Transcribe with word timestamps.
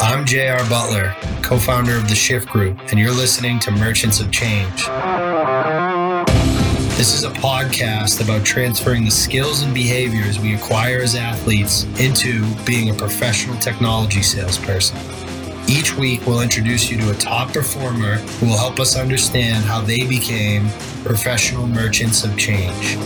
I'm 0.00 0.24
J.R. 0.24 0.66
Butler, 0.70 1.14
co 1.42 1.58
founder 1.58 1.94
of 1.94 2.08
the 2.08 2.14
Shift 2.14 2.48
Group, 2.48 2.78
and 2.88 2.98
you're 2.98 3.12
listening 3.12 3.58
to 3.60 3.70
Merchants 3.70 4.18
of 4.20 4.32
Change. 4.32 4.86
This 6.96 7.12
is 7.12 7.24
a 7.24 7.30
podcast 7.30 8.24
about 8.24 8.46
transferring 8.46 9.04
the 9.04 9.10
skills 9.10 9.60
and 9.60 9.74
behaviors 9.74 10.38
we 10.38 10.54
acquire 10.54 11.00
as 11.00 11.14
athletes 11.16 11.84
into 12.00 12.46
being 12.64 12.88
a 12.88 12.94
professional 12.94 13.58
technology 13.58 14.22
salesperson. 14.22 14.96
Each 15.68 15.94
week, 15.94 16.26
we'll 16.26 16.40
introduce 16.40 16.90
you 16.90 16.96
to 16.96 17.10
a 17.10 17.14
top 17.14 17.52
performer 17.52 18.14
who 18.14 18.46
will 18.46 18.56
help 18.56 18.80
us 18.80 18.96
understand 18.96 19.66
how 19.66 19.82
they 19.82 20.06
became 20.06 20.70
professional 21.04 21.66
merchants 21.66 22.24
of 22.24 22.38
change. 22.38 22.96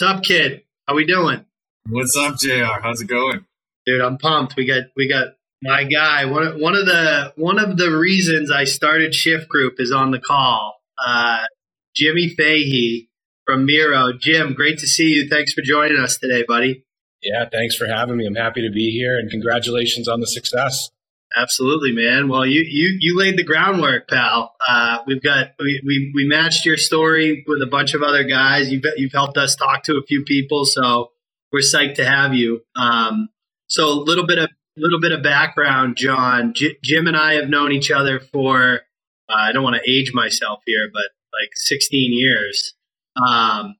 What's 0.00 0.14
up, 0.14 0.22
kid? 0.22 0.62
How 0.86 0.94
we 0.94 1.04
doing? 1.06 1.44
What's 1.88 2.16
up, 2.16 2.38
Jr? 2.38 2.66
How's 2.80 3.00
it 3.00 3.08
going, 3.08 3.44
dude? 3.84 4.00
I'm 4.00 4.16
pumped. 4.16 4.54
We 4.54 4.64
got 4.64 4.84
we 4.94 5.08
got 5.08 5.34
my 5.60 5.82
guy. 5.82 6.24
One 6.24 6.46
of, 6.46 6.54
one 6.54 6.76
of 6.76 6.86
the 6.86 7.32
one 7.34 7.58
of 7.58 7.76
the 7.76 7.90
reasons 7.90 8.48
I 8.48 8.62
started 8.62 9.12
Shift 9.12 9.48
Group 9.48 9.80
is 9.80 9.90
on 9.90 10.12
the 10.12 10.20
call. 10.20 10.76
Uh, 11.04 11.40
Jimmy 11.96 12.28
Fahey 12.28 13.08
from 13.44 13.66
Miro. 13.66 14.12
Jim, 14.12 14.54
great 14.54 14.78
to 14.78 14.86
see 14.86 15.08
you. 15.08 15.28
Thanks 15.28 15.52
for 15.52 15.62
joining 15.62 15.98
us 15.98 16.16
today, 16.16 16.44
buddy. 16.46 16.84
Yeah, 17.20 17.46
thanks 17.50 17.74
for 17.74 17.88
having 17.88 18.18
me. 18.18 18.24
I'm 18.24 18.36
happy 18.36 18.62
to 18.62 18.72
be 18.72 18.92
here, 18.92 19.18
and 19.18 19.28
congratulations 19.28 20.06
on 20.06 20.20
the 20.20 20.28
success. 20.28 20.90
Absolutely, 21.36 21.92
man. 21.92 22.28
Well, 22.28 22.46
you 22.46 22.62
you 22.66 22.96
you 23.00 23.18
laid 23.18 23.36
the 23.36 23.44
groundwork, 23.44 24.08
pal. 24.08 24.54
Uh, 24.66 24.98
we've 25.06 25.22
got 25.22 25.48
we, 25.60 25.80
we 25.84 26.12
we 26.14 26.26
matched 26.26 26.64
your 26.64 26.78
story 26.78 27.44
with 27.46 27.60
a 27.62 27.66
bunch 27.66 27.92
of 27.94 28.02
other 28.02 28.24
guys. 28.24 28.72
You've 28.72 28.84
you've 28.96 29.12
helped 29.12 29.36
us 29.36 29.54
talk 29.54 29.82
to 29.84 29.96
a 29.96 30.02
few 30.06 30.24
people, 30.24 30.64
so 30.64 31.10
we're 31.52 31.60
psyched 31.60 31.96
to 31.96 32.04
have 32.04 32.34
you. 32.34 32.62
Um, 32.76 33.28
so 33.66 33.88
a 33.88 34.00
little 34.00 34.26
bit 34.26 34.38
of 34.38 34.48
little 34.76 35.00
bit 35.00 35.12
of 35.12 35.22
background, 35.22 35.96
John. 35.96 36.54
J- 36.54 36.78
Jim 36.82 37.06
and 37.06 37.16
I 37.16 37.34
have 37.34 37.50
known 37.50 37.72
each 37.72 37.90
other 37.90 38.20
for 38.20 38.80
uh, 39.28 39.34
I 39.34 39.52
don't 39.52 39.62
want 39.62 39.76
to 39.76 39.90
age 39.90 40.12
myself 40.14 40.60
here, 40.64 40.88
but 40.92 41.02
like 41.42 41.50
16 41.54 42.12
years. 42.12 42.74
Um, 43.28 43.76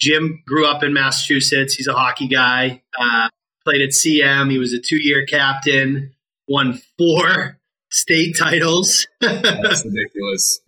Jim 0.00 0.42
grew 0.46 0.66
up 0.66 0.82
in 0.82 0.92
Massachusetts. 0.92 1.74
He's 1.74 1.86
a 1.86 1.92
hockey 1.92 2.26
guy. 2.26 2.82
Uh, 2.98 3.28
played 3.64 3.82
at 3.82 3.90
CM. 3.90 4.50
He 4.50 4.58
was 4.58 4.72
a 4.72 4.80
two 4.80 5.00
year 5.00 5.24
captain 5.26 6.12
won 6.52 6.80
four 6.98 7.58
state 7.90 8.36
titles. 8.38 9.06
That's 9.20 9.84
ridiculous. 9.84 10.60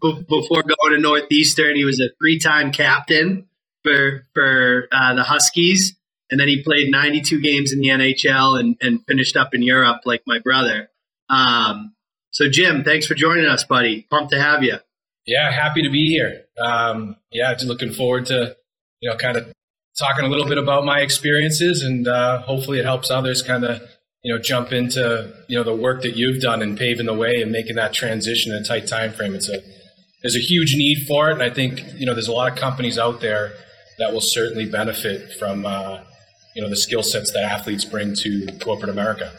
Before 0.00 0.62
going 0.62 0.92
to 0.94 0.98
Northeastern, 0.98 1.76
he 1.76 1.84
was 1.84 2.00
a 2.00 2.10
three-time 2.18 2.72
captain 2.72 3.46
for 3.84 4.24
for 4.34 4.88
uh, 4.90 5.14
the 5.14 5.22
Huskies, 5.22 5.96
and 6.30 6.40
then 6.40 6.48
he 6.48 6.62
played 6.62 6.90
92 6.90 7.40
games 7.40 7.72
in 7.72 7.80
the 7.80 7.88
NHL 7.88 8.58
and, 8.58 8.76
and 8.80 9.04
finished 9.06 9.36
up 9.36 9.54
in 9.54 9.62
Europe 9.62 10.02
like 10.04 10.22
my 10.26 10.40
brother. 10.40 10.90
Um, 11.28 11.94
so, 12.30 12.48
Jim, 12.48 12.82
thanks 12.82 13.06
for 13.06 13.14
joining 13.14 13.46
us, 13.46 13.64
buddy. 13.64 14.06
Pumped 14.10 14.32
to 14.32 14.40
have 14.40 14.62
you. 14.64 14.78
Yeah, 15.24 15.52
happy 15.52 15.82
to 15.82 15.90
be 15.90 16.08
here. 16.08 16.44
Um, 16.60 17.16
yeah, 17.30 17.52
just 17.54 17.66
looking 17.66 17.92
forward 17.92 18.26
to 18.26 18.56
you 19.00 19.10
know 19.10 19.16
kind 19.16 19.36
of 19.36 19.52
talking 19.98 20.24
a 20.24 20.28
little 20.28 20.46
bit 20.48 20.58
about 20.58 20.84
my 20.84 21.00
experiences, 21.00 21.82
and 21.82 22.08
uh, 22.08 22.42
hopefully 22.42 22.80
it 22.80 22.84
helps 22.84 23.10
others 23.10 23.42
kind 23.42 23.64
of 23.64 23.82
you 24.22 24.32
know, 24.32 24.40
jump 24.40 24.72
into, 24.72 25.32
you 25.48 25.56
know, 25.56 25.64
the 25.64 25.74
work 25.74 26.02
that 26.02 26.16
you've 26.16 26.40
done 26.40 26.62
and 26.62 26.78
paving 26.78 27.06
the 27.06 27.14
way 27.14 27.42
and 27.42 27.50
making 27.50 27.76
that 27.76 27.92
transition 27.92 28.52
in 28.52 28.62
a 28.62 28.64
tight 28.64 28.86
time 28.86 29.12
frame. 29.12 29.34
It's 29.34 29.48
a 29.48 29.60
there's 30.22 30.36
a 30.36 30.40
huge 30.40 30.76
need 30.76 31.06
for 31.06 31.30
it, 31.30 31.34
and 31.34 31.42
I 31.42 31.50
think 31.50 31.82
you 31.96 32.06
know 32.06 32.14
there's 32.14 32.28
a 32.28 32.32
lot 32.32 32.50
of 32.50 32.56
companies 32.56 32.98
out 32.98 33.20
there 33.20 33.52
that 33.98 34.12
will 34.12 34.20
certainly 34.20 34.66
benefit 34.66 35.32
from 35.38 35.66
uh, 35.66 36.00
you 36.54 36.62
know 36.62 36.68
the 36.68 36.76
skill 36.76 37.02
sets 37.02 37.32
that 37.32 37.42
athletes 37.42 37.84
bring 37.84 38.14
to 38.16 38.46
corporate 38.60 38.90
America. 38.90 39.32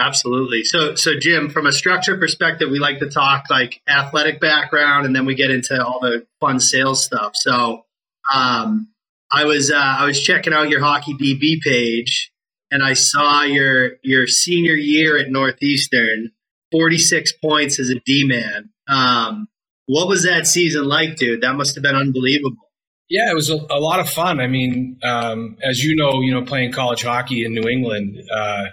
Absolutely. 0.00 0.62
So, 0.62 0.94
so 0.94 1.18
Jim, 1.18 1.50
from 1.50 1.66
a 1.66 1.72
structure 1.72 2.16
perspective, 2.16 2.70
we 2.70 2.78
like 2.78 3.00
to 3.00 3.10
talk 3.10 3.44
like 3.50 3.80
athletic 3.88 4.40
background, 4.40 5.06
and 5.06 5.16
then 5.16 5.24
we 5.24 5.34
get 5.34 5.50
into 5.50 5.84
all 5.84 5.98
the 6.00 6.26
fun 6.40 6.60
sales 6.60 7.02
stuff. 7.02 7.32
So, 7.34 7.84
um, 8.32 8.88
I 9.32 9.44
was 9.44 9.70
uh, 9.70 9.76
I 9.76 10.04
was 10.04 10.22
checking 10.22 10.52
out 10.52 10.68
your 10.68 10.80
hockey 10.80 11.14
DB 11.14 11.60
page, 11.60 12.30
and 12.70 12.82
I 12.82 12.94
saw 12.94 13.42
your 13.42 13.92
your 14.02 14.26
senior 14.26 14.74
year 14.74 15.18
at 15.18 15.30
Northeastern, 15.30 16.32
46 16.70 17.32
points 17.42 17.78
as 17.78 17.90
a 17.90 18.00
D 18.00 18.26
man. 18.26 18.70
Um, 18.88 19.48
what 19.86 20.08
was 20.08 20.24
that 20.24 20.46
season 20.46 20.84
like, 20.84 21.16
dude? 21.16 21.40
That 21.40 21.54
must 21.54 21.74
have 21.74 21.82
been 21.82 21.96
unbelievable. 21.96 22.68
Yeah, 23.08 23.30
it 23.30 23.34
was 23.34 23.48
a, 23.48 23.56
a 23.70 23.80
lot 23.80 24.00
of 24.00 24.10
fun. 24.10 24.38
I 24.38 24.46
mean, 24.46 24.98
um, 25.02 25.56
as 25.62 25.82
you 25.82 25.96
know, 25.96 26.20
you 26.20 26.32
know, 26.32 26.42
playing 26.42 26.72
college 26.72 27.02
hockey 27.02 27.44
in 27.44 27.54
New 27.54 27.66
England, 27.66 28.22
uh, 28.30 28.64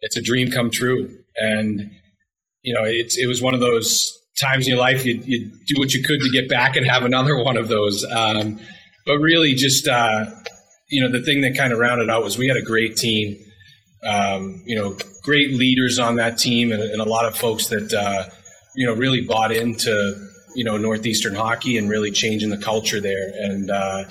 it's 0.00 0.16
a 0.16 0.22
dream 0.22 0.50
come 0.50 0.70
true, 0.70 1.18
and 1.36 1.90
you 2.62 2.74
know, 2.74 2.82
it's 2.84 3.16
it 3.16 3.26
was 3.26 3.40
one 3.40 3.54
of 3.54 3.60
those 3.60 4.18
times 4.40 4.66
in 4.66 4.74
your 4.74 4.80
life 4.80 5.06
you 5.06 5.22
you 5.24 5.50
do 5.66 5.78
what 5.78 5.94
you 5.94 6.02
could 6.02 6.20
to 6.20 6.30
get 6.30 6.48
back 6.48 6.76
and 6.76 6.84
have 6.86 7.04
another 7.04 7.36
one 7.42 7.56
of 7.56 7.68
those. 7.68 8.04
Um, 8.04 8.58
but 9.06 9.18
really, 9.18 9.54
just 9.54 9.86
uh, 9.86 10.26
you 10.88 11.02
know, 11.02 11.10
the 11.10 11.24
thing 11.24 11.40
that 11.42 11.56
kind 11.56 11.72
of 11.72 11.78
rounded 11.78 12.10
out 12.10 12.22
was 12.22 12.38
we 12.38 12.48
had 12.48 12.56
a 12.56 12.62
great 12.62 12.96
team. 12.96 13.36
Um, 14.04 14.62
you 14.66 14.76
know, 14.76 14.96
great 15.22 15.52
leaders 15.52 15.98
on 15.98 16.16
that 16.16 16.38
team, 16.38 16.70
and, 16.70 16.82
and 16.82 17.00
a 17.00 17.08
lot 17.08 17.24
of 17.24 17.36
folks 17.36 17.68
that 17.68 17.92
uh, 17.92 18.30
you 18.76 18.86
know 18.86 18.94
really 18.94 19.22
bought 19.22 19.50
into 19.50 20.14
you 20.54 20.64
know 20.64 20.76
northeastern 20.76 21.34
hockey 21.34 21.76
and 21.76 21.90
really 21.90 22.10
changing 22.10 22.50
the 22.50 22.58
culture 22.58 23.00
there. 23.00 23.30
And 23.34 23.70
uh, 23.70 24.04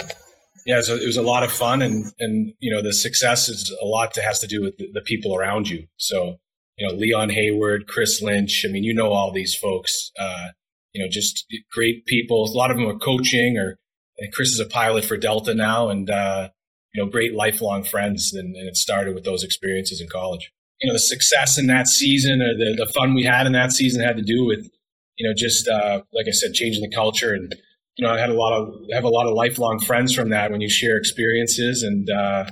yeah, 0.65 0.81
so 0.81 0.95
it 0.95 1.05
was 1.05 1.17
a 1.17 1.21
lot 1.21 1.43
of 1.43 1.51
fun, 1.51 1.81
and 1.81 2.11
and 2.19 2.53
you 2.59 2.73
know 2.73 2.81
the 2.81 2.93
success 2.93 3.47
is 3.47 3.73
a 3.81 3.85
lot 3.85 4.13
that 4.15 4.23
has 4.23 4.39
to 4.39 4.47
do 4.47 4.61
with 4.61 4.77
the, 4.77 4.89
the 4.93 5.01
people 5.01 5.35
around 5.35 5.69
you. 5.69 5.87
So 5.97 6.37
you 6.77 6.87
know, 6.87 6.93
Leon 6.93 7.29
Hayward, 7.29 7.87
Chris 7.87 8.21
Lynch. 8.21 8.65
I 8.67 8.71
mean, 8.71 8.83
you 8.83 8.93
know 8.93 9.11
all 9.11 9.31
these 9.31 9.55
folks. 9.55 10.11
Uh, 10.19 10.47
you 10.93 11.03
know, 11.03 11.09
just 11.09 11.45
great 11.71 12.05
people. 12.05 12.43
A 12.43 12.57
lot 12.57 12.71
of 12.71 12.77
them 12.77 12.87
are 12.87 12.97
coaching, 12.97 13.57
or 13.57 13.77
Chris 14.33 14.49
is 14.49 14.59
a 14.59 14.65
pilot 14.65 15.05
for 15.05 15.17
Delta 15.17 15.53
now, 15.53 15.89
and 15.89 16.09
uh, 16.09 16.49
you 16.95 17.03
know, 17.03 17.11
great 17.11 17.35
lifelong 17.35 17.83
friends. 17.83 18.33
And, 18.33 18.55
and, 18.55 18.67
it 18.67 18.77
started 18.77 19.13
with 19.13 19.25
those 19.25 19.43
experiences 19.43 19.99
in 19.99 20.07
college. 20.07 20.51
You 20.81 20.87
know, 20.87 20.93
the 20.93 20.99
success 20.99 21.57
in 21.57 21.67
that 21.67 21.87
season 21.87 22.41
or 22.41 22.53
the, 22.53 22.85
the 22.85 22.91
fun 22.93 23.13
we 23.13 23.23
had 23.23 23.45
in 23.45 23.53
that 23.53 23.71
season 23.71 24.01
had 24.01 24.15
to 24.15 24.23
do 24.23 24.45
with, 24.45 24.69
you 25.17 25.27
know, 25.27 25.33
just, 25.35 25.67
uh, 25.67 26.01
like 26.13 26.27
I 26.27 26.31
said, 26.31 26.53
changing 26.53 26.81
the 26.81 26.95
culture. 26.95 27.33
And, 27.33 27.53
you 27.97 28.05
know, 28.05 28.13
I 28.13 28.19
had 28.19 28.29
a 28.29 28.33
lot 28.33 28.53
of, 28.53 28.73
have 28.93 29.03
a 29.03 29.09
lot 29.09 29.27
of 29.27 29.33
lifelong 29.33 29.79
friends 29.79 30.13
from 30.13 30.29
that 30.29 30.51
when 30.51 30.61
you 30.61 30.69
share 30.69 30.97
experiences 30.97 31.83
and, 31.83 32.09
uh, 32.09 32.45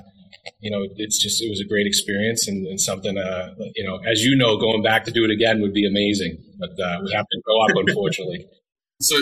you 0.60 0.70
know, 0.70 0.86
it's 0.96 1.22
just, 1.22 1.42
it 1.42 1.48
was 1.48 1.60
a 1.60 1.68
great 1.68 1.86
experience 1.86 2.46
and, 2.46 2.66
and 2.66 2.80
something, 2.80 3.16
uh, 3.16 3.54
you 3.74 3.84
know, 3.84 3.98
as 4.10 4.22
you 4.22 4.36
know, 4.36 4.58
going 4.58 4.82
back 4.82 5.04
to 5.04 5.10
do 5.10 5.24
it 5.24 5.30
again 5.30 5.60
would 5.62 5.72
be 5.72 5.86
amazing, 5.86 6.36
but, 6.58 6.70
uh, 6.82 6.98
we 7.02 7.12
have 7.14 7.26
to 7.30 7.40
grow 7.44 7.62
up, 7.62 7.70
unfortunately. 7.86 8.46
So, 9.00 9.16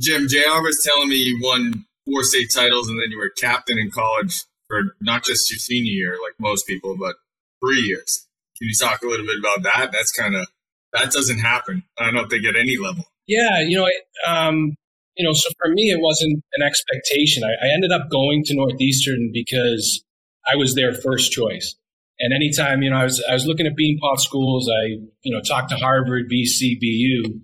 Jim, 0.00 0.26
JR 0.26 0.62
was 0.62 0.82
telling 0.82 1.10
me 1.10 1.16
you 1.16 1.38
won 1.42 1.84
four 2.06 2.24
state 2.24 2.48
titles 2.52 2.88
and 2.88 2.98
then 2.98 3.10
you 3.10 3.18
were 3.18 3.30
captain 3.38 3.78
in 3.78 3.90
college 3.90 4.42
for 4.68 4.82
not 5.00 5.24
just 5.24 5.50
your 5.50 5.58
senior 5.58 5.92
year, 5.92 6.12
like 6.22 6.34
most 6.38 6.66
people, 6.66 6.96
but 6.98 7.16
three 7.64 7.80
years. 7.80 8.26
Can 8.58 8.68
you 8.68 8.74
talk 8.80 9.02
a 9.02 9.06
little 9.06 9.26
bit 9.26 9.38
about 9.38 9.62
that? 9.62 9.92
That's 9.92 10.12
kind 10.12 10.34
of 10.34 10.46
that 10.92 11.12
doesn't 11.12 11.38
happen. 11.38 11.84
I 11.98 12.10
don't 12.10 12.28
think 12.28 12.44
at 12.44 12.56
any 12.56 12.76
level. 12.76 13.04
Yeah, 13.26 13.60
you 13.60 13.78
know, 13.78 13.88
um, 14.26 14.74
you 15.16 15.26
know, 15.26 15.32
so 15.32 15.50
for 15.60 15.70
me, 15.70 15.90
it 15.90 16.00
wasn't 16.00 16.42
an 16.54 16.66
expectation. 16.66 17.44
I, 17.44 17.50
I 17.66 17.74
ended 17.74 17.92
up 17.92 18.08
going 18.10 18.42
to 18.44 18.54
Northeastern 18.54 19.30
because 19.32 20.02
I 20.50 20.56
was 20.56 20.74
their 20.74 20.94
first 20.94 21.32
choice. 21.32 21.74
And 22.20 22.32
anytime, 22.34 22.82
you 22.82 22.90
know, 22.90 22.96
I 22.96 23.04
was 23.04 23.22
I 23.28 23.34
was 23.34 23.46
looking 23.46 23.66
at 23.66 23.74
Beanpot 23.74 24.18
schools, 24.18 24.68
I 24.68 24.98
you 25.22 25.34
know 25.34 25.40
talked 25.40 25.70
to 25.70 25.76
Harvard, 25.76 26.30
BC, 26.30 26.80
BU, 26.80 27.40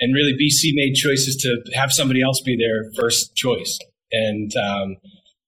and 0.00 0.14
really 0.14 0.32
BC 0.32 0.70
made 0.74 0.94
choices 0.94 1.36
to 1.36 1.78
have 1.78 1.92
somebody 1.92 2.22
else 2.22 2.40
be 2.40 2.56
their 2.56 2.90
first 2.96 3.34
choice. 3.34 3.78
And 4.12 4.50
um, 4.56 4.96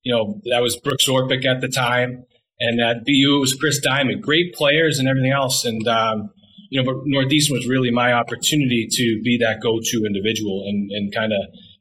you 0.07 0.15
know, 0.15 0.41
that 0.45 0.63
was 0.63 0.77
Brooks 0.77 1.09
Orpik 1.09 1.45
at 1.45 1.61
the 1.61 1.67
time. 1.67 2.25
And 2.61 2.81
at 2.81 3.05
BU, 3.05 3.37
it 3.37 3.41
was 3.41 3.55
Chris 3.55 3.81
Dyment, 3.81 4.23
great 4.23 4.55
players 4.55 5.01
and 5.01 5.09
everything 5.09 5.33
else. 5.33 5.65
And, 5.65 5.87
um, 5.89 6.31
you 6.71 6.81
know, 6.81 6.87
but 6.87 7.03
Northeastern 7.07 7.57
was 7.57 7.67
really 7.67 7.91
my 7.91 8.13
opportunity 8.13 8.87
to 8.89 9.21
be 9.25 9.37
that 9.39 9.61
go-to 9.61 10.05
individual 10.07 10.63
and, 10.69 10.93
and 10.93 11.13
kind 11.13 11.33
of, 11.33 11.41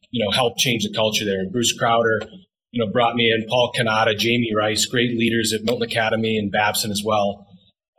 you 0.09 0.25
know, 0.25 0.31
help 0.31 0.57
change 0.57 0.83
the 0.83 0.91
culture 0.91 1.23
there. 1.23 1.39
And 1.39 1.51
Bruce 1.51 1.71
Crowder, 1.71 2.19
you 2.71 2.83
know, 2.83 2.91
brought 2.91 3.15
me 3.15 3.31
in 3.31 3.47
Paul 3.47 3.71
Canada, 3.75 4.15
Jamie 4.15 4.55
Rice, 4.57 4.87
great 4.87 5.15
leaders 5.15 5.53
at 5.53 5.63
Milton 5.63 5.87
Academy 5.87 6.39
and 6.39 6.51
Babson 6.51 6.89
as 6.89 7.03
well. 7.05 7.45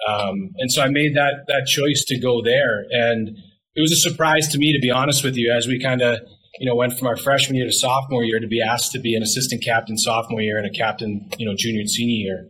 Um, 0.09 0.51
and 0.59 0.73
so 0.73 0.83
I 0.83 0.89
made 0.89 1.15
that 1.15 1.47
that 1.47 1.67
choice 1.69 2.05
to 2.09 2.19
go 2.19 2.43
there. 2.43 2.85
And 2.91 3.29
it 3.77 3.81
was 3.81 3.93
a 3.93 4.11
surprise 4.11 4.49
to 4.49 4.59
me, 4.59 4.73
to 4.73 4.81
be 4.81 4.91
honest 4.91 5.23
with 5.23 5.37
you, 5.37 5.53
as 5.53 5.69
we 5.69 5.79
kind 5.81 6.03
of 6.03 6.19
you 6.59 6.67
know, 6.67 6.75
went 6.75 6.99
from 6.99 7.09
our 7.09 7.17
freshman 7.17 7.57
year 7.57 7.67
to 7.67 7.73
sophomore 7.73 8.25
year 8.25 8.41
to 8.41 8.47
be 8.47 8.63
asked 8.63 8.93
to 8.93 8.99
be 8.99 9.15
an 9.15 9.23
assistant 9.23 9.63
captain 9.63 9.97
sophomore 9.97 10.41
year 10.41 10.59
and 10.59 10.67
a 10.67 10.71
captain, 10.71 11.29
you 11.39 11.47
know, 11.47 11.55
junior 11.57 11.81
and 11.81 11.91
senior 11.91 12.25
year. 12.25 12.49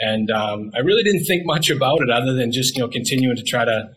And 0.00 0.30
um, 0.30 0.70
I 0.76 0.80
really 0.80 1.02
didn't 1.02 1.24
think 1.24 1.44
much 1.44 1.70
about 1.70 2.00
it 2.00 2.10
other 2.10 2.34
than 2.34 2.52
just, 2.52 2.76
you 2.76 2.82
know, 2.82 2.88
continuing 2.88 3.36
to 3.36 3.42
try 3.42 3.64
to 3.64 3.88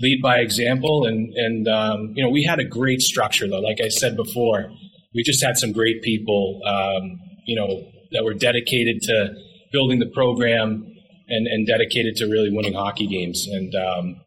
lead 0.00 0.20
by 0.22 0.38
example. 0.38 1.06
And, 1.06 1.32
and 1.34 1.68
um, 1.68 2.12
you 2.14 2.22
know, 2.22 2.30
we 2.30 2.44
had 2.44 2.60
a 2.60 2.64
great 2.64 3.00
structure, 3.00 3.48
though. 3.48 3.60
Like 3.60 3.80
I 3.80 3.88
said 3.88 4.16
before, 4.16 4.70
we 5.14 5.22
just 5.22 5.42
had 5.44 5.56
some 5.58 5.72
great 5.72 6.02
people, 6.02 6.60
um, 6.64 7.18
you 7.46 7.56
know, 7.56 7.82
that 8.12 8.24
were 8.24 8.34
dedicated 8.34 9.02
to 9.02 9.34
building 9.72 9.98
the 9.98 10.06
program 10.06 10.86
and, 11.28 11.46
and 11.46 11.66
dedicated 11.66 12.16
to 12.16 12.26
really 12.26 12.50
winning 12.52 12.74
hockey 12.74 13.06
games. 13.06 13.46
And, 13.50 13.74
um, 13.74 14.20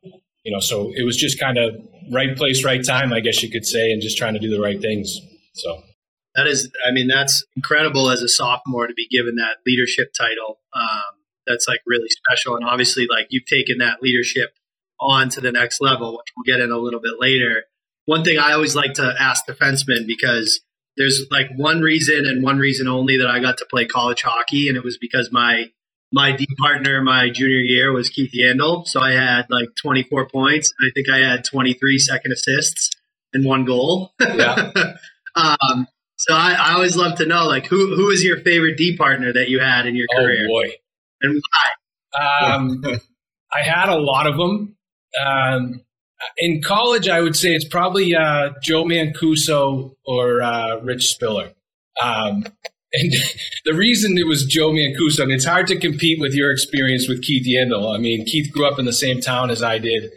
you 0.44 0.52
know, 0.52 0.60
so 0.60 0.92
it 0.96 1.04
was 1.06 1.18
just 1.18 1.40
kind 1.40 1.58
of 1.58 1.76
right 2.12 2.36
place, 2.36 2.64
right 2.64 2.84
time, 2.86 3.14
I 3.14 3.20
guess 3.20 3.42
you 3.42 3.50
could 3.50 3.66
say, 3.66 3.92
and 3.92 4.02
just 4.02 4.18
trying 4.18 4.34
to 4.34 4.40
do 4.40 4.50
the 4.50 4.60
right 4.60 4.80
things. 4.82 5.20
So 5.54 5.82
that 6.36 6.48
is, 6.48 6.70
I 6.88 6.92
mean, 6.92 7.08
that's 7.08 7.44
incredible 7.56 8.10
as 8.10 8.22
a 8.22 8.28
sophomore 8.28 8.88
to 8.88 8.94
be 8.94 9.08
given 9.10 9.36
that 9.36 9.58
leadership 9.66 10.12
title. 10.18 10.60
Um, 10.74 11.22
that's 11.48 11.68
like 11.68 11.82
really 11.86 12.10
special. 12.10 12.56
And 12.56 12.66
obviously, 12.66 13.08
like 13.10 13.28
you've 13.30 13.46
taken 13.46 13.78
that 13.80 14.02
leadership 14.02 14.52
on 15.00 15.30
to 15.30 15.42
the 15.42 15.52
next 15.52 15.82
level, 15.82 16.18
which 16.18 16.28
we'll 16.36 16.56
get 16.56 16.64
in 16.64 16.72
a 16.72 16.78
little 16.78 17.02
bit 17.02 17.14
later. 17.20 17.64
One 18.06 18.24
thing 18.24 18.38
I 18.38 18.54
always 18.54 18.76
like 18.76 18.94
to 18.96 19.14
ask 19.20 19.46
defensemen 19.46 20.08
because 20.08 20.62
there's 20.98 21.26
like 21.32 21.48
one 21.56 21.82
reason 21.82 22.26
and 22.26 22.44
one 22.44 22.60
reason 22.60 22.88
only 22.88 23.18
that 23.18 23.28
I 23.28 23.40
got 23.40 23.58
to 23.58 23.66
play 23.66 23.86
college 23.86 24.22
hockey, 24.22 24.68
and 24.68 24.78
it 24.78 24.84
was 24.84 24.98
because 24.98 25.30
my 25.32 25.72
my 26.14 26.32
D 26.32 26.48
partner 26.60 27.02
my 27.02 27.30
junior 27.30 27.58
year 27.58 27.92
was 27.92 28.08
Keith 28.08 28.32
Yandle. 28.34 28.88
So 28.88 29.02
I 29.02 29.14
had 29.14 29.48
like 29.50 29.70
24 29.82 30.30
points. 30.30 30.72
I 30.80 30.92
think 30.94 31.10
I 31.10 31.18
had 31.18 31.44
23 31.44 31.98
second 31.98 32.32
assists 32.32 32.92
and 33.34 33.44
one 33.44 33.66
goal. 33.66 34.14
Yeah. 34.22 34.72
um, 35.36 35.88
so 36.18 36.36
I, 36.36 36.54
I, 36.54 36.74
always 36.76 36.96
love 36.96 37.18
to 37.18 37.26
know 37.26 37.48
like 37.48 37.66
who 37.66 37.96
who 37.96 38.10
is 38.12 38.24
your 38.24 38.38
favorite 38.38 38.78
D 38.78 38.96
partner 38.96 39.34
that 39.34 39.50
you 39.50 39.60
had 39.60 39.88
in 39.88 39.96
your 39.96 40.06
oh, 40.14 40.22
career? 40.22 40.48
boy. 40.48 40.70
And 41.22 41.42
why? 41.42 42.54
Um, 42.54 42.84
I 43.52 43.68
had 43.68 43.90
a 43.90 43.98
lot 43.98 44.28
of 44.28 44.38
them. 44.38 44.76
Um, 45.26 45.82
in 46.38 46.62
college, 46.62 47.10
I 47.10 47.22
would 47.22 47.36
say 47.36 47.56
it's 47.56 47.68
probably 47.68 48.16
uh, 48.16 48.52
Joe 48.62 48.84
Mancuso 48.84 49.96
or 50.06 50.42
uh, 50.42 50.80
Rich 50.82 51.10
Spiller. 51.10 51.54
Um, 52.02 52.46
and 52.94 53.12
the 53.66 53.74
reason 53.74 54.18
it 54.18 54.28
was 54.28 54.46
Joe 54.46 54.72
Mancuso, 54.72 55.22
I 55.22 55.26
mean, 55.26 55.36
it's 55.36 55.46
hard 55.46 55.68
to 55.68 55.78
compete 55.78 56.20
with 56.20 56.34
your 56.34 56.52
experience 56.52 57.08
with 57.08 57.24
Keith 57.24 57.48
Yandle. 57.48 57.94
I 57.94 57.98
mean, 57.98 58.26
Keith 58.26 58.52
grew 58.52 58.68
up 58.68 58.80
in 58.80 58.86
the 58.86 58.94
same 58.94 59.20
town 59.20 59.50
as 59.50 59.64
I 59.64 59.80
did. 59.80 60.12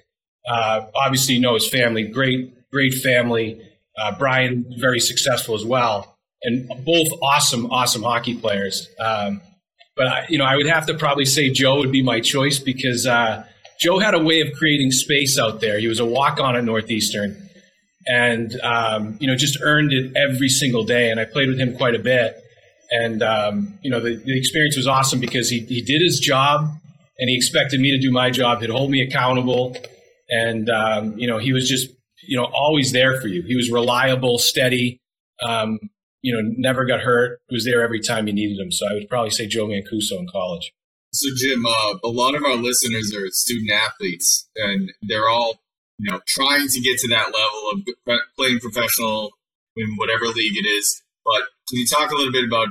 Uh, 0.49 0.87
obviously, 0.95 1.35
you 1.35 1.41
know 1.41 1.55
his 1.55 1.69
family, 1.69 2.05
great, 2.05 2.71
great 2.71 2.95
family. 2.95 3.61
Uh, 3.99 4.17
Brian, 4.19 4.65
very 4.79 5.01
successful 5.01 5.55
as 5.55 5.65
well, 5.65 6.17
and 6.43 6.69
both 6.85 7.09
awesome, 7.23 7.67
awesome 7.71 8.03
hockey 8.03 8.37
players. 8.37 8.89
Um, 9.01 9.41
but 9.97 10.07
I, 10.07 10.27
you 10.29 10.37
know, 10.37 10.45
I 10.45 10.57
would 10.57 10.67
have 10.67 10.87
to 10.87 10.95
probably 10.95 11.25
say 11.25 11.49
Joe 11.49 11.79
would 11.79 11.91
be 11.91 12.03
my 12.03 12.21
choice 12.21 12.59
because 12.59 13.07
uh, 13.07 13.45
Joe 13.81 13.99
had 13.99 14.15
a 14.15 14.23
way 14.23 14.43
of 14.43 14.53
creating 14.53 14.91
space 14.91 15.39
out 15.39 15.63
there. 15.63 15.81
He 15.81 15.89
was 15.89 15.99
a 15.99 16.05
walk 16.05 16.39
on 16.39 16.55
at 16.55 16.63
Northeastern, 16.63 17.49
and 18.07 18.61
um, 18.61 19.17
you 19.19 19.27
know, 19.27 19.35
just 19.35 19.59
earned 19.63 19.93
it 19.93 20.13
every 20.15 20.51
single 20.51 20.85
day. 20.85 21.11
And 21.11 21.19
I 21.19 21.25
played 21.25 21.49
with 21.49 21.59
him 21.59 21.75
quite 21.77 21.95
a 21.95 21.99
bit 21.99 22.37
and 22.91 23.23
um, 23.23 23.79
you 23.83 23.91
know 23.91 24.01
the, 24.01 24.17
the 24.17 24.39
experience 24.39 24.77
was 24.77 24.87
awesome 24.87 25.21
because 25.21 25.51
he, 25.51 25.61
he 25.61 25.81
did 25.81 26.03
his 26.03 26.21
job 26.21 26.71
and 27.19 27.31
he 27.31 27.37
expected 27.37 27.81
me 27.81 27.91
to 27.91 27.99
do 27.99 28.13
my 28.13 28.31
job. 28.31 28.61
He'd 28.61 28.71
hold 28.71 28.91
me 28.91 29.03
accountable. 29.03 29.77
And 30.29 30.69
um, 30.71 31.19
you 31.19 31.27
know 31.27 31.39
he 31.39 31.53
was 31.53 31.69
just 31.69 31.91
you 32.27 32.37
know 32.37 32.45
always 32.45 32.93
there 32.93 33.21
for 33.21 33.29
you. 33.29 33.43
He 33.43 33.57
was 33.57 33.71
reliable 33.71 34.39
steady 34.39 35.01
um, 35.47 35.79
you 36.23 36.35
know 36.35 36.41
never 36.57 36.85
got 36.85 37.01
hurt 37.01 37.41
was 37.51 37.65
there 37.65 37.83
every 37.83 38.01
time 38.01 38.27
you 38.27 38.33
needed 38.33 38.59
him. 38.59 38.73
So 38.73 38.87
i 38.89 38.95
would 38.95 39.09
probably 39.09 39.31
say 39.31 39.47
joe 39.47 39.67
mancuso 39.67 40.19
in 40.19 40.27
college. 40.31 40.73
So 41.13 41.29
jim 41.37 41.65
uh, 41.65 41.95
a 42.05 42.09
lot 42.09 42.35
of 42.35 42.45
our 42.45 42.57
listeners 42.57 43.15
are 43.15 43.27
student 43.31 43.71
athletes 43.71 44.49
and 44.57 44.93
they're 45.03 45.29
all 45.29 45.61
you 45.99 46.11
know 46.11 46.21
trying 46.27 46.69
to 46.69 46.81
get 46.81 46.99
to 46.99 47.09
that 47.09 47.27
level 47.27 47.71
of 47.73 48.21
playing 48.37 48.61
professional 48.61 49.31
in 49.77 49.95
whatever 49.97 50.27
league 50.27 50.57
it 50.57 50.67
is. 50.67 51.03
But 51.25 51.43
can 51.69 51.79
you 51.79 51.87
talk 51.87 52.11
a 52.11 52.15
little 52.15 52.33
bit 52.33 52.45
about 52.45 52.69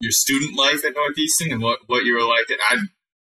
your 0.00 0.12
student 0.12 0.56
life 0.56 0.84
at 0.84 0.94
Northeastern 0.94 1.52
and 1.52 1.62
what, 1.62 1.80
what 1.86 2.04
you 2.04 2.14
were 2.14 2.26
like? 2.26 2.46
And 2.48 2.58
I 2.70 2.76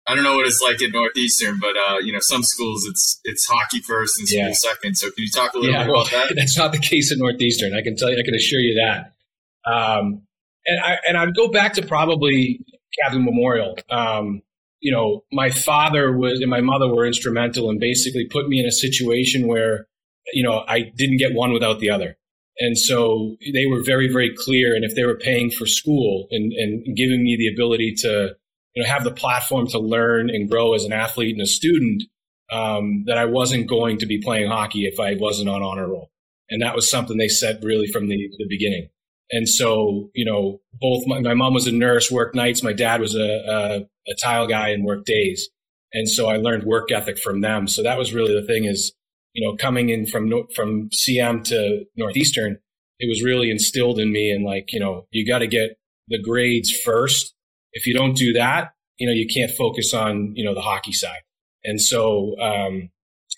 I 0.07 0.15
don't 0.15 0.23
know 0.23 0.35
what 0.35 0.47
it's 0.47 0.61
like 0.61 0.81
at 0.81 0.91
Northeastern, 0.91 1.59
but 1.59 1.75
uh, 1.77 1.99
you 1.99 2.11
know, 2.11 2.19
some 2.21 2.43
schools 2.43 2.85
it's 2.85 3.19
it's 3.23 3.45
hockey 3.45 3.79
first 3.81 4.17
and 4.19 4.27
school 4.27 4.39
yeah. 4.39 4.53
second. 4.53 4.95
So 4.95 5.07
can 5.11 5.23
you 5.23 5.29
talk 5.29 5.53
a 5.53 5.57
little 5.57 5.73
yeah, 5.73 5.83
bit 5.83 5.91
well, 5.91 6.01
about 6.01 6.11
that? 6.11 6.33
That's 6.35 6.57
not 6.57 6.71
the 6.71 6.79
case 6.79 7.11
at 7.11 7.19
Northeastern. 7.19 7.73
I 7.75 7.81
can 7.81 7.95
tell 7.95 8.09
you, 8.09 8.17
I 8.17 8.25
can 8.25 8.33
assure 8.33 8.59
you 8.59 8.81
that. 8.83 9.13
Um, 9.71 10.23
and 10.65 10.79
I 10.83 10.97
and 11.07 11.17
I'd 11.17 11.35
go 11.35 11.49
back 11.49 11.73
to 11.73 11.85
probably 11.85 12.65
Catholic 13.01 13.23
Memorial. 13.23 13.77
Um, 13.89 14.41
you 14.79 14.91
know, 14.91 15.23
my 15.31 15.51
father 15.51 16.17
was 16.17 16.41
and 16.41 16.49
my 16.49 16.61
mother 16.61 16.87
were 16.87 17.05
instrumental 17.05 17.69
in 17.69 17.79
basically 17.79 18.25
put 18.25 18.49
me 18.49 18.59
in 18.59 18.65
a 18.65 18.71
situation 18.71 19.47
where, 19.47 19.87
you 20.33 20.43
know, 20.43 20.63
I 20.67 20.91
didn't 20.95 21.17
get 21.17 21.33
one 21.33 21.53
without 21.53 21.79
the 21.79 21.91
other. 21.91 22.17
And 22.59 22.77
so 22.77 23.37
they 23.53 23.65
were 23.65 23.81
very, 23.83 24.11
very 24.11 24.35
clear. 24.35 24.75
And 24.75 24.83
if 24.83 24.95
they 24.95 25.03
were 25.03 25.17
paying 25.17 25.51
for 25.51 25.65
school 25.65 26.27
and, 26.31 26.51
and 26.53 26.95
giving 26.95 27.23
me 27.23 27.35
the 27.37 27.51
ability 27.51 27.95
to, 27.99 28.35
you 28.75 28.83
know, 28.83 28.89
have 28.89 29.03
the 29.03 29.11
platform 29.11 29.67
to 29.67 29.79
learn 29.79 30.29
and 30.29 30.49
grow 30.49 30.73
as 30.73 30.83
an 30.83 30.93
athlete 30.93 31.33
and 31.33 31.41
a 31.41 31.47
student, 31.47 32.03
um, 32.51 33.05
that 33.07 33.17
I 33.17 33.25
wasn't 33.25 33.69
going 33.69 33.97
to 33.99 34.05
be 34.05 34.21
playing 34.21 34.49
hockey 34.49 34.85
if 34.85 34.99
I 34.99 35.15
wasn't 35.15 35.49
on 35.49 35.63
honor 35.63 35.87
roll. 35.87 36.11
And 36.49 36.61
that 36.61 36.75
was 36.75 36.89
something 36.89 37.17
they 37.17 37.29
said 37.29 37.63
really 37.63 37.87
from 37.87 38.07
the, 38.07 38.29
the 38.37 38.47
beginning. 38.49 38.89
And 39.31 39.47
so, 39.47 40.09
you 40.13 40.25
know, 40.25 40.59
both 40.73 41.07
my, 41.07 41.21
my 41.21 41.33
mom 41.33 41.53
was 41.53 41.65
a 41.65 41.71
nurse, 41.71 42.11
worked 42.11 42.35
nights. 42.35 42.61
My 42.61 42.73
dad 42.73 42.99
was 42.99 43.15
a, 43.15 43.21
a, 43.21 44.11
a 44.11 44.15
tile 44.21 44.47
guy 44.47 44.69
and 44.69 44.83
worked 44.83 45.05
days. 45.05 45.49
And 45.93 46.09
so 46.09 46.27
I 46.27 46.35
learned 46.35 46.63
work 46.63 46.91
ethic 46.91 47.17
from 47.17 47.39
them. 47.39 47.67
So 47.67 47.81
that 47.83 47.97
was 47.97 48.13
really 48.13 48.33
the 48.33 48.45
thing 48.45 48.65
is, 48.65 48.93
you 49.33 49.47
know, 49.47 49.55
coming 49.55 49.89
in 49.89 50.05
from 50.05 50.31
from 50.55 50.89
CM 50.89 51.43
to 51.45 51.85
Northeastern, 51.95 52.57
it 52.99 53.09
was 53.09 53.23
really 53.23 53.49
instilled 53.49 53.99
in 53.99 54.11
me 54.11 54.29
and 54.29 54.45
like, 54.45 54.71
you 54.71 54.79
know, 54.79 55.07
you 55.11 55.25
got 55.25 55.39
to 55.39 55.47
get 55.47 55.77
the 56.07 56.21
grades 56.21 56.71
first. 56.83 57.33
If 57.73 57.87
you 57.87 57.93
don't 57.93 58.15
do 58.15 58.33
that, 58.33 58.73
you 58.97 59.07
know, 59.07 59.13
you 59.13 59.27
can't 59.27 59.51
focus 59.57 59.93
on, 59.93 60.33
you 60.35 60.43
know, 60.43 60.53
the 60.53 60.61
hockey 60.61 60.91
side. 60.91 61.21
And 61.63 61.81
so 61.81 62.35
um, 62.39 62.89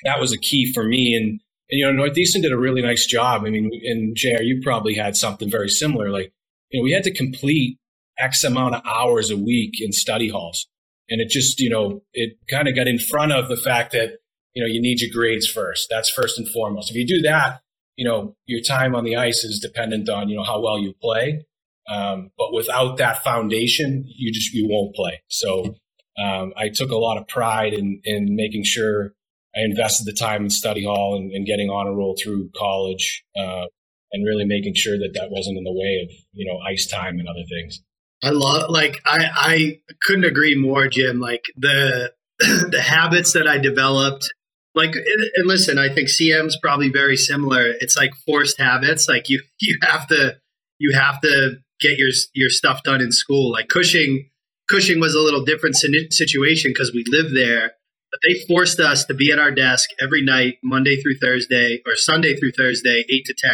that 0.04 0.20
was 0.20 0.32
a 0.32 0.38
key 0.38 0.72
for 0.74 0.84
me. 0.84 1.16
And, 1.16 1.40
and, 1.70 1.80
you 1.80 1.86
know, 1.86 1.92
Northeastern 1.92 2.42
did 2.42 2.52
a 2.52 2.58
really 2.58 2.82
nice 2.82 3.06
job. 3.06 3.44
I 3.46 3.50
mean, 3.50 3.70
and 3.84 4.16
JR, 4.16 4.42
you 4.42 4.62
probably 4.64 4.96
had 4.96 5.16
something 5.16 5.50
very 5.50 5.70
similar. 5.70 6.10
Like, 6.10 6.34
you 6.70 6.80
know, 6.80 6.84
we 6.84 6.92
had 6.92 7.04
to 7.04 7.14
complete 7.14 7.78
X 8.20 8.44
amount 8.44 8.76
of 8.76 8.82
hours 8.86 9.30
a 9.30 9.38
week 9.38 9.76
in 9.80 9.92
study 9.92 10.30
halls. 10.30 10.68
And 11.10 11.22
it 11.22 11.30
just, 11.30 11.60
you 11.60 11.70
know, 11.70 12.02
it 12.14 12.38
kind 12.50 12.68
of 12.68 12.76
got 12.76 12.88
in 12.88 13.00
front 13.00 13.32
of 13.32 13.50
the 13.50 13.58
fact 13.58 13.92
that 13.92 14.18
you 14.54 14.64
know, 14.64 14.68
you 14.68 14.82
need 14.82 15.02
your 15.02 15.12
grades 15.14 15.48
first. 15.48 15.88
That's 15.90 16.10
first 16.10 16.38
and 16.38 16.48
foremost. 16.48 16.92
If 16.92 16.98
you 16.98 17.08
do 17.08 17.22
that, 17.24 17.62
you 17.96 18.08
know, 18.08 18.36
your 18.46 18.62
time 18.62 18.96
on 18.96 19.04
the 19.04 19.16
ice 19.16 19.44
is 19.44 19.60
dependent 19.60 20.10
on, 20.10 20.30
you 20.30 20.38
know, 20.38 20.44
how 20.44 20.62
well 20.62 20.80
you 20.80 20.94
play. 21.02 21.46
Um, 21.90 22.32
but 22.38 22.54
without 22.54 22.98
that 22.98 23.24
foundation, 23.24 24.06
you 24.08 24.32
just, 24.32 24.54
you 24.54 24.68
won't 24.70 24.96
play. 24.96 25.22
So, 25.28 25.76
um, 26.24 26.54
I 26.56 26.70
took 26.70 26.92
a 26.92 26.98
lot 26.98 27.18
of 27.18 27.28
pride 27.28 27.74
in, 27.74 28.00
in 28.04 28.36
making 28.36 28.64
sure 28.64 29.14
I 29.56 29.62
invested 29.62 30.06
the 30.06 30.18
time 30.18 30.44
in 30.44 30.50
study 30.50 30.86
hall 30.86 31.16
and, 31.16 31.32
and 31.32 31.46
getting 31.46 31.70
on 31.70 31.88
a 31.88 31.94
roll 31.94 32.16
through 32.22 32.52
college, 32.56 33.24
uh, 33.38 33.66
and 34.12 34.26
really 34.26 34.46
making 34.46 34.76
sure 34.76 34.98
that 34.98 35.12
that 35.16 35.32
wasn't 35.32 35.58
in 35.58 35.64
the 35.64 35.74
way 35.74 36.02
of, 36.04 36.16
you 36.34 36.46
know, 36.46 36.60
ice 36.60 36.88
time 36.88 37.18
and 37.20 37.28
other 37.28 37.44
things. 37.50 37.82
I 38.24 38.30
love, 38.30 38.70
like, 38.70 39.02
I, 39.06 39.28
I 39.36 39.80
couldn't 40.04 40.26
agree 40.26 40.56
more, 40.56 40.88
Jim. 40.88 41.20
Like 41.20 41.42
the, 41.58 42.14
the 42.40 42.82
habits 42.82 43.34
that 43.34 43.48
I 43.48 43.58
developed 43.58 44.34
like 44.76 44.96
and 44.96 45.48
listen 45.48 45.78
i 45.78 45.88
think 45.94 46.10
cm's 46.10 46.58
probably 46.62 46.90
very 46.90 47.18
similar. 47.18 47.74
It's 47.80 47.98
like 47.98 48.12
forced 48.26 48.60
habits. 48.60 49.08
Like 49.08 49.30
you 49.30 49.42
you 49.60 49.78
have 49.84 50.08
to 50.08 50.38
you 50.80 50.96
have 50.96 51.22
to 51.22 51.58
get 51.80 51.98
your 51.98 52.10
your 52.34 52.50
stuff 52.50 52.84
done 52.84 53.02
in 53.02 53.12
school. 53.12 53.52
Like 53.52 53.68
cushing 53.68 54.30
cushing 54.70 55.00
was 55.00 55.16
a 55.16 55.20
little 55.20 55.44
different 55.44 55.76
situation 55.76 56.72
because 56.72 56.92
we 56.94 57.04
lived 57.08 57.36
there 57.36 57.74
but 58.12 58.20
they 58.28 58.40
forced 58.48 58.80
us 58.80 59.06
to 59.06 59.14
be 59.14 59.32
at 59.32 59.40
our 59.40 59.52
desk 59.52 59.90
every 60.02 60.24
night 60.24 60.56
monday 60.64 61.02
through 61.02 61.18
thursday 61.18 61.82
or 61.86 61.96
sunday 61.96 62.34
through 62.36 62.52
thursday 62.54 63.04
8 63.10 63.26
to 63.26 63.36
10 63.38 63.52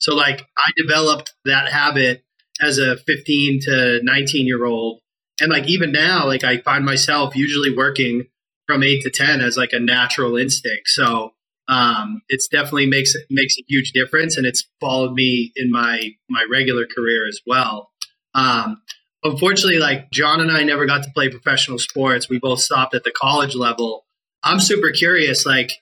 so 0.00 0.14
like 0.14 0.44
i 0.58 0.70
developed 0.76 1.34
that 1.44 1.70
habit 1.70 2.24
as 2.60 2.78
a 2.78 2.96
15 2.96 3.60
to 3.62 4.00
19 4.02 4.46
year 4.46 4.64
old. 4.64 5.00
And 5.40 5.50
like 5.50 5.68
even 5.68 5.92
now 5.92 6.26
like 6.26 6.44
i 6.44 6.58
find 6.58 6.84
myself 6.84 7.34
usually 7.34 7.74
working 7.74 8.26
from 8.70 8.82
eight 8.82 9.02
to 9.02 9.10
ten 9.10 9.40
as 9.40 9.56
like 9.56 9.72
a 9.72 9.80
natural 9.80 10.36
instinct. 10.36 10.88
So 10.88 11.32
um, 11.68 12.22
it's 12.28 12.48
definitely 12.48 12.86
makes 12.86 13.14
makes 13.30 13.56
a 13.58 13.64
huge 13.68 13.92
difference, 13.92 14.36
and 14.36 14.46
it's 14.46 14.66
followed 14.80 15.12
me 15.12 15.52
in 15.56 15.70
my 15.70 16.10
my 16.28 16.44
regular 16.50 16.86
career 16.86 17.26
as 17.28 17.40
well. 17.46 17.90
Um, 18.34 18.82
unfortunately, 19.22 19.78
like 19.78 20.10
John 20.10 20.40
and 20.40 20.50
I 20.50 20.62
never 20.62 20.86
got 20.86 21.02
to 21.04 21.10
play 21.14 21.28
professional 21.28 21.78
sports. 21.78 22.28
We 22.28 22.38
both 22.38 22.60
stopped 22.60 22.94
at 22.94 23.04
the 23.04 23.12
college 23.12 23.54
level. 23.54 24.04
I'm 24.42 24.60
super 24.60 24.90
curious, 24.90 25.46
like 25.46 25.72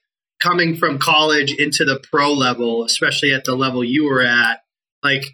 coming 0.42 0.76
from 0.76 0.98
college 0.98 1.52
into 1.52 1.84
the 1.84 2.00
pro 2.10 2.32
level, 2.32 2.84
especially 2.84 3.32
at 3.32 3.44
the 3.44 3.54
level 3.54 3.82
you 3.84 4.04
were 4.04 4.22
at, 4.22 4.60
like 5.02 5.24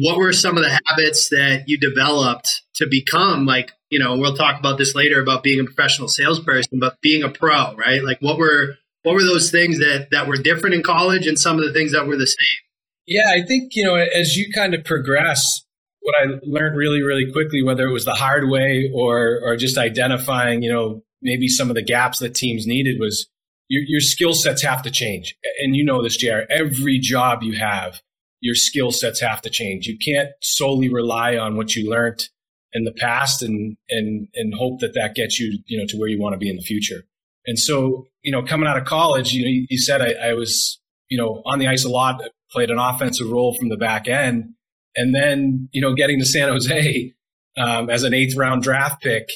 what 0.00 0.18
were 0.18 0.32
some 0.32 0.56
of 0.56 0.62
the 0.62 0.80
habits 0.86 1.28
that 1.28 1.64
you 1.66 1.78
developed 1.78 2.62
to 2.74 2.86
become 2.86 3.46
like 3.46 3.72
you 3.90 3.98
know 3.98 4.16
we'll 4.16 4.36
talk 4.36 4.58
about 4.58 4.78
this 4.78 4.94
later 4.94 5.20
about 5.20 5.42
being 5.42 5.60
a 5.60 5.64
professional 5.64 6.08
salesperson 6.08 6.78
but 6.78 7.00
being 7.00 7.22
a 7.22 7.28
pro 7.28 7.74
right 7.76 8.02
like 8.04 8.18
what 8.20 8.38
were 8.38 8.76
what 9.02 9.14
were 9.14 9.22
those 9.22 9.50
things 9.50 9.78
that 9.78 10.08
that 10.10 10.26
were 10.26 10.36
different 10.36 10.74
in 10.74 10.82
college 10.82 11.26
and 11.26 11.38
some 11.38 11.58
of 11.58 11.64
the 11.64 11.72
things 11.72 11.92
that 11.92 12.06
were 12.06 12.16
the 12.16 12.26
same 12.26 12.64
Yeah, 13.06 13.30
I 13.30 13.44
think, 13.46 13.72
you 13.74 13.84
know, 13.84 13.94
as 13.96 14.36
you 14.36 14.50
kind 14.54 14.74
of 14.74 14.84
progress, 14.84 15.62
what 16.00 16.14
I 16.20 16.38
learned 16.42 16.76
really, 16.76 17.02
really 17.02 17.30
quickly, 17.30 17.62
whether 17.62 17.86
it 17.86 17.92
was 17.92 18.04
the 18.04 18.14
hard 18.14 18.48
way 18.48 18.90
or, 18.94 19.40
or 19.42 19.56
just 19.56 19.78
identifying, 19.78 20.62
you 20.62 20.72
know, 20.72 21.02
maybe 21.22 21.48
some 21.48 21.70
of 21.70 21.74
the 21.74 21.82
gaps 21.82 22.18
that 22.18 22.34
teams 22.34 22.66
needed 22.66 22.96
was 22.98 23.26
your, 23.68 23.82
your 23.86 24.00
skill 24.00 24.34
sets 24.34 24.62
have 24.62 24.82
to 24.82 24.90
change. 24.90 25.36
And 25.62 25.76
you 25.76 25.84
know 25.84 26.02
this, 26.02 26.16
JR, 26.16 26.40
every 26.50 26.98
job 26.98 27.42
you 27.42 27.58
have, 27.58 28.00
your 28.44 28.54
skill 28.54 28.92
sets 28.92 29.20
have 29.22 29.40
to 29.40 29.48
change. 29.48 29.86
You 29.86 29.96
can't 29.96 30.28
solely 30.42 30.92
rely 30.92 31.38
on 31.38 31.56
what 31.56 31.74
you 31.74 31.88
learned 31.88 32.28
in 32.74 32.84
the 32.84 32.92
past 32.92 33.42
and, 33.42 33.78
and, 33.88 34.28
and 34.34 34.52
hope 34.52 34.80
that 34.80 34.92
that 34.94 35.14
gets 35.14 35.40
you, 35.40 35.60
you 35.64 35.78
know, 35.78 35.86
to 35.88 35.96
where 35.96 36.10
you 36.10 36.20
want 36.20 36.34
to 36.34 36.38
be 36.38 36.50
in 36.50 36.56
the 36.56 36.62
future. 36.62 37.04
And 37.46 37.58
so, 37.58 38.06
you 38.22 38.30
know, 38.30 38.42
coming 38.42 38.68
out 38.68 38.76
of 38.76 38.84
college, 38.84 39.32
you 39.32 39.44
know, 39.46 39.66
you 39.70 39.78
said 39.78 40.02
I, 40.02 40.28
I 40.28 40.34
was, 40.34 40.78
you 41.08 41.16
know, 41.16 41.42
on 41.46 41.58
the 41.58 41.68
ice 41.68 41.86
a 41.86 41.88
lot, 41.88 42.20
played 42.50 42.70
an 42.70 42.78
offensive 42.78 43.30
role 43.30 43.56
from 43.58 43.70
the 43.70 43.78
back 43.78 44.08
end. 44.08 44.50
And 44.94 45.14
then, 45.14 45.70
you 45.72 45.80
know, 45.80 45.94
getting 45.94 46.18
to 46.18 46.26
San 46.26 46.50
Jose 46.50 47.14
um, 47.56 47.88
as 47.88 48.02
an 48.02 48.12
eighth 48.12 48.36
round 48.36 48.62
draft 48.62 49.02
pick 49.02 49.30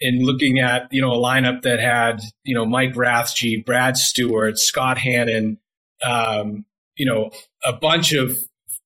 and 0.00 0.24
looking 0.24 0.60
at, 0.60 0.86
you 0.92 1.02
know, 1.02 1.10
a 1.10 1.18
lineup 1.18 1.62
that 1.62 1.80
had, 1.80 2.20
you 2.44 2.54
know, 2.54 2.64
Mike 2.64 2.94
Rathje, 2.94 3.64
Brad 3.64 3.96
Stuart, 3.96 4.60
Scott 4.60 4.98
Hannan, 4.98 5.58
um, 6.06 6.64
you 6.96 7.06
know, 7.06 7.32
a 7.66 7.72
bunch 7.72 8.12
of 8.12 8.38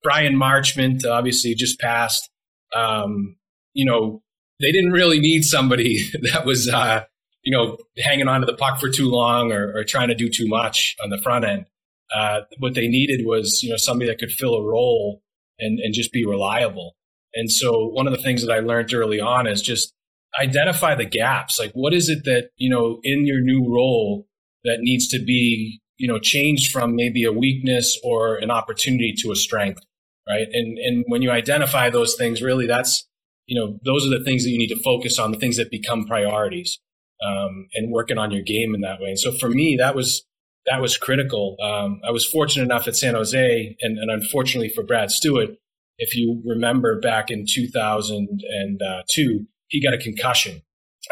Bryan 0.06 0.36
Marchment, 0.36 1.04
obviously 1.04 1.52
just 1.56 1.80
passed. 1.80 2.30
Um, 2.76 3.34
you 3.75 3.84
know, 3.84 4.22
they 4.60 4.70
didn't 4.70 4.92
really 4.92 5.18
need 5.18 5.42
somebody 5.42 6.08
that 6.32 6.46
was, 6.46 6.68
uh, 6.68 7.02
you 7.42 7.50
know, 7.50 7.76
hanging 7.98 8.28
on 8.28 8.40
to 8.40 8.46
the 8.46 8.54
puck 8.54 8.78
for 8.78 8.88
too 8.88 9.08
long 9.08 9.50
or, 9.50 9.76
or 9.76 9.82
trying 9.82 10.06
to 10.06 10.14
do 10.14 10.28
too 10.28 10.46
much 10.46 10.94
on 11.02 11.10
the 11.10 11.18
front 11.18 11.44
end. 11.44 11.66
Uh, 12.14 12.42
what 12.58 12.75
they 12.75 12.86
needed 12.86 13.26
was, 13.26 13.60
you 13.64 13.68
know, 13.68 13.76
somebody 13.76 14.08
that 14.08 14.20
could 14.20 14.30
fill 14.30 14.54
a 14.54 14.62
role 14.62 15.22
and, 15.58 15.80
and 15.80 15.92
just 15.92 16.12
be 16.12 16.25
reliable. 16.25 16.94
And 17.34 17.50
so 17.50 17.88
one 17.88 18.06
of 18.06 18.12
the 18.12 18.22
things 18.22 18.46
that 18.46 18.52
I 18.52 18.60
learned 18.60 18.94
early 18.94 19.18
on 19.18 19.48
is 19.48 19.60
just 19.60 19.92
identify 20.40 20.94
the 20.94 21.04
gaps. 21.04 21.58
Like, 21.58 21.72
what 21.72 21.92
is 21.92 22.08
it 22.08 22.22
that, 22.26 22.50
you 22.56 22.70
know, 22.70 23.00
in 23.02 23.26
your 23.26 23.40
new 23.40 23.75
role 23.75 24.28
that 24.62 24.78
needs 24.82 25.08
to 25.08 25.18
be, 25.18 25.80
you 25.96 26.06
know, 26.06 26.20
changed 26.20 26.70
from 26.70 26.94
maybe 26.94 27.25
a 27.25 27.32
weakness 27.32 27.98
or 28.04 28.36
an 28.36 28.52
opportunity 28.52 29.12
to 29.18 29.32
a 29.32 29.36
strength, 29.36 29.80
right? 30.28 30.47
And, 30.52 30.78
and 30.78 31.04
when 31.09 31.23
you 31.23 31.30
identify 31.30 31.90
those 31.90 32.14
things, 32.16 32.42
really 32.42 32.66
that's, 32.66 33.06
you 33.47 33.59
know, 33.59 33.78
those 33.85 34.06
are 34.06 34.18
the 34.18 34.25
things 34.25 34.45
that 34.45 34.50
you 34.50 34.59
need 34.59 34.75
to 34.75 34.83
focus 34.83 35.18
on, 35.18 35.33
the 35.33 35.38
things 35.38 35.56
that 35.56 35.71
become 35.71 36.04
priorities, 36.06 36.78
um, 37.25 37.68
and 37.75 37.92
working 37.92 38.18
on 38.18 38.30
your 38.30 38.42
game 38.42 38.75
in 38.75 38.80
that 38.83 39.00
way. 39.00 39.09
And 39.09 39.18
so 39.18 39.33
for 39.33 39.49
me, 39.49 39.76
that 39.78 39.95
was, 39.95 40.25
that 40.66 40.80
was 40.80 40.97
critical. 40.97 41.56
Um, 41.62 42.00
I 42.06 42.11
was 42.11 42.26
fortunate 42.26 42.64
enough 42.64 42.88
at 42.88 42.97
San 42.97 43.14
Jose, 43.14 43.76
and, 43.80 43.99
and, 43.99 44.11
unfortunately 44.11 44.68
for 44.68 44.83
Brad 44.83 45.11
Stuart, 45.11 45.50
if 45.99 46.14
you 46.16 46.42
remember 46.45 47.00
back 47.00 47.30
in 47.30 47.47
2002, 47.49 49.47
he 49.68 49.83
got 49.83 49.95
a 49.95 49.99
concussion. 49.99 50.62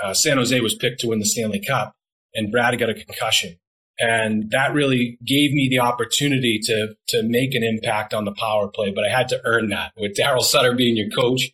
Uh, 0.02 0.12
San 0.12 0.37
Jose 0.38 0.59
was 0.61 0.75
picked 0.75 1.00
to 1.00 1.09
win 1.09 1.21
the 1.21 1.26
Stanley 1.26 1.62
Cup, 1.64 1.94
and 2.35 2.50
Brad 2.50 2.78
got 2.78 2.90
a 2.90 2.94
concussion. 2.94 3.56
And 3.98 4.50
that 4.50 4.74
really 4.74 5.18
gave 5.24 5.52
me 5.52 5.68
the 5.70 5.78
opportunity 5.78 6.58
to, 6.64 6.96
to 7.08 7.22
make 7.22 7.54
an 7.54 7.62
impact 7.62 8.12
on 8.12 8.24
the 8.24 8.32
power 8.32 8.68
play, 8.68 8.90
but 8.92 9.04
I 9.04 9.08
had 9.08 9.28
to 9.28 9.40
earn 9.44 9.68
that. 9.68 9.92
With 9.96 10.16
Daryl 10.16 10.42
Sutter 10.42 10.74
being 10.74 10.96
your 10.96 11.10
coach, 11.10 11.52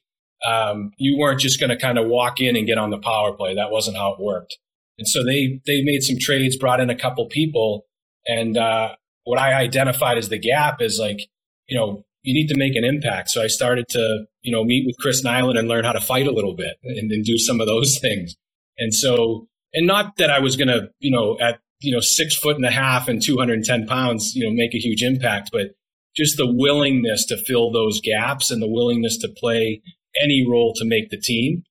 um, 0.49 0.93
you 0.97 1.19
weren't 1.19 1.41
just 1.41 1.61
going 1.61 1.71
to 1.71 1.77
kind 1.77 1.99
of 1.99 2.07
walk 2.07 2.41
in 2.41 2.57
and 2.57 2.67
get 2.67 2.79
on 2.79 2.91
the 2.91 2.99
power 2.99 3.33
play. 3.33 3.55
That 3.55 3.71
wasn't 3.71 3.99
how 3.99 4.15
it 4.15 4.21
worked. 4.21 4.57
And 4.99 5.07
so 5.07 5.25
they, 5.25 5.61
they 5.67 5.83
made 5.83 6.03
some 6.03 6.17
trades, 6.19 6.57
brought 6.57 6.81
in 6.81 6.89
a 6.89 6.99
couple 6.99 7.27
people, 7.27 7.85
and 8.27 8.57
uh, 8.57 8.95
what 9.25 9.39
I 9.39 9.55
identified 9.55 10.19
as 10.19 10.29
the 10.29 10.39
gap 10.39 10.81
is 10.81 10.99
like, 10.99 11.21
you 11.69 11.79
know, 11.79 12.05
you 12.23 12.35
need 12.35 12.49
to 12.49 12.59
make 12.59 12.77
an 12.77 12.85
impact. 12.85 13.31
So 13.31 13.43
I 13.43 13.47
started 13.47 13.87
to, 13.91 14.25
you 14.43 14.53
know, 14.53 14.65
meet 14.65 14.85
with 14.87 14.97
Chris 14.99 15.25
Nilan 15.25 15.59
and 15.59 15.69
learn 15.69 15.85
how 15.85 15.93
to 15.93 16.01
fight 16.01 16.27
a 16.27 16.33
little 16.33 16.55
bit 16.55 16.77
and, 16.83 17.11
and 17.11 17.25
do 17.25 17.39
some 17.39 17.61
of 17.61 17.67
those 17.67 17.99
things. 18.03 18.35
And 18.79 18.95
so, 18.95 19.49
and 19.73 19.87
not 19.87 20.17
that 20.17 20.31
I 20.31 20.41
was 20.41 20.57
going 20.57 20.69
to, 20.69 20.89
you 20.99 21.11
know, 21.11 21.39
at, 21.41 21.61
you 21.81 21.93
know, 21.93 22.01
six 22.01 22.37
foot 22.37 22.57
and 22.57 22.65
a 22.65 22.71
half 22.71 23.09
and 23.09 23.23
210 23.23 23.87
pounds, 23.87 24.33
you 24.35 24.45
know, 24.45 24.53
make 24.53 24.75
a 24.75 24.79
huge 24.79 25.03
impact, 25.03 25.51
but 25.53 25.69
just 26.17 26.37
the 26.37 26.51
willingness 26.51 27.25
to 27.27 27.37
fill 27.37 27.71
those 27.71 28.01
gaps 28.01 28.51
and 28.51 28.61
the 28.61 28.69
willingness 28.69 29.17
to 29.19 29.29
play 29.29 29.81
any 30.23 30.47
role 30.49 30.75
to 30.77 30.85
make 30.85 31.11
the 31.11 31.21
team, 31.21 31.63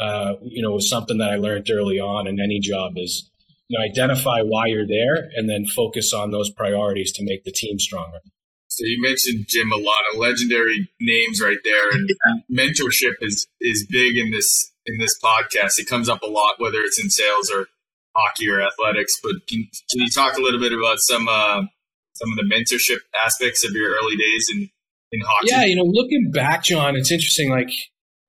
uh, 0.00 0.34
you 0.42 0.62
know, 0.62 0.72
was 0.72 0.88
something 0.88 1.18
that 1.18 1.30
I 1.30 1.36
learned 1.36 1.68
early 1.70 1.98
on 1.98 2.26
in 2.26 2.40
any 2.40 2.60
job 2.60 2.92
is, 2.96 3.30
you 3.68 3.78
know, 3.78 3.84
identify 3.84 4.40
why 4.42 4.66
you're 4.66 4.86
there 4.86 5.28
and 5.36 5.48
then 5.48 5.66
focus 5.66 6.12
on 6.12 6.30
those 6.30 6.50
priorities 6.50 7.12
to 7.12 7.24
make 7.24 7.44
the 7.44 7.52
team 7.52 7.78
stronger. 7.78 8.18
So 8.68 8.84
you 8.84 9.02
mentioned 9.02 9.46
Jim 9.48 9.72
a 9.72 9.76
lot 9.76 10.02
of 10.12 10.18
legendary 10.18 10.88
names 11.00 11.40
right 11.42 11.58
there, 11.64 11.90
and 11.90 12.10
mentorship 12.50 13.14
is 13.20 13.46
is 13.60 13.86
big 13.90 14.16
in 14.16 14.30
this 14.30 14.72
in 14.86 14.98
this 15.00 15.18
podcast. 15.22 15.78
It 15.78 15.88
comes 15.88 16.08
up 16.08 16.22
a 16.22 16.26
lot, 16.26 16.56
whether 16.58 16.80
it's 16.82 17.02
in 17.02 17.10
sales 17.10 17.50
or 17.50 17.66
hockey 18.18 18.48
or 18.48 18.60
athletics. 18.60 19.18
But 19.22 19.32
can, 19.48 19.68
can 19.90 20.00
you 20.00 20.10
talk 20.10 20.36
a 20.36 20.40
little 20.40 20.60
bit 20.60 20.72
about 20.72 20.98
some 20.98 21.28
uh, 21.28 21.62
some 22.14 22.30
of 22.32 22.36
the 22.36 22.48
mentorship 22.52 22.98
aspects 23.14 23.64
of 23.64 23.72
your 23.72 23.90
early 23.90 24.16
days 24.16 24.48
in 24.52 24.68
in 25.12 25.20
hockey? 25.26 25.48
Yeah, 25.50 25.64
you 25.64 25.76
know, 25.76 25.84
looking 25.84 26.30
back, 26.30 26.64
John, 26.64 26.96
it's 26.96 27.10
interesting. 27.10 27.50
Like, 27.50 27.70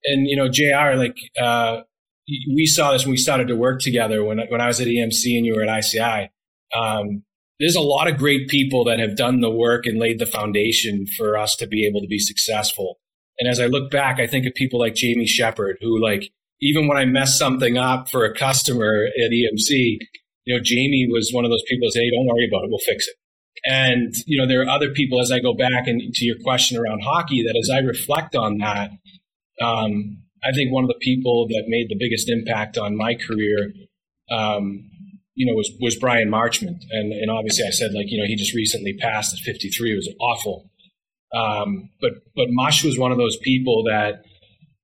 and 0.05 0.27
you 0.27 0.35
know, 0.35 0.49
Jr. 0.49 0.95
Like, 0.95 1.17
uh, 1.41 1.81
we 2.55 2.65
saw 2.65 2.91
this 2.93 3.05
when 3.05 3.11
we 3.11 3.17
started 3.17 3.47
to 3.47 3.55
work 3.55 3.81
together 3.81 4.23
when 4.23 4.39
when 4.49 4.61
I 4.61 4.67
was 4.67 4.79
at 4.79 4.87
EMC 4.87 5.37
and 5.37 5.45
you 5.45 5.55
were 5.55 5.63
at 5.63 5.79
ICI. 5.79 6.31
Um, 6.75 7.23
there's 7.59 7.75
a 7.75 7.81
lot 7.81 8.09
of 8.09 8.17
great 8.17 8.47
people 8.47 8.85
that 8.85 8.99
have 8.99 9.17
done 9.17 9.41
the 9.41 9.49
work 9.49 9.85
and 9.85 9.99
laid 9.99 10.19
the 10.19 10.25
foundation 10.25 11.05
for 11.17 11.37
us 11.37 11.55
to 11.57 11.67
be 11.67 11.85
able 11.85 11.99
to 11.99 12.07
be 12.07 12.19
successful. 12.19 12.99
And 13.37 13.49
as 13.49 13.59
I 13.59 13.65
look 13.65 13.91
back, 13.91 14.19
I 14.19 14.27
think 14.27 14.45
of 14.45 14.53
people 14.53 14.79
like 14.79 14.95
Jamie 14.95 15.27
Shepard, 15.27 15.77
who 15.81 16.01
like 16.01 16.31
even 16.61 16.87
when 16.87 16.97
I 16.97 17.05
messed 17.05 17.37
something 17.37 17.77
up 17.77 18.09
for 18.09 18.25
a 18.25 18.33
customer 18.33 19.05
at 19.05 19.31
EMC, 19.31 19.97
you 20.45 20.55
know, 20.55 20.61
Jamie 20.63 21.07
was 21.11 21.31
one 21.33 21.45
of 21.45 21.51
those 21.51 21.63
people 21.67 21.87
that 21.87 21.93
say, 21.93 22.01
hey, 22.01 22.11
don't 22.11 22.27
worry 22.27 22.47
about 22.49 22.65
it, 22.65 22.69
we'll 22.69 22.79
fix 22.79 23.07
it. 23.07 23.15
And, 23.65 24.13
you 24.25 24.39
know, 24.39 24.47
there 24.47 24.61
are 24.61 24.69
other 24.69 24.91
people 24.91 25.21
as 25.21 25.31
I 25.31 25.39
go 25.39 25.53
back 25.53 25.87
and 25.87 26.01
to 26.13 26.25
your 26.25 26.37
question 26.43 26.77
around 26.77 27.01
hockey 27.03 27.43
that 27.43 27.57
as 27.57 27.69
I 27.69 27.79
reflect 27.79 28.35
on 28.35 28.57
that, 28.59 28.91
um, 29.61 30.23
I 30.43 30.53
think 30.53 30.71
one 30.71 30.85
of 30.85 30.87
the 30.87 30.99
people 31.01 31.47
that 31.47 31.65
made 31.67 31.87
the 31.89 31.97
biggest 31.99 32.29
impact 32.29 32.77
on 32.77 32.95
my 32.95 33.15
career 33.15 33.73
um, 34.31 34.89
you 35.35 35.45
know, 35.45 35.53
was, 35.55 35.71
was 35.79 35.95
Bryan 35.95 36.29
Marchment. 36.29 36.83
And, 36.91 37.13
and 37.13 37.31
obviously 37.31 37.65
I 37.65 37.71
said, 37.71 37.93
like, 37.93 38.07
you 38.09 38.19
know, 38.19 38.27
he 38.27 38.35
just 38.35 38.53
recently 38.53 38.93
passed 38.93 39.33
at 39.33 39.39
53. 39.39 39.93
It 39.93 39.95
was 39.95 40.13
awful. 40.19 40.69
Um, 41.33 41.89
but, 42.01 42.11
but 42.35 42.47
Mush 42.49 42.83
was 42.83 42.97
one 42.97 43.11
of 43.11 43.17
those 43.17 43.37
people 43.37 43.83
that, 43.85 44.23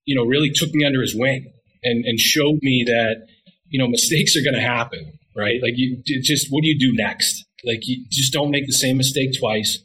you 0.05 0.15
know, 0.15 0.24
really 0.24 0.51
took 0.51 0.70
me 0.72 0.86
under 0.86 1.01
his 1.01 1.15
wing 1.15 1.51
and, 1.86 2.04
and 2.04 2.20
showed 2.20 2.60
me 2.62 2.84
that, 2.88 3.27
you 3.70 3.80
know, 3.80 3.88
mistakes 3.88 4.36
are 4.36 4.44
going 4.44 4.62
to 4.62 4.68
happen, 4.68 5.13
right? 5.36 5.62
Like 5.62 5.74
you 5.75 6.01
just, 6.06 6.48
what 6.50 6.62
do 6.62 6.68
you 6.68 6.77
do 6.77 6.92
next? 6.96 7.46
Like 7.63 7.80
you 7.84 8.06
just 8.12 8.34
don't 8.34 8.51
make 8.51 8.68
the 8.68 8.74
same 8.74 8.98
mistake 8.98 9.30
twice. 9.39 9.80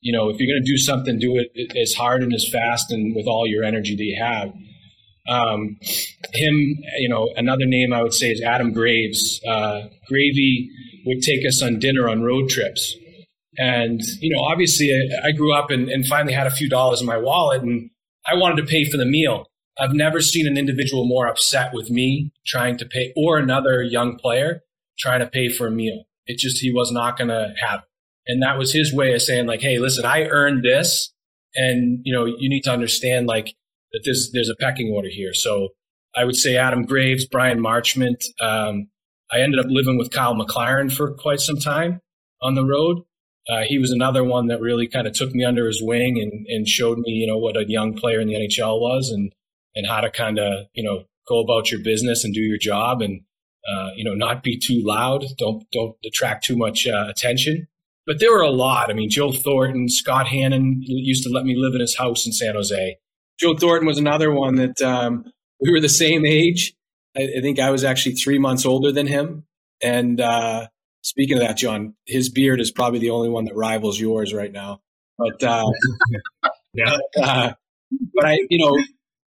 You 0.00 0.12
know, 0.12 0.30
if 0.30 0.38
you're 0.38 0.52
going 0.52 0.62
to 0.64 0.70
do 0.70 0.78
something, 0.78 1.18
do 1.18 1.36
it 1.36 1.76
as 1.76 1.92
hard 1.94 2.22
and 2.22 2.32
as 2.32 2.48
fast 2.50 2.90
and 2.90 3.14
with 3.14 3.26
all 3.26 3.46
your 3.46 3.64
energy 3.64 3.96
that 3.96 4.02
you 4.02 4.18
have. 4.22 4.52
Um, 5.28 5.76
him, 6.32 6.54
you 6.98 7.08
know, 7.08 7.28
another 7.36 7.66
name 7.66 7.92
I 7.92 8.02
would 8.02 8.14
say 8.14 8.30
is 8.30 8.40
Adam 8.40 8.72
Graves. 8.72 9.40
Uh, 9.46 9.82
Gravy 10.08 10.70
would 11.06 11.22
take 11.22 11.46
us 11.46 11.62
on 11.62 11.78
dinner 11.78 12.08
on 12.08 12.22
road 12.22 12.48
trips. 12.48 12.96
And, 13.58 14.00
you 14.20 14.34
know, 14.34 14.42
obviously 14.42 14.90
I, 14.90 15.28
I 15.28 15.32
grew 15.32 15.54
up 15.54 15.70
and, 15.70 15.88
and 15.88 16.06
finally 16.06 16.32
had 16.32 16.46
a 16.46 16.50
few 16.50 16.68
dollars 16.68 17.00
in 17.00 17.06
my 17.06 17.18
wallet 17.18 17.62
and 17.62 17.90
I 18.26 18.36
wanted 18.36 18.56
to 18.62 18.66
pay 18.66 18.84
for 18.90 18.96
the 18.96 19.04
meal. 19.04 19.46
I've 19.78 19.92
never 19.92 20.20
seen 20.20 20.46
an 20.46 20.58
individual 20.58 21.06
more 21.06 21.26
upset 21.26 21.72
with 21.72 21.90
me 21.90 22.32
trying 22.46 22.76
to 22.78 22.86
pay 22.86 23.12
or 23.16 23.38
another 23.38 23.82
young 23.82 24.16
player 24.16 24.62
trying 24.98 25.20
to 25.20 25.26
pay 25.26 25.48
for 25.48 25.66
a 25.66 25.70
meal. 25.70 26.04
It 26.26 26.38
just, 26.38 26.58
he 26.58 26.72
was 26.72 26.92
not 26.92 27.16
going 27.16 27.28
to 27.28 27.54
have 27.66 27.80
it. 27.80 27.86
And 28.26 28.42
that 28.42 28.58
was 28.58 28.72
his 28.72 28.94
way 28.94 29.14
of 29.14 29.22
saying 29.22 29.46
like, 29.46 29.60
Hey, 29.60 29.78
listen, 29.78 30.04
I 30.04 30.24
earned 30.24 30.64
this. 30.64 31.12
And, 31.54 32.00
you 32.04 32.12
know, 32.12 32.26
you 32.26 32.48
need 32.48 32.62
to 32.62 32.70
understand 32.70 33.26
like 33.26 33.56
that 33.92 34.02
there's 34.04 34.30
there's 34.32 34.48
a 34.48 34.54
pecking 34.54 34.92
order 34.94 35.08
here. 35.10 35.32
So 35.32 35.70
I 36.14 36.24
would 36.24 36.36
say 36.36 36.56
Adam 36.56 36.84
Graves, 36.84 37.26
Bryan 37.26 37.60
Marchment. 37.60 38.22
Um, 38.40 38.88
I 39.32 39.40
ended 39.40 39.60
up 39.60 39.66
living 39.68 39.98
with 39.98 40.10
Kyle 40.10 40.34
McLaren 40.34 40.92
for 40.92 41.14
quite 41.14 41.40
some 41.40 41.58
time 41.58 42.00
on 42.42 42.54
the 42.54 42.64
road. 42.64 42.98
Uh, 43.48 43.62
he 43.62 43.78
was 43.78 43.90
another 43.90 44.22
one 44.22 44.46
that 44.48 44.60
really 44.60 44.86
kind 44.86 45.06
of 45.06 45.12
took 45.12 45.32
me 45.32 45.44
under 45.44 45.66
his 45.66 45.82
wing 45.82 46.20
and, 46.20 46.46
and 46.48 46.68
showed 46.68 46.98
me, 46.98 47.12
you 47.12 47.26
know, 47.26 47.38
what 47.38 47.56
a 47.56 47.64
young 47.66 47.94
player 47.94 48.20
in 48.20 48.28
the 48.28 48.34
NHL 48.34 48.80
was 48.80 49.10
and 49.10 49.32
and 49.74 49.86
how 49.86 50.00
to 50.00 50.10
kind 50.10 50.38
of, 50.38 50.66
you 50.74 50.82
know, 50.82 51.04
go 51.28 51.40
about 51.40 51.70
your 51.70 51.80
business 51.80 52.24
and 52.24 52.34
do 52.34 52.40
your 52.40 52.58
job 52.58 53.00
and 53.00 53.22
uh, 53.70 53.90
you 53.94 54.04
know 54.04 54.14
not 54.14 54.42
be 54.42 54.58
too 54.58 54.80
loud. 54.82 55.24
Don't 55.38 55.64
don't 55.70 55.94
attract 56.04 56.44
too 56.44 56.56
much 56.56 56.86
uh, 56.86 57.06
attention. 57.08 57.68
But 58.06 58.18
there 58.18 58.32
were 58.32 58.42
a 58.42 58.50
lot. 58.50 58.90
I 58.90 58.94
mean, 58.94 59.10
Joe 59.10 59.30
Thornton, 59.30 59.88
Scott 59.88 60.26
Hannan 60.26 60.80
used 60.82 61.22
to 61.24 61.30
let 61.30 61.44
me 61.44 61.54
live 61.56 61.74
in 61.74 61.80
his 61.80 61.96
house 61.96 62.26
in 62.26 62.32
San 62.32 62.54
Jose. 62.54 62.96
Joe 63.38 63.54
Thornton 63.54 63.86
was 63.86 63.98
another 63.98 64.32
one 64.32 64.56
that 64.56 64.82
um, 64.82 65.24
we 65.60 65.70
were 65.70 65.80
the 65.80 65.88
same 65.88 66.26
age. 66.26 66.74
I, 67.16 67.28
I, 67.38 67.40
think 67.40 67.60
I 67.60 67.70
was 67.70 67.84
actually 67.84 68.16
three 68.16 68.38
months 68.38 68.66
older 68.66 68.90
than 68.90 69.06
him. 69.06 69.44
And 69.82 70.20
uh, 70.20 70.68
speaking 71.02 71.36
of 71.36 71.42
that, 71.46 71.58
John, 71.58 71.94
his 72.06 72.30
beard 72.30 72.60
is 72.60 72.70
probably 72.70 72.98
the 72.98 73.10
only 73.10 73.28
one 73.28 73.44
that 73.44 73.54
rivals 73.54 74.00
yours 74.00 74.34
right 74.34 74.50
now. 74.50 74.80
But 75.16 75.42
uh, 75.44 75.70
Yeah. 76.74 76.96
uh, 77.22 77.52
but 78.14 78.26
I, 78.26 78.38
you 78.48 78.58
know, 78.58 78.76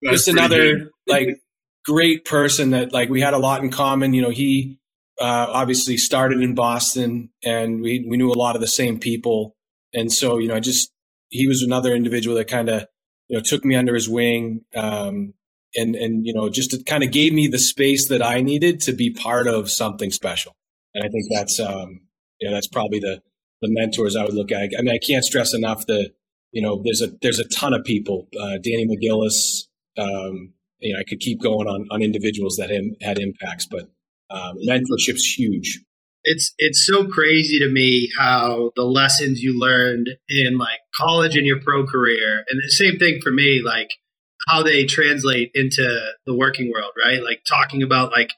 That's 0.01 0.25
just 0.25 0.27
another 0.27 0.91
like 1.07 1.41
great 1.85 2.25
person 2.25 2.71
that 2.71 2.93
like 2.93 3.09
we 3.09 3.21
had 3.21 3.33
a 3.33 3.39
lot 3.39 3.63
in 3.63 3.71
common. 3.71 4.13
You 4.13 4.21
know, 4.21 4.29
he 4.29 4.79
uh, 5.19 5.47
obviously 5.49 5.97
started 5.97 6.41
in 6.41 6.55
Boston, 6.55 7.29
and 7.43 7.81
we 7.81 8.05
we 8.07 8.17
knew 8.17 8.31
a 8.31 8.33
lot 8.33 8.55
of 8.55 8.61
the 8.61 8.67
same 8.67 8.99
people, 8.99 9.55
and 9.93 10.11
so 10.11 10.37
you 10.37 10.47
know, 10.47 10.55
I 10.55 10.59
just 10.59 10.91
he 11.29 11.47
was 11.47 11.61
another 11.61 11.93
individual 11.93 12.35
that 12.37 12.47
kind 12.47 12.69
of 12.69 12.85
you 13.27 13.37
know 13.37 13.43
took 13.43 13.65
me 13.65 13.75
under 13.75 13.93
his 13.93 14.09
wing. 14.09 14.61
Um, 14.75 15.33
and 15.75 15.95
and 15.95 16.25
you 16.25 16.33
know 16.33 16.49
just 16.49 16.85
kind 16.85 17.03
of 17.03 17.11
gave 17.11 17.33
me 17.33 17.47
the 17.47 17.59
space 17.59 18.07
that 18.09 18.25
I 18.25 18.41
needed 18.41 18.81
to 18.81 18.93
be 18.93 19.11
part 19.11 19.47
of 19.47 19.69
something 19.69 20.11
special, 20.11 20.55
and 20.93 21.03
I 21.03 21.07
think 21.09 21.25
that's 21.31 21.59
um, 21.59 22.01
you 22.39 22.47
know 22.47 22.53
that's 22.53 22.67
probably 22.67 22.99
the 22.99 23.21
the 23.61 23.69
mentors 23.69 24.15
I 24.15 24.23
would 24.23 24.33
look 24.33 24.51
at. 24.51 24.71
I 24.77 24.81
mean, 24.81 24.93
I 24.93 24.99
can't 24.99 25.23
stress 25.23 25.53
enough 25.53 25.85
the 25.85 26.11
you 26.51 26.61
know 26.61 26.81
there's 26.83 27.01
a 27.01 27.07
there's 27.21 27.39
a 27.39 27.47
ton 27.47 27.73
of 27.73 27.83
people. 27.83 28.27
Uh, 28.39 28.57
Danny 28.57 28.87
McGillis, 28.87 29.67
um, 29.99 30.53
you 30.79 30.93
know, 30.93 30.99
I 30.99 31.03
could 31.03 31.19
keep 31.19 31.41
going 31.41 31.67
on 31.67 31.87
on 31.91 32.01
individuals 32.01 32.55
that 32.57 32.71
im- 32.71 32.95
had 33.01 33.19
impacts, 33.19 33.65
but 33.69 33.89
um, 34.29 34.57
mentorship's 34.67 35.25
huge. 35.37 35.79
it's 36.23 36.53
it's 36.57 36.85
so 36.85 37.07
crazy 37.07 37.59
to 37.59 37.69
me 37.69 38.09
how 38.17 38.71
the 38.75 38.83
lessons 38.83 39.41
you 39.41 39.59
learned 39.59 40.09
in 40.27 40.57
like 40.57 40.79
college 40.99 41.35
and 41.35 41.45
your 41.45 41.59
pro 41.61 41.85
career 41.85 42.43
and 42.49 42.59
the 42.61 42.69
same 42.71 42.97
thing 42.99 43.19
for 43.23 43.31
me 43.31 43.61
like 43.63 43.89
how 44.47 44.61
they 44.63 44.85
translate 44.85 45.51
into 45.53 45.83
the 46.25 46.35
working 46.35 46.71
world 46.71 46.91
right? 47.03 47.23
Like 47.23 47.41
talking 47.47 47.83
about 47.83 48.11
like 48.11 48.31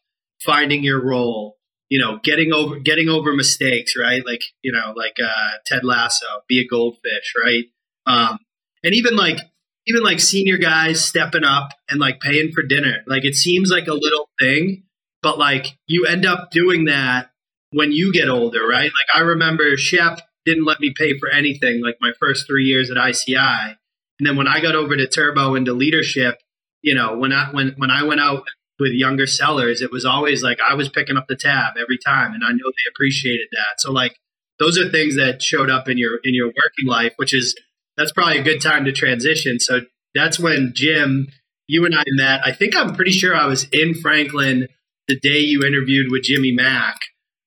finding 0.44 0.84
your 0.84 1.04
role 1.04 1.58
you 1.90 2.00
know 2.00 2.20
getting 2.24 2.54
over 2.54 2.80
getting 2.80 3.10
over 3.10 3.34
mistakes 3.34 3.94
right? 4.00 4.24
Like 4.26 4.42
you 4.62 4.72
know 4.72 4.94
like 4.96 5.18
uh 5.24 5.58
ted 5.66 5.84
lasso 5.84 6.26
be 6.48 6.60
a 6.60 6.68
goldfish 6.68 7.34
right? 7.44 7.66
Um 8.08 8.40
and 8.84 8.94
even 8.94 9.16
like 9.16 9.40
even 9.88 10.04
like 10.04 10.20
senior 10.20 10.58
guys 10.58 11.04
stepping 11.04 11.44
up 11.44 11.70
and 11.90 12.00
like 12.00 12.20
paying 12.20 12.52
for 12.52 12.64
dinner 12.64 13.04
like 13.08 13.26
it 13.26 13.36
seems 13.36 13.70
like 13.70 13.88
a 13.88 13.94
little 13.94 14.30
thing 14.40 14.84
but 15.22 15.38
like 15.38 15.78
you 15.88 16.06
end 16.06 16.26
up 16.26 16.52
doing 16.52 16.86
that 16.86 17.32
when 17.72 17.92
you 17.92 18.12
get 18.12 18.30
older, 18.30 18.66
right? 18.68 18.86
Like 18.86 19.16
I 19.16 19.20
remember 19.20 19.78
Shep 19.78 20.20
didn't 20.46 20.66
let 20.66 20.80
me 20.80 20.94
pay 20.96 21.18
for 21.18 21.30
anything 21.30 21.82
like 21.82 21.98
my 22.02 22.12
first 22.20 22.48
three 22.48 22.66
years 22.66 22.92
at 22.92 22.98
ICI. 22.98 23.78
And 24.20 24.28
then 24.28 24.36
when 24.36 24.48
I 24.48 24.60
got 24.60 24.76
over 24.76 24.96
to 24.96 25.08
Turbo 25.08 25.56
into 25.56 25.74
leadership, 25.74 26.38
you 26.82 26.96
know, 26.96 27.18
when 27.18 27.32
I 27.32 27.50
when 27.52 27.74
when 27.78 27.92
I 27.92 28.04
went 28.04 28.22
out 28.22 28.44
with 28.80 28.92
younger 28.92 29.28
sellers, 29.28 29.82
it 29.82 29.92
was 29.92 30.06
always 30.06 30.44
like 30.44 30.60
I 30.68 30.74
was 30.74 30.90
picking 30.90 31.18
up 31.18 31.28
the 31.28 31.36
tab 31.36 31.76
every 31.80 31.98
time 31.98 32.34
and 32.34 32.44
I 32.44 32.50
know 32.50 32.66
they 32.66 32.92
appreciated 32.94 33.48
that. 33.52 33.80
So 33.80 33.92
like 33.92 34.18
those 34.60 34.78
are 34.78 34.90
things 34.90 35.16
that 35.16 35.42
showed 35.42 35.70
up 35.70 35.88
in 35.88 35.98
your 35.98 36.20
in 36.24 36.34
your 36.34 36.48
working 36.48 36.88
life, 36.88 37.14
which 37.18 37.34
is 37.34 37.56
that's 38.02 38.12
probably 38.12 38.40
a 38.40 38.44
good 38.44 38.62
time 38.62 38.86
to 38.86 38.92
transition. 38.92 39.60
So 39.60 39.82
that's 40.16 40.40
when 40.40 40.72
Jim, 40.74 41.28
you 41.68 41.86
and 41.86 41.96
I 41.96 42.04
met. 42.08 42.42
I 42.44 42.52
think 42.52 42.76
I'm 42.76 42.96
pretty 42.96 43.12
sure 43.12 43.36
I 43.36 43.46
was 43.46 43.68
in 43.72 43.94
Franklin 43.94 44.68
the 45.08 45.20
day 45.20 45.40
you 45.40 45.64
interviewed 45.64 46.12
with 46.12 46.24
Jimmy 46.24 46.52
Mack. 46.52 46.98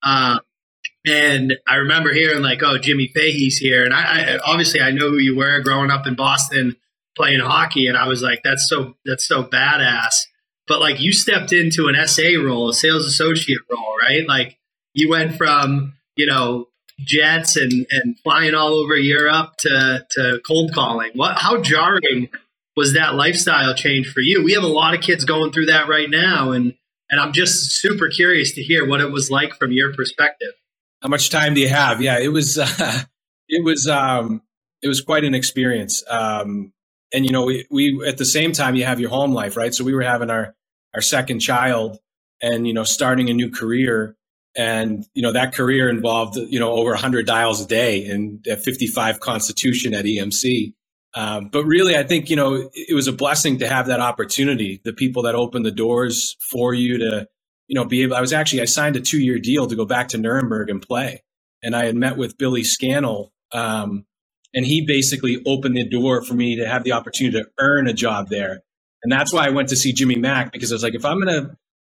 Um, 0.04 0.38
and 1.06 1.54
I 1.68 1.76
remember 1.76 2.12
hearing 2.12 2.42
like, 2.42 2.62
"Oh, 2.62 2.78
Jimmy 2.78 3.10
Fahey's 3.14 3.58
here," 3.58 3.84
and 3.84 3.92
I, 3.92 4.34
I 4.34 4.38
obviously 4.38 4.80
I 4.80 4.92
know 4.92 5.10
who 5.10 5.18
you 5.18 5.36
were 5.36 5.60
growing 5.60 5.90
up 5.90 6.06
in 6.06 6.14
Boston 6.14 6.76
playing 7.16 7.40
hockey, 7.40 7.88
and 7.88 7.96
I 7.96 8.06
was 8.06 8.22
like, 8.22 8.40
"That's 8.44 8.66
so 8.68 8.94
that's 9.04 9.26
so 9.26 9.42
badass." 9.44 10.14
But 10.68 10.80
like, 10.80 11.00
you 11.00 11.12
stepped 11.12 11.52
into 11.52 11.88
an 11.88 12.06
SA 12.06 12.40
role, 12.40 12.70
a 12.70 12.74
sales 12.74 13.04
associate 13.06 13.58
role, 13.70 13.96
right? 14.00 14.26
Like, 14.26 14.56
you 14.94 15.10
went 15.10 15.36
from 15.36 15.94
you 16.16 16.26
know 16.26 16.68
jets 17.00 17.56
and 17.56 17.86
and 17.90 18.18
flying 18.20 18.54
all 18.54 18.74
over 18.74 18.96
Europe 18.96 19.54
to 19.60 20.06
to 20.10 20.40
cold 20.46 20.72
calling. 20.74 21.10
What? 21.14 21.38
How 21.38 21.60
jarring 21.60 22.28
was 22.76 22.94
that 22.94 23.14
lifestyle 23.14 23.74
change 23.74 24.12
for 24.12 24.20
you? 24.20 24.42
We 24.44 24.52
have 24.52 24.64
a 24.64 24.68
lot 24.68 24.94
of 24.94 25.00
kids 25.00 25.24
going 25.24 25.52
through 25.52 25.66
that 25.66 25.88
right 25.88 26.10
now, 26.10 26.52
and 26.52 26.74
and 27.10 27.20
I'm 27.20 27.32
just 27.32 27.72
super 27.80 28.08
curious 28.08 28.52
to 28.54 28.62
hear 28.62 28.86
what 28.86 29.00
it 29.00 29.10
was 29.10 29.30
like 29.30 29.54
from 29.56 29.72
your 29.72 29.92
perspective. 29.94 30.52
How 31.02 31.08
much 31.08 31.30
time 31.30 31.54
do 31.54 31.60
you 31.60 31.68
have? 31.68 32.00
Yeah, 32.00 32.18
it 32.18 32.28
was 32.28 32.58
uh, 32.58 33.02
it 33.48 33.64
was 33.64 33.86
um, 33.88 34.42
it 34.82 34.88
was 34.88 35.00
quite 35.00 35.24
an 35.24 35.34
experience. 35.34 36.02
Um, 36.08 36.72
and 37.12 37.24
you 37.24 37.30
know, 37.30 37.44
we, 37.44 37.66
we 37.70 38.06
at 38.06 38.18
the 38.18 38.24
same 38.24 38.52
time 38.52 38.74
you 38.74 38.84
have 38.84 39.00
your 39.00 39.10
home 39.10 39.32
life, 39.32 39.56
right? 39.56 39.72
So 39.72 39.84
we 39.84 39.94
were 39.94 40.02
having 40.02 40.30
our 40.30 40.54
our 40.94 41.00
second 41.00 41.40
child, 41.40 41.98
and 42.42 42.66
you 42.66 42.74
know, 42.74 42.84
starting 42.84 43.30
a 43.30 43.34
new 43.34 43.50
career, 43.50 44.16
and 44.56 45.04
you 45.14 45.22
know 45.22 45.32
that 45.32 45.54
career 45.54 45.88
involved 45.88 46.36
you 46.36 46.60
know 46.60 46.72
over 46.72 46.90
100 46.90 47.26
dials 47.26 47.60
a 47.60 47.66
day 47.66 48.06
and 48.06 48.46
a 48.46 48.56
55 48.56 49.20
Constitution 49.20 49.94
at 49.94 50.04
EMC. 50.04 50.74
Um, 51.16 51.48
but 51.48 51.64
really, 51.64 51.96
I 51.96 52.02
think 52.02 52.30
you 52.30 52.36
know 52.36 52.70
it, 52.72 52.94
was 52.94 53.06
a 53.06 53.12
blessing 53.12 53.58
to 53.58 53.68
have 53.68 53.86
that 53.86 54.00
opportunity. 54.00 54.80
The 54.84 54.92
people 54.92 55.22
that 55.22 55.34
opened 55.34 55.64
the 55.64 55.70
doors 55.70 56.36
for 56.50 56.74
you 56.74 56.98
to 56.98 57.28
you 57.66 57.74
know, 57.74 57.84
be 57.84 58.02
able, 58.02 58.16
I 58.16 58.20
was 58.20 58.32
actually, 58.32 58.62
I 58.62 58.66
signed 58.66 58.96
a 58.96 59.00
two 59.00 59.20
year 59.20 59.38
deal 59.38 59.66
to 59.66 59.76
go 59.76 59.84
back 59.84 60.08
to 60.08 60.18
Nuremberg 60.18 60.70
and 60.70 60.82
play. 60.82 61.22
And 61.62 61.74
I 61.74 61.86
had 61.86 61.96
met 61.96 62.16
with 62.16 62.36
Billy 62.36 62.62
Scannell, 62.62 63.32
um, 63.52 64.04
and 64.52 64.66
he 64.66 64.84
basically 64.86 65.42
opened 65.46 65.76
the 65.76 65.88
door 65.88 66.22
for 66.22 66.34
me 66.34 66.56
to 66.56 66.68
have 66.68 66.84
the 66.84 66.92
opportunity 66.92 67.40
to 67.40 67.48
earn 67.58 67.88
a 67.88 67.94
job 67.94 68.28
there. 68.28 68.60
And 69.02 69.10
that's 69.10 69.32
why 69.32 69.46
I 69.46 69.50
went 69.50 69.70
to 69.70 69.76
see 69.76 69.92
Jimmy 69.92 70.16
Mack 70.16 70.52
because 70.52 70.72
I 70.72 70.74
was 70.74 70.82
like, 70.82 70.94
if 70.94 71.04
I'm 71.04 71.26
if 71.26 71.46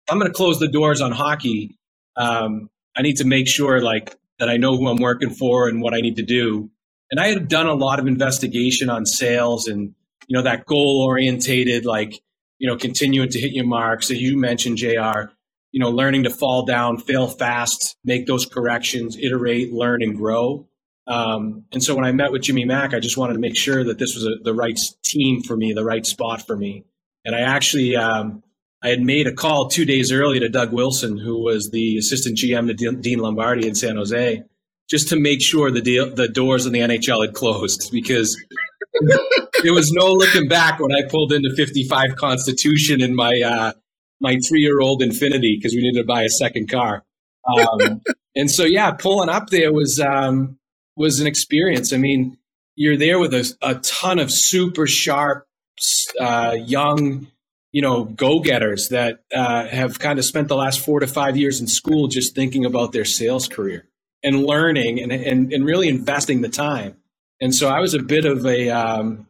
I'm 0.08 0.20
to 0.20 0.30
close 0.30 0.58
the 0.58 0.68
doors 0.68 1.00
on 1.00 1.12
hockey, 1.12 1.78
um, 2.16 2.70
I 2.96 3.02
need 3.02 3.16
to 3.18 3.26
make 3.26 3.48
sure 3.48 3.80
like 3.80 4.16
that 4.38 4.48
I 4.48 4.56
know 4.56 4.76
who 4.76 4.88
I'm 4.88 5.00
working 5.00 5.30
for 5.30 5.68
and 5.68 5.80
what 5.80 5.94
I 5.94 6.00
need 6.00 6.16
to 6.16 6.22
do. 6.22 6.70
And 7.10 7.20
I 7.20 7.28
had 7.28 7.48
done 7.48 7.66
a 7.66 7.74
lot 7.74 7.98
of 7.98 8.06
investigation 8.06 8.90
on 8.90 9.06
sales 9.06 9.68
and, 9.68 9.94
you 10.26 10.36
know, 10.36 10.42
that 10.42 10.66
goal 10.66 11.04
orientated, 11.06 11.84
like, 11.84 12.20
you 12.58 12.68
know, 12.68 12.76
continuing 12.76 13.28
to 13.30 13.40
hit 13.40 13.52
your 13.52 13.66
marks 13.66 14.08
that 14.08 14.16
you 14.16 14.36
mentioned, 14.36 14.78
JR 14.78 15.30
you 15.76 15.80
know, 15.80 15.90
learning 15.90 16.22
to 16.22 16.30
fall 16.30 16.64
down, 16.64 16.96
fail 16.96 17.28
fast, 17.28 17.98
make 18.02 18.24
those 18.26 18.46
corrections, 18.46 19.14
iterate, 19.18 19.74
learn, 19.74 20.02
and 20.02 20.16
grow. 20.16 20.66
Um, 21.06 21.64
and 21.70 21.82
so 21.82 21.94
when 21.94 22.06
I 22.06 22.12
met 22.12 22.32
with 22.32 22.40
Jimmy 22.40 22.64
Mack, 22.64 22.94
I 22.94 22.98
just 22.98 23.18
wanted 23.18 23.34
to 23.34 23.40
make 23.40 23.58
sure 23.58 23.84
that 23.84 23.98
this 23.98 24.14
was 24.14 24.24
a, 24.24 24.42
the 24.42 24.54
right 24.54 24.80
team 25.04 25.42
for 25.42 25.54
me, 25.54 25.74
the 25.74 25.84
right 25.84 26.06
spot 26.06 26.46
for 26.46 26.56
me. 26.56 26.84
And 27.26 27.36
I 27.36 27.40
actually, 27.40 27.94
um, 27.94 28.42
I 28.82 28.88
had 28.88 29.00
made 29.00 29.26
a 29.26 29.32
call 29.32 29.68
two 29.68 29.84
days 29.84 30.12
early 30.12 30.38
to 30.40 30.48
Doug 30.48 30.72
Wilson, 30.72 31.18
who 31.18 31.42
was 31.42 31.70
the 31.70 31.98
assistant 31.98 32.38
GM 32.38 32.68
to 32.68 32.92
Dean 33.00 33.18
Lombardi 33.18 33.66
in 33.66 33.74
San 33.74 33.96
Jose, 33.96 34.42
just 34.88 35.08
to 35.08 35.18
make 35.18 35.42
sure 35.42 35.70
the 35.70 35.80
deal, 35.80 36.14
the 36.14 36.28
doors 36.28 36.66
in 36.66 36.72
the 36.72 36.80
NHL 36.80 37.24
had 37.26 37.34
closed 37.34 37.90
because 37.90 38.36
there 39.62 39.72
was 39.72 39.90
no 39.92 40.12
looking 40.12 40.48
back 40.48 40.78
when 40.78 40.92
I 40.92 41.08
pulled 41.08 41.32
into 41.32 41.54
55 41.56 42.16
Constitution 42.16 43.02
in 43.02 43.14
my 43.14 43.40
uh, 43.44 43.72
my 44.20 44.38
three 44.46 44.60
year 44.60 44.80
old 44.80 45.02
Infiniti 45.02 45.56
because 45.58 45.74
we 45.74 45.82
needed 45.82 46.00
to 46.00 46.06
buy 46.06 46.22
a 46.22 46.28
second 46.28 46.70
car. 46.70 47.04
Um, 47.46 48.02
and 48.36 48.50
so, 48.50 48.64
yeah, 48.64 48.92
pulling 48.92 49.28
up 49.28 49.48
there 49.48 49.72
was 49.72 50.00
um, 50.00 50.58
was 50.96 51.20
an 51.20 51.26
experience. 51.26 51.92
I 51.92 51.98
mean, 51.98 52.38
you're 52.74 52.96
there 52.96 53.18
with 53.18 53.34
a, 53.34 53.54
a 53.62 53.76
ton 53.76 54.18
of 54.18 54.30
super 54.30 54.86
sharp, 54.86 55.46
uh, 56.20 56.56
young, 56.58 57.28
you 57.76 57.82
know, 57.82 58.04
go 58.04 58.40
getters 58.40 58.88
that 58.88 59.22
uh, 59.34 59.66
have 59.66 59.98
kind 59.98 60.18
of 60.18 60.24
spent 60.24 60.48
the 60.48 60.56
last 60.56 60.80
four 60.80 60.98
to 61.00 61.06
five 61.06 61.36
years 61.36 61.60
in 61.60 61.66
school 61.66 62.08
just 62.08 62.34
thinking 62.34 62.64
about 62.64 62.92
their 62.92 63.04
sales 63.04 63.48
career 63.48 63.86
and 64.24 64.42
learning 64.46 64.98
and, 64.98 65.12
and, 65.12 65.52
and 65.52 65.62
really 65.62 65.86
investing 65.86 66.40
the 66.40 66.48
time. 66.48 66.96
And 67.38 67.54
so 67.54 67.68
I 67.68 67.80
was 67.80 67.92
a 67.92 67.98
bit 67.98 68.24
of 68.24 68.46
a 68.46 68.70
um, 68.70 69.26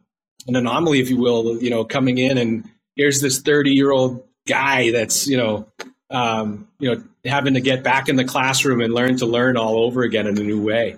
an 0.47 0.55
anomaly, 0.55 1.01
if 1.01 1.09
you 1.09 1.17
will, 1.17 1.61
you 1.61 1.69
know, 1.69 1.83
coming 1.83 2.19
in 2.19 2.37
and 2.37 2.63
here's 2.95 3.19
this 3.19 3.41
30 3.41 3.71
year 3.71 3.91
old 3.91 4.23
guy 4.47 4.91
that's, 4.91 5.27
you 5.27 5.35
know, 5.35 5.67
um, 6.09 6.69
you 6.79 6.95
know, 6.95 7.03
having 7.25 7.55
to 7.55 7.59
get 7.59 7.83
back 7.83 8.07
in 8.07 8.15
the 8.15 8.23
classroom 8.23 8.79
and 8.79 8.93
learn 8.93 9.17
to 9.17 9.25
learn 9.25 9.57
all 9.57 9.83
over 9.83 10.03
again 10.03 10.25
in 10.25 10.37
a 10.37 10.43
new 10.43 10.63
way. 10.63 10.95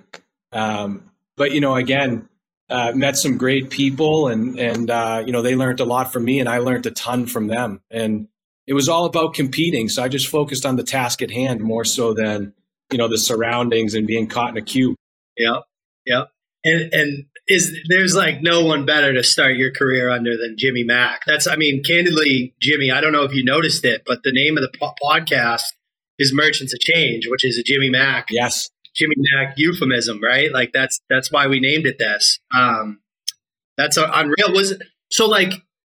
Um, 0.52 1.10
but 1.36 1.50
you 1.50 1.60
know, 1.60 1.74
again, 1.74 2.28
uh, 2.70 2.92
met 2.94 3.16
some 3.16 3.36
great 3.36 3.70
people, 3.70 4.28
and 4.28 4.58
and 4.58 4.90
uh, 4.90 5.22
you 5.26 5.32
know, 5.32 5.42
they 5.42 5.56
learned 5.56 5.80
a 5.80 5.84
lot 5.84 6.12
from 6.12 6.24
me, 6.24 6.40
and 6.40 6.48
I 6.48 6.58
learned 6.58 6.86
a 6.86 6.90
ton 6.90 7.26
from 7.26 7.48
them. 7.48 7.80
And 7.90 8.28
it 8.66 8.74
was 8.74 8.88
all 8.88 9.04
about 9.04 9.34
competing, 9.34 9.88
so 9.88 10.02
I 10.02 10.08
just 10.08 10.28
focused 10.28 10.64
on 10.64 10.76
the 10.76 10.84
task 10.84 11.20
at 11.22 11.30
hand 11.30 11.60
more 11.60 11.84
so 11.84 12.14
than 12.14 12.54
you 12.92 12.98
know 12.98 13.08
the 13.08 13.18
surroundings 13.18 13.94
and 13.94 14.06
being 14.06 14.28
caught 14.28 14.50
in 14.50 14.56
a 14.56 14.62
queue. 14.62 14.94
Yep, 15.36 15.64
yep. 16.06 16.28
And 16.64 16.92
and 16.92 17.24
is 17.48 17.76
there's 17.88 18.14
like 18.14 18.42
no 18.42 18.64
one 18.64 18.86
better 18.86 19.12
to 19.12 19.24
start 19.24 19.56
your 19.56 19.72
career 19.72 20.08
under 20.08 20.36
than 20.36 20.56
Jimmy 20.56 20.84
Mack. 20.84 21.22
That's 21.26 21.48
I 21.48 21.56
mean, 21.56 21.82
candidly, 21.82 22.54
Jimmy. 22.60 22.92
I 22.92 23.00
don't 23.00 23.12
know 23.12 23.24
if 23.24 23.34
you 23.34 23.44
noticed 23.44 23.84
it, 23.84 24.02
but 24.06 24.22
the 24.22 24.32
name 24.32 24.56
of 24.56 24.62
the 24.62 24.78
po- 24.78 24.94
podcast 25.02 25.72
is 26.18 26.32
Merchants 26.32 26.72
of 26.72 26.80
Change, 26.80 27.26
which 27.28 27.44
is 27.44 27.58
a 27.58 27.62
Jimmy 27.64 27.90
Mack 27.90 28.28
Yes, 28.30 28.70
Jimmy 28.94 29.14
Mack 29.16 29.54
euphemism, 29.56 30.20
right? 30.22 30.52
Like 30.52 30.72
that's 30.72 31.00
that's 31.08 31.30
why 31.30 31.46
we 31.46 31.60
named 31.60 31.86
it 31.86 31.98
this. 31.98 32.38
Um, 32.56 33.00
that's 33.76 33.96
unreal. 33.96 34.52
Was 34.52 34.80
so 35.10 35.26
like 35.26 35.52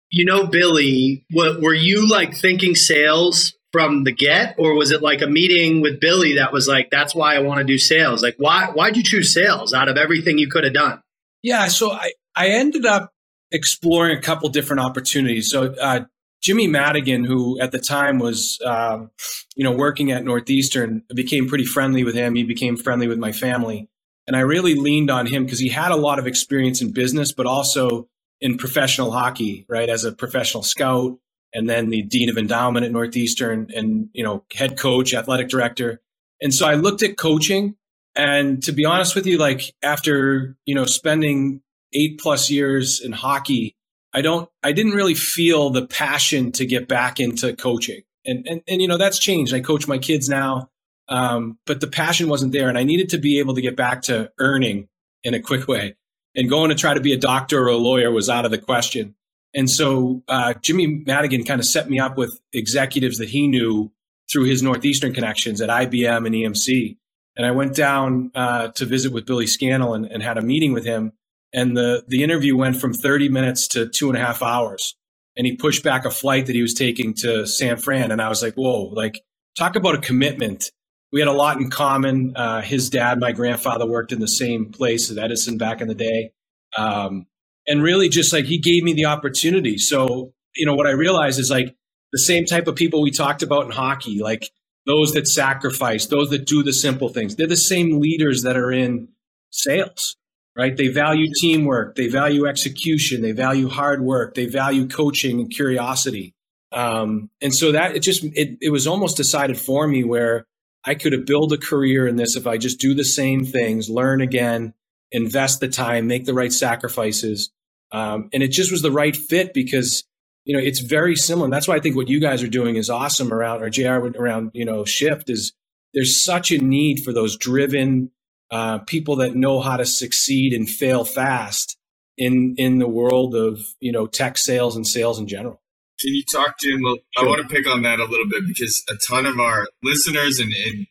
you 0.10 0.26
know 0.26 0.48
Billy? 0.48 1.26
What 1.32 1.62
were 1.62 1.74
you 1.74 2.10
like 2.10 2.36
thinking 2.36 2.76
sales 2.76 3.54
from 3.72 4.04
the 4.04 4.12
get, 4.12 4.56
or 4.58 4.74
was 4.74 4.92
it 4.92 5.02
like 5.02 5.22
a 5.22 5.28
meeting 5.28 5.82
with 5.82 6.00
Billy 6.00 6.36
that 6.36 6.52
was 6.52 6.68
like 6.68 6.90
that's 6.90 7.14
why 7.14 7.36
I 7.36 7.40
want 7.40 7.60
to 7.60 7.64
do 7.64 7.78
sales? 7.78 8.24
Like 8.24 8.36
why 8.38 8.68
why'd 8.74 8.98
you 8.98 9.04
choose 9.04 9.34
sales 9.34 9.74
out 9.74 9.90
of 9.90 9.98
everything 9.98 10.38
you 10.38 10.50
could 10.50 10.64
have 10.64 10.74
done? 10.74 11.02
Yeah, 11.44 11.68
so 11.68 11.92
I, 11.92 12.14
I 12.36 12.50
ended 12.50 12.86
up 12.86 13.14
exploring 13.52 14.18
a 14.18 14.22
couple 14.22 14.50
different 14.50 14.82
opportunities. 14.82 15.50
So 15.50 15.74
uh, 15.80 16.06
Jimmy 16.42 16.68
Madigan, 16.68 17.24
who 17.24 17.60
at 17.60 17.72
the 17.72 17.80
time 17.80 18.20
was, 18.20 18.60
um, 18.66 19.12
you 19.56 19.64
know, 19.64 19.72
working 19.72 20.12
at 20.12 20.24
Northeastern, 20.24 21.04
became 21.14 21.48
pretty 21.48 21.66
friendly 21.66 22.04
with 22.04 22.16
him. 22.16 22.36
He 22.36 22.44
became 22.44 22.78
friendly 22.78 23.08
with 23.08 23.18
my 23.18 23.32
family, 23.32 23.90
and 24.28 24.36
I 24.36 24.42
really 24.42 24.76
leaned 24.76 25.10
on 25.10 25.26
him 25.26 25.46
because 25.46 25.60
he 25.60 25.70
had 25.70 25.92
a 25.92 25.96
lot 25.96 26.20
of 26.20 26.28
experience 26.28 26.82
in 26.82 26.92
business, 26.92 27.32
but 27.32 27.46
also 27.46 28.08
in 28.42 28.58
professional 28.58 29.12
hockey, 29.12 29.66
right? 29.68 29.90
As 29.90 30.04
a 30.04 30.12
professional 30.12 30.64
scout, 30.64 31.18
and 31.54 31.70
then 31.70 31.90
the 31.90 32.02
dean 32.04 32.30
of 32.30 32.38
endowment 32.38 32.86
at 32.86 32.92
Northeastern, 32.92 33.68
and 33.76 34.10
you 34.14 34.24
know, 34.24 34.44
head 34.54 34.78
coach, 34.78 35.14
athletic 35.14 35.50
director. 35.50 36.02
And 36.42 36.54
so 36.54 36.68
I 36.68 36.76
looked 36.76 37.04
at 37.04 37.18
coaching, 37.18 37.76
and 38.16 38.62
to 38.64 38.72
be 38.72 38.86
honest 38.86 39.16
with 39.16 39.26
you, 39.26 39.38
like 39.38 39.74
after 39.82 40.56
you 40.66 40.76
know 40.76 40.86
spending 40.86 41.62
eight 41.94 42.20
plus 42.20 42.50
years 42.50 43.02
in 43.04 43.12
hockey, 43.14 43.77
I 44.18 44.22
don't, 44.22 44.50
I 44.64 44.72
didn't 44.72 44.94
really 44.94 45.14
feel 45.14 45.70
the 45.70 45.86
passion 45.86 46.52
to 46.54 46.66
get 46.66 46.88
back 46.88 47.20
into 47.20 47.56
coaching. 47.56 48.02
And, 48.26 48.48
and, 48.48 48.62
and 48.68 48.82
you 48.82 48.88
know, 48.88 48.98
that's 48.98 49.20
changed. 49.20 49.54
I 49.54 49.60
coach 49.60 49.88
my 49.88 50.00
kids 50.00 50.28
now. 50.28 50.72
Um, 51.08 51.60
but 51.68 51.82
the 51.82 51.88
passion 51.88 52.28
wasn't 52.28 52.52
there. 52.52 52.68
And 52.68 52.80
I 52.80 52.84
needed 52.84 53.10
to 53.10 53.20
be 53.20 53.38
able 53.38 53.54
to 53.54 53.62
get 53.62 53.76
back 53.76 54.02
to 54.04 54.32
earning 54.40 54.88
in 55.24 55.36
a 55.36 55.40
quick 55.40 55.68
way. 55.68 55.98
And 56.36 56.50
going 56.50 56.70
to 56.70 56.76
try 56.76 56.96
to 56.96 57.00
be 57.00 57.14
a 57.14 57.18
doctor 57.18 57.62
or 57.62 57.68
a 57.68 57.78
lawyer 57.78 58.10
was 58.10 58.28
out 58.28 58.44
of 58.44 58.50
the 58.50 58.58
question. 58.58 59.14
And 59.54 59.70
so 59.70 60.24
uh, 60.28 60.56
Jimmy 60.64 61.04
Madigan 61.06 61.44
kind 61.44 61.60
of 61.60 61.68
set 61.68 61.88
me 61.88 62.00
up 62.00 62.18
with 62.18 62.40
executives 62.52 63.20
that 63.20 63.30
he 63.30 63.48
knew 63.48 63.92
through 64.32 64.46
his 64.46 64.64
Northeastern 64.64 65.14
connections 65.14 65.62
at 65.62 65.70
IBM 65.70 66.26
and 66.26 66.34
EMC. 66.34 66.98
And 67.36 67.46
I 67.46 67.52
went 67.52 67.76
down 67.76 68.32
uh, 68.34 68.70
to 68.70 68.86
visit 68.86 69.12
with 69.12 69.28
Billy 69.28 69.46
Scannell 69.46 69.94
and, 69.94 70.08
and, 70.08 70.24
had 70.24 70.40
a 70.40 70.42
meeting 70.42 70.74
with 70.74 70.86
him 70.86 71.14
and 71.58 71.76
the 71.76 72.04
the 72.08 72.24
interview 72.24 72.56
went 72.56 72.78
from 72.78 72.94
30 72.94 73.30
minutes 73.30 73.68
to 73.70 73.88
two 73.88 74.10
and 74.10 74.18
a 74.18 74.22
half 74.22 74.42
hours. 74.42 74.96
And 75.36 75.46
he 75.46 75.56
pushed 75.56 75.84
back 75.84 76.04
a 76.06 76.10
flight 76.10 76.48
that 76.48 76.56
he 76.56 76.62
was 76.62 76.74
taking 76.74 77.14
to 77.16 77.46
san 77.46 77.78
fran. 77.78 78.12
And 78.12 78.22
i 78.22 78.30
was 78.30 78.42
like 78.42 78.56
whoa 78.56 78.84
like 78.94 79.22
talk 79.58 79.76
about 79.76 79.96
a 79.96 80.00
commitment. 80.00 80.72
We 81.12 81.22
had 81.22 81.30
a 81.30 81.34
lot 81.34 81.58
in 81.58 81.70
common. 81.70 82.34
Uh, 82.36 82.62
his 82.62 82.90
dad 82.90 83.20
my 83.20 83.32
grandfather 83.32 83.86
worked 83.86 84.12
in 84.12 84.20
the 84.20 84.28
same 84.28 84.72
place 84.72 85.12
at 85.12 85.18
edison 85.18 85.58
back 85.58 85.82
in 85.82 85.88
the 85.88 85.96
day. 85.96 86.32
Um, 86.78 87.28
and 87.66 87.82
really 87.84 88.08
just 88.08 88.32
like 88.32 88.46
he 88.46 88.60
gave 88.60 88.84
me 88.84 88.94
the 88.94 89.06
opportunity. 89.06 89.78
So 89.78 90.34
you 90.58 90.66
know 90.66 90.76
what 90.76 90.88
i 90.88 90.92
realized 90.92 91.40
is 91.40 91.50
like 91.50 91.76
the 92.12 92.20
same 92.20 92.46
type 92.46 92.68
of 92.68 92.76
people 92.76 93.02
we 93.02 93.12
talked 93.12 93.44
about 93.44 93.66
in 93.66 93.72
hockey 93.72 94.20
like 94.20 94.52
those 94.86 95.14
that 95.14 95.28
sacrifice 95.28 96.08
those 96.08 96.30
that 96.32 96.46
do 96.46 96.64
the 96.64 96.74
simple 96.74 97.10
things 97.10 97.36
they're 97.36 97.48
the 97.48 97.56
same 97.56 98.00
leaders 98.00 98.44
that 98.44 98.58
are 98.58 98.72
in 98.72 99.08
sales 99.52 100.18
right? 100.58 100.76
They 100.76 100.88
value 100.88 101.28
teamwork, 101.40 101.96
they 101.96 102.08
value 102.08 102.48
execution, 102.48 103.22
they 103.22 103.32
value 103.32 103.70
hard 103.70 104.02
work, 104.02 104.34
they 104.34 104.48
value 104.48 104.88
coaching 104.88 105.40
and 105.40 105.52
curiosity. 105.52 106.34
Um, 106.72 107.30
and 107.42 107.54
so 107.54 107.72
that 107.72 107.96
it 107.96 108.00
just 108.02 108.24
it, 108.24 108.58
it 108.60 108.72
was 108.72 108.88
almost 108.88 109.16
decided 109.16 109.58
for 109.58 109.88
me 109.88 110.04
where 110.04 110.46
I 110.84 110.96
could 110.96 111.14
have 111.14 111.26
built 111.26 111.52
a 111.54 111.58
career 111.58 112.08
in 112.08 112.16
this 112.16 112.36
if 112.36 112.48
I 112.48 112.58
just 112.58 112.80
do 112.80 112.94
the 112.94 113.06
same 113.06 113.46
things, 113.46 113.90
learn 113.90 114.22
again, 114.22 114.74
invest 115.12 115.60
the 115.60 115.68
time, 115.68 116.08
make 116.08 116.26
the 116.26 116.34
right 116.34 116.52
sacrifices. 116.52 117.52
Um, 117.92 118.30
and 118.34 118.44
it 118.44 118.50
just 118.50 118.72
was 118.72 118.82
the 118.82 118.92
right 118.92 119.16
fit 119.16 119.54
because 119.54 120.04
you 120.44 120.58
know 120.58 120.64
it's 120.64 120.80
very 120.80 121.16
similar. 121.16 121.50
That's 121.50 121.68
why 121.68 121.76
I 121.76 121.80
think 121.80 121.96
what 121.96 122.10
you 122.10 122.20
guys 122.20 122.42
are 122.42 122.50
doing 122.50 122.76
is 122.76 122.90
awesome 122.90 123.32
around 123.32 123.62
or 123.62 123.70
JR 123.70 124.08
around 124.18 124.52
you 124.54 124.66
know 124.66 124.86
shift 124.86 125.30
is 125.30 125.54
there's 125.94 126.24
such 126.24 126.52
a 126.52 126.58
need 126.58 127.04
for 127.04 127.14
those 127.14 127.38
driven 127.38 128.12
uh, 128.52 128.80
people 128.80 129.18
that 129.18 129.36
know 129.36 129.60
how 129.60 129.78
to 129.78 129.86
succeed 129.86 130.54
and 130.54 130.70
fail 130.70 131.04
fast 131.04 131.78
in 132.18 132.56
in 132.58 132.80
the 132.80 132.88
world 132.88 133.36
of 133.36 133.60
you 133.80 133.92
know 133.92 134.08
tech 134.08 134.38
sales 134.38 134.76
and 134.76 134.88
sales 134.88 135.20
in 135.20 135.28
general. 135.28 135.62
Can 136.00 136.14
you 136.14 136.24
talk, 136.32 136.56
Jim? 136.62 136.80
I 137.18 137.24
want 137.24 137.42
to 137.42 137.48
pick 137.48 137.68
on 137.68 137.82
that 137.82 138.00
a 138.00 138.06
little 138.06 138.28
bit 138.30 138.44
because 138.48 138.84
a 138.90 138.96
ton 139.12 139.26
of 139.26 139.40
our 139.40 139.68
listeners 139.84 140.40
and, 140.40 140.52
and 140.54 140.86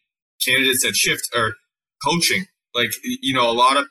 candidates 0.44 0.82
that 0.82 0.94
shift 0.96 1.28
are 1.34 1.54
coaching. 2.04 2.46
Like 2.74 2.90
you 3.04 3.34
know, 3.34 3.50
a 3.50 3.52
lot 3.52 3.76
of 3.76 3.86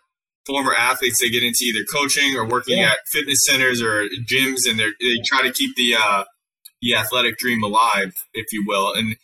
former 0.45 0.73
athletes 0.73 1.19
they 1.19 1.30
get 1.30 1.43
into 1.43 1.63
either 1.63 1.86
coaching 1.91 2.36
or 2.36 2.47
working 2.47 2.78
yeah. 2.78 2.91
at 2.91 2.99
fitness 3.08 3.45
centers 3.45 3.82
or 3.82 4.06
gyms, 4.30 4.69
and 4.69 4.80
they 4.80 4.89
they 4.99 5.21
try 5.25 5.41
to 5.41 5.51
keep 5.51 5.75
the 5.75 5.95
uh, 5.95 6.23
the 6.82 6.95
athletic 6.95 7.38
dream 7.38 7.63
alive, 7.63 8.13
if 8.34 8.45
you 8.51 8.63
will. 8.67 8.93
And 8.93 9.15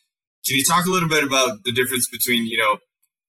can 0.47 0.57
you 0.57 0.63
talk 0.67 0.85
a 0.85 0.89
little 0.89 1.09
bit 1.09 1.23
about 1.23 1.59
the 1.63 1.71
difference 1.71 2.07
between 2.09 2.45
you 2.45 2.57
know 2.57 2.77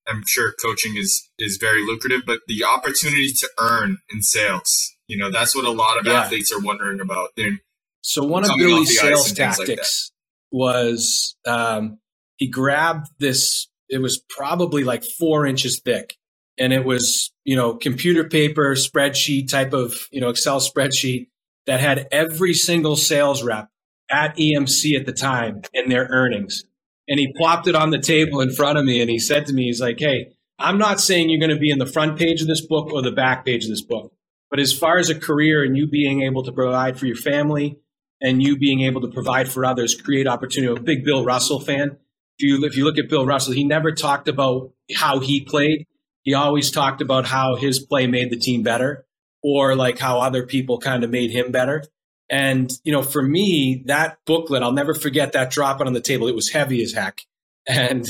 I'm 0.09 0.23
sure 0.27 0.53
coaching 0.61 0.97
is 0.97 1.31
is 1.39 1.59
very 1.61 1.85
lucrative, 1.87 2.23
but 2.27 2.41
the 2.49 2.65
opportunity 2.65 3.33
to 3.33 3.49
earn 3.59 3.99
in 4.13 4.23
sales, 4.23 4.95
you 5.07 5.17
know, 5.17 5.31
that's 5.31 5.55
what 5.55 5.65
a 5.65 5.71
lot 5.71 5.99
of 5.99 6.07
yeah. 6.07 6.23
athletes 6.23 6.53
are 6.53 6.61
wondering 6.61 7.01
about. 7.01 7.31
They're 7.37 7.59
so 8.03 8.25
one 8.25 8.45
of 8.45 8.51
Billy's 8.59 8.99
sales 8.99 9.33
tactics 9.33 10.11
like 10.53 10.59
was 10.61 11.37
um, 11.47 11.99
he 12.37 12.49
grabbed 12.49 13.07
this. 13.19 13.69
It 13.89 13.99
was 13.99 14.23
probably 14.29 14.85
like 14.85 15.05
four 15.05 15.47
inches 15.47 15.81
thick, 15.85 16.17
and 16.59 16.73
it 16.73 16.85
was 16.85 17.33
you 17.45 17.57
know 17.57 17.75
computer 17.75 18.29
paper 18.29 18.75
spreadsheet 18.75 19.49
type 19.49 19.73
of 19.73 19.95
you 20.11 20.21
know 20.21 20.31
Excel 20.31 20.61
spreadsheet 20.61 21.29
that 21.67 21.81
had 21.81 22.09
every 22.11 22.55
single 22.55 22.97
sales 22.97 23.43
rep 23.43 23.69
at 24.11 24.37
EMC 24.37 24.99
at 24.99 25.07
the 25.07 25.13
time 25.13 25.63
and 25.73 25.91
their 25.91 26.07
earnings 26.11 26.65
and 27.09 27.19
he 27.19 27.33
plopped 27.37 27.67
it 27.67 27.75
on 27.75 27.91
the 27.91 27.99
table 27.99 28.41
in 28.41 28.53
front 28.53 28.79
of 28.79 28.85
me 28.85 29.01
and 29.01 29.11
he 29.11 29.19
said 29.19 29.47
to 29.47 29.53
me, 29.53 29.65
he's 29.65 29.81
like, 29.81 29.99
Hey, 29.99 30.33
I'm 30.59 30.79
not 30.79 31.01
saying 31.01 31.31
you're 31.31 31.41
going 31.41 31.51
to 31.51 31.59
be 31.59 31.71
in 31.71 31.79
the 31.79 31.87
front 31.87 32.19
page 32.19 32.41
of 32.41 32.47
this 32.47 32.65
book 32.65 32.93
or 32.93 33.03
the 33.03 33.11
back 33.11 33.45
page 33.45 33.65
of 33.65 33.71
this 33.71 33.83
book, 33.83 34.13
but 34.51 34.61
as 34.61 34.73
far 34.73 34.99
as 34.99 35.11
a 35.11 35.19
career 35.19 35.65
and 35.65 35.77
you 35.77 35.87
being 35.89 36.23
able 36.23 36.45
to 36.45 36.53
provide 36.53 36.99
for 36.99 37.07
your 37.07 37.17
family 37.17 37.79
and 38.23 38.43
you 38.43 38.57
being 38.57 38.83
able 38.83 39.01
to 39.01 39.09
provide 39.09 39.49
for 39.49 39.65
others, 39.65 40.01
create 40.01 40.29
opportunity. 40.29 40.71
I'm 40.71 40.79
a 40.79 40.81
big 40.81 41.05
Bill 41.05 41.25
Russell 41.25 41.61
fan. 41.61 41.99
If 42.39 42.47
you, 42.47 42.65
if 42.65 42.77
you 42.77 42.85
look 42.85 42.99
at 42.99 43.09
Bill 43.09 43.27
Russell, 43.27 43.53
he 43.53 43.65
never 43.65 43.93
talked 43.93 44.29
about 44.29 44.73
how 44.95 45.19
he 45.19 45.45
played. 45.45 45.87
He 46.23 46.35
always 46.35 46.71
talked 46.71 47.01
about 47.01 47.27
how 47.27 47.57
his 47.57 47.81
play 47.81 48.07
made 48.07 48.31
the 48.31 48.39
team 48.39 48.63
better 48.63 49.05
or 49.43 49.75
like 49.75 49.99
how 49.99 50.21
other 50.21 50.47
people 50.47 50.79
kind 50.79 51.03
of 51.03 51.11
made 51.11 51.33
him 51.33 51.51
better. 51.51 51.85
And, 52.33 52.73
you 52.83 52.93
know, 52.93 53.03
for 53.03 53.23
me, 53.23 53.83
that 53.87 54.17
booklet, 54.25 54.63
I'll 54.63 54.73
never 54.73 54.95
forget 54.95 55.33
that 55.33 55.51
dropping 55.51 55.87
on 55.87 55.93
the 55.93 56.01
table. 56.01 56.29
It 56.29 56.35
was 56.35 56.49
heavy 56.49 56.83
as 56.83 56.93
heck. 56.93 57.21
And, 57.69 58.09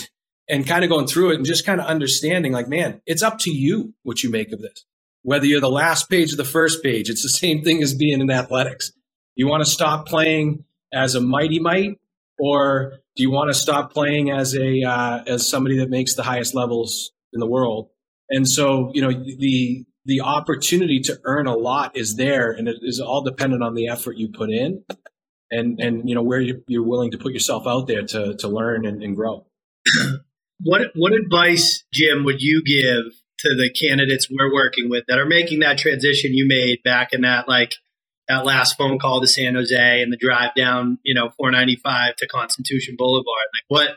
and 0.49 0.65
kind 0.65 0.85
of 0.85 0.91
going 0.91 1.09
through 1.09 1.33
it 1.33 1.37
and 1.37 1.45
just 1.45 1.67
kind 1.67 1.81
of 1.81 1.87
understanding 1.87 2.53
like, 2.53 2.69
man, 2.69 3.03
it's 3.05 3.23
up 3.23 3.41
to 3.41 3.51
you 3.51 3.95
what 4.05 4.23
you 4.23 4.31
make 4.31 4.53
of 4.53 4.61
this. 4.61 4.85
Whether 5.23 5.47
you're 5.47 5.61
the 5.61 5.69
last 5.69 6.09
page 6.09 6.33
or 6.33 6.37
the 6.37 6.45
first 6.45 6.85
page, 6.85 7.11
it's 7.11 7.23
the 7.23 7.29
same 7.29 7.65
thing 7.65 7.83
as 7.83 7.95
being 7.95 8.21
in 8.21 8.31
athletics. 8.31 8.93
You 9.35 9.49
want 9.49 9.65
to 9.65 9.71
stop 9.71 10.07
playing 10.07 10.65
as 10.93 11.17
a 11.17 11.21
mighty 11.21 11.59
might, 11.59 11.99
or 12.39 13.01
do 13.17 13.23
you 13.23 13.31
want 13.31 13.51
to 13.51 13.55
stop 13.55 13.93
playing 13.93 14.31
as 14.31 14.55
a 14.55 14.83
uh, 14.83 15.23
as 15.27 15.49
somebody 15.49 15.79
that 15.79 15.91
makes 15.91 16.15
the 16.15 16.23
highest 16.23 16.55
levels 16.55 17.13
in 17.33 17.41
the 17.41 17.47
world? 17.47 17.89
And 18.31 18.49
so, 18.49 18.91
you 18.95 19.03
know, 19.03 19.13
the 19.13 19.85
the 20.05 20.21
opportunity 20.21 21.01
to 21.01 21.21
earn 21.25 21.47
a 21.47 21.57
lot 21.57 21.97
is 21.97 22.17
there 22.17 22.51
and 22.51 22.69
it 22.69 22.77
is 22.83 23.01
all 23.01 23.23
dependent 23.23 23.63
on 23.63 23.75
the 23.75 23.89
effort 23.89 24.17
you 24.17 24.29
put 24.29 24.51
in 24.51 24.85
and 25.53 25.79
and 25.81 26.09
you 26.09 26.15
know 26.15 26.23
where 26.23 26.41
you're 26.41 26.83
willing 26.83 27.11
to 27.13 27.19
put 27.19 27.33
yourself 27.33 27.67
out 27.67 27.87
there 27.87 28.03
to 28.03 28.35
to 28.37 28.49
learn 28.49 28.85
and, 28.87 29.03
and 29.03 29.15
grow. 29.15 29.47
What 30.65 30.93
what 30.95 31.13
advice 31.13 31.83
jim 31.93 32.23
would 32.23 32.41
you 32.41 32.63
give 32.63 33.13
to 33.41 33.49
the 33.57 33.69
candidates 33.69 34.29
we're 34.31 34.55
working 34.55 34.89
with 34.89 35.03
that 35.09 35.19
are 35.19 35.27
making 35.27 35.59
that 35.59 35.77
transition 35.77 36.35
you 36.35 36.47
made 36.47 36.79
back 36.85 37.13
in 37.13 37.23
that 37.23 37.49
like 37.49 37.75
that 38.29 38.45
last 38.45 38.79
phone 38.79 39.01
call 39.01 39.21
to 39.21 39.27
san 39.27 39.57
jose 39.57 40.01
and 40.01 40.13
the 40.13 40.17
drive 40.17 40.55
down 40.55 40.99
you 41.03 41.17
know 41.17 41.31
495 41.37 42.15
to 42.15 42.29
constitution 42.29 42.95
boulevard? 42.97 43.25
Like 43.27 43.65
what 43.67 43.89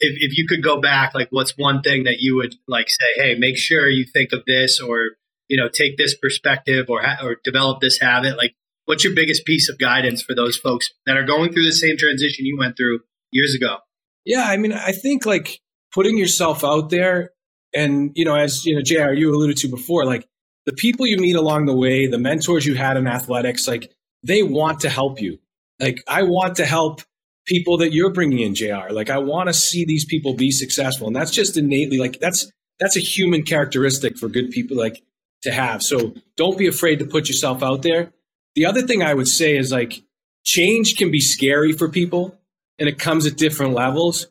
if, 0.00 0.16
if 0.18 0.36
you 0.36 0.48
could 0.48 0.60
go 0.60 0.80
back 0.80 1.14
like 1.14 1.28
what's 1.30 1.56
one 1.56 1.82
thing 1.82 2.02
that 2.02 2.16
you 2.18 2.34
would 2.34 2.56
like 2.66 2.88
say 2.88 3.22
hey 3.22 3.36
make 3.38 3.56
sure 3.56 3.88
you 3.88 4.04
think 4.04 4.32
of 4.32 4.42
this 4.44 4.80
or 4.80 5.10
you 5.48 5.56
know 5.56 5.68
take 5.68 5.96
this 5.96 6.16
perspective 6.16 6.86
or 6.88 7.00
or 7.22 7.36
develop 7.44 7.80
this 7.80 7.98
habit 8.00 8.36
like 8.36 8.54
what's 8.84 9.04
your 9.04 9.14
biggest 9.14 9.44
piece 9.44 9.68
of 9.68 9.78
guidance 9.78 10.22
for 10.22 10.34
those 10.34 10.56
folks 10.56 10.90
that 11.06 11.16
are 11.16 11.24
going 11.24 11.52
through 11.52 11.64
the 11.64 11.72
same 11.72 11.96
transition 11.98 12.46
you 12.46 12.56
went 12.58 12.76
through 12.76 13.00
years 13.32 13.54
ago? 13.54 13.78
Yeah 14.24 14.44
i 14.46 14.56
mean 14.56 14.72
i 14.72 14.92
think 14.92 15.26
like 15.26 15.60
putting 15.92 16.16
yourself 16.16 16.64
out 16.64 16.90
there 16.90 17.30
and 17.74 18.12
you 18.14 18.24
know 18.24 18.34
as 18.34 18.64
you 18.64 18.74
know 18.74 18.82
jr 18.82 19.12
you 19.12 19.34
alluded 19.34 19.56
to 19.58 19.68
before 19.68 20.04
like 20.04 20.26
the 20.66 20.72
people 20.72 21.06
you 21.06 21.16
meet 21.16 21.36
along 21.36 21.64
the 21.64 21.76
way 21.76 22.06
the 22.06 22.18
mentors 22.18 22.66
you 22.66 22.74
had 22.74 22.96
in 22.96 23.06
athletics 23.06 23.66
like 23.66 23.90
they 24.22 24.42
want 24.42 24.80
to 24.80 24.90
help 24.90 25.20
you. 25.20 25.38
Like 25.80 26.02
i 26.08 26.24
want 26.24 26.56
to 26.56 26.66
help 26.66 27.00
people 27.46 27.78
that 27.78 27.92
you're 27.92 28.12
bringing 28.12 28.40
in 28.40 28.54
jr 28.54 28.90
like 28.90 29.08
i 29.08 29.18
want 29.18 29.48
to 29.48 29.54
see 29.54 29.84
these 29.84 30.04
people 30.04 30.34
be 30.34 30.50
successful 30.50 31.06
and 31.06 31.16
that's 31.16 31.30
just 31.30 31.56
innately 31.56 31.98
like 31.98 32.20
that's 32.20 32.50
that's 32.78 32.96
a 32.96 33.00
human 33.00 33.42
characteristic 33.42 34.18
for 34.18 34.28
good 34.28 34.50
people 34.50 34.76
like 34.76 35.02
to 35.42 35.52
have. 35.52 35.82
So 35.82 36.14
don't 36.36 36.58
be 36.58 36.66
afraid 36.66 36.98
to 36.98 37.06
put 37.06 37.28
yourself 37.28 37.62
out 37.62 37.82
there. 37.82 38.12
The 38.54 38.66
other 38.66 38.82
thing 38.82 39.02
I 39.02 39.14
would 39.14 39.28
say 39.28 39.56
is 39.56 39.70
like 39.70 40.02
change 40.44 40.96
can 40.96 41.10
be 41.10 41.20
scary 41.20 41.72
for 41.72 41.88
people 41.88 42.38
and 42.78 42.88
it 42.88 42.98
comes 42.98 43.26
at 43.26 43.36
different 43.36 43.74
levels. 43.74 44.26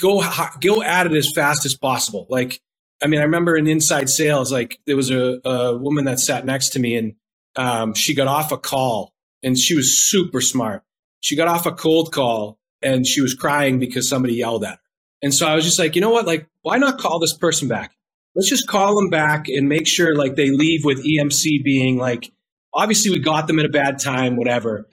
Go 0.00 0.22
go 0.60 0.82
at 0.82 1.06
it 1.06 1.12
as 1.12 1.32
fast 1.34 1.66
as 1.66 1.74
possible. 1.74 2.26
Like 2.28 2.60
I 3.02 3.08
mean, 3.08 3.20
I 3.20 3.24
remember 3.24 3.56
in 3.56 3.66
inside 3.66 4.08
sales, 4.08 4.50
like 4.50 4.78
there 4.86 4.96
was 4.96 5.10
a, 5.10 5.40
a 5.44 5.76
woman 5.76 6.06
that 6.06 6.18
sat 6.18 6.46
next 6.46 6.70
to 6.70 6.78
me 6.78 6.96
and 6.96 7.14
um, 7.56 7.94
she 7.94 8.14
got 8.14 8.26
off 8.26 8.52
a 8.52 8.58
call 8.58 9.12
and 9.42 9.58
she 9.58 9.74
was 9.74 10.08
super 10.08 10.40
smart. 10.40 10.82
She 11.20 11.36
got 11.36 11.48
off 11.48 11.66
a 11.66 11.72
cold 11.72 12.12
call 12.12 12.58
and 12.82 13.06
she 13.06 13.20
was 13.20 13.34
crying 13.34 13.78
because 13.78 14.08
somebody 14.08 14.34
yelled 14.34 14.64
at 14.64 14.70
her. 14.70 14.80
And 15.22 15.34
so 15.34 15.46
I 15.46 15.54
was 15.54 15.64
just 15.64 15.78
like, 15.78 15.94
you 15.94 16.00
know 16.00 16.10
what? 16.10 16.26
Like, 16.26 16.46
why 16.62 16.78
not 16.78 16.98
call 16.98 17.18
this 17.18 17.36
person 17.36 17.68
back? 17.68 17.92
Let's 18.36 18.50
just 18.50 18.68
call 18.68 18.94
them 18.96 19.08
back 19.08 19.48
and 19.48 19.68
make 19.68 19.86
sure 19.86 20.14
like 20.14 20.36
they 20.36 20.50
leave 20.50 20.84
with 20.84 21.04
EMC 21.04 21.64
being 21.64 21.96
like, 21.96 22.30
obviously 22.74 23.10
we 23.10 23.18
got 23.18 23.46
them 23.46 23.58
at 23.58 23.64
a 23.64 23.70
bad 23.70 23.98
time, 23.98 24.36
whatever. 24.36 24.86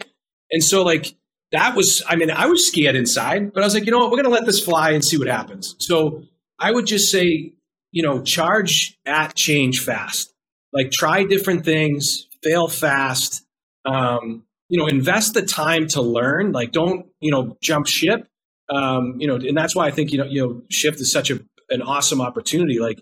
And 0.50 0.64
so 0.64 0.84
like 0.84 1.16
that 1.52 1.76
was, 1.76 2.02
I 2.08 2.16
mean, 2.16 2.32
I 2.32 2.46
was 2.46 2.66
scared 2.66 2.96
inside, 2.96 3.54
but 3.54 3.62
I 3.62 3.66
was 3.66 3.74
like, 3.74 3.86
you 3.86 3.92
know 3.92 4.00
what? 4.00 4.12
We're 4.12 4.24
to 4.24 4.30
let 4.30 4.46
this 4.46 4.64
fly 4.64 4.92
and 4.92 5.04
see 5.04 5.18
what 5.18 5.28
happens. 5.28 5.76
So 5.80 6.24
I 6.58 6.72
would 6.72 6.88
just 6.88 7.12
say, 7.12 7.54
you 7.92 8.02
know, 8.02 8.24
charge 8.24 8.98
at 9.06 9.36
change 9.36 9.82
fast. 9.82 10.34
Like 10.72 10.92
try 10.92 11.26
different 11.26 11.66
things, 11.66 12.28
fail 12.42 12.68
fast. 12.68 13.46
Um, 13.86 14.46
you 14.70 14.80
know, 14.80 14.88
invest 14.88 15.34
the 15.34 15.42
time 15.44 15.88
to 15.90 16.02
learn. 16.02 16.54
Like 16.54 16.72
don't, 16.72 17.08
you 17.20 17.32
know, 17.32 17.58
jump 17.62 17.88
ship. 17.88 18.28
Um, 18.70 19.18
you 19.20 19.28
know, 19.28 19.36
and 19.36 19.58
that's 19.58 19.76
why 19.76 19.86
I 19.86 19.92
think, 19.92 20.12
you 20.14 20.18
know, 20.18 20.26
you 20.26 20.42
know, 20.42 20.62
shift 20.70 21.02
is 21.02 21.12
such 21.12 21.30
a 21.30 21.42
an 21.70 21.82
awesome 21.82 22.22
opportunity. 22.22 22.80
Like 22.80 23.00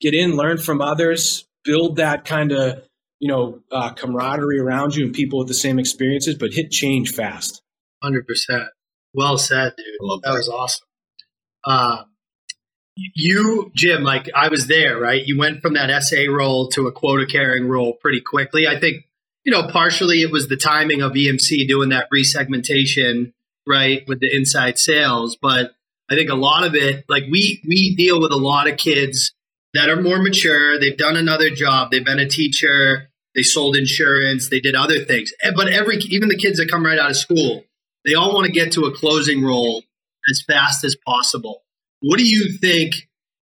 get 0.00 0.14
in, 0.14 0.36
learn 0.36 0.58
from 0.58 0.80
others, 0.80 1.46
build 1.64 1.96
that 1.96 2.24
kind 2.24 2.52
of, 2.52 2.82
you 3.18 3.28
know, 3.28 3.60
uh, 3.70 3.92
camaraderie 3.92 4.58
around 4.58 4.96
you 4.96 5.04
and 5.04 5.14
people 5.14 5.38
with 5.38 5.48
the 5.48 5.54
same 5.54 5.78
experiences, 5.78 6.34
but 6.34 6.52
hit 6.52 6.70
change 6.70 7.12
fast. 7.12 7.62
Hundred 8.02 8.26
percent. 8.26 8.64
Well 9.12 9.38
said, 9.38 9.74
dude. 9.76 9.86
That, 10.00 10.20
that 10.24 10.32
was 10.32 10.48
awesome. 10.48 10.86
Uh, 11.64 12.04
you, 13.14 13.70
Jim, 13.74 14.02
like 14.02 14.30
I 14.34 14.48
was 14.48 14.66
there, 14.66 14.98
right? 14.98 15.22
You 15.24 15.38
went 15.38 15.62
from 15.62 15.74
that 15.74 16.02
SA 16.02 16.30
role 16.30 16.68
to 16.70 16.86
a 16.86 16.92
quota 16.92 17.26
carrying 17.26 17.68
role 17.68 17.94
pretty 17.94 18.20
quickly. 18.20 18.66
I 18.66 18.78
think, 18.78 19.04
you 19.44 19.52
know, 19.52 19.68
partially 19.68 20.22
it 20.22 20.30
was 20.30 20.48
the 20.48 20.56
timing 20.56 21.02
of 21.02 21.12
EMC 21.12 21.66
doing 21.68 21.90
that 21.90 22.08
resegmentation, 22.14 23.32
right, 23.66 24.04
with 24.06 24.20
the 24.20 24.34
inside 24.34 24.78
sales. 24.78 25.36
But 25.40 25.72
I 26.10 26.14
think 26.14 26.30
a 26.30 26.34
lot 26.34 26.64
of 26.64 26.74
it, 26.74 27.04
like 27.08 27.24
we 27.30 27.62
we 27.66 27.94
deal 27.96 28.20
with 28.20 28.32
a 28.32 28.36
lot 28.36 28.68
of 28.68 28.76
kids 28.76 29.32
that 29.74 29.88
are 29.88 30.00
more 30.00 30.20
mature. 30.20 30.78
They've 30.78 30.96
done 30.96 31.16
another 31.16 31.50
job. 31.50 31.90
They've 31.90 32.04
been 32.04 32.18
a 32.18 32.28
teacher. 32.28 33.10
They 33.34 33.42
sold 33.42 33.76
insurance. 33.76 34.48
They 34.48 34.60
did 34.60 34.74
other 34.74 35.04
things. 35.04 35.32
Eh, 35.42 35.52
but 35.54 35.68
every 35.68 35.96
even 36.08 36.28
the 36.28 36.36
kids 36.36 36.58
that 36.58 36.70
come 36.70 36.84
right 36.84 36.98
out 36.98 37.10
of 37.10 37.16
school, 37.16 37.64
they 38.04 38.14
all 38.14 38.34
want 38.34 38.46
to 38.46 38.52
get 38.52 38.72
to 38.72 38.82
a 38.82 38.94
closing 38.94 39.42
role 39.42 39.84
as 40.30 40.42
fast 40.46 40.84
as 40.84 40.96
possible. 41.06 41.62
What 42.00 42.18
do 42.18 42.26
you 42.26 42.56
think? 42.58 42.94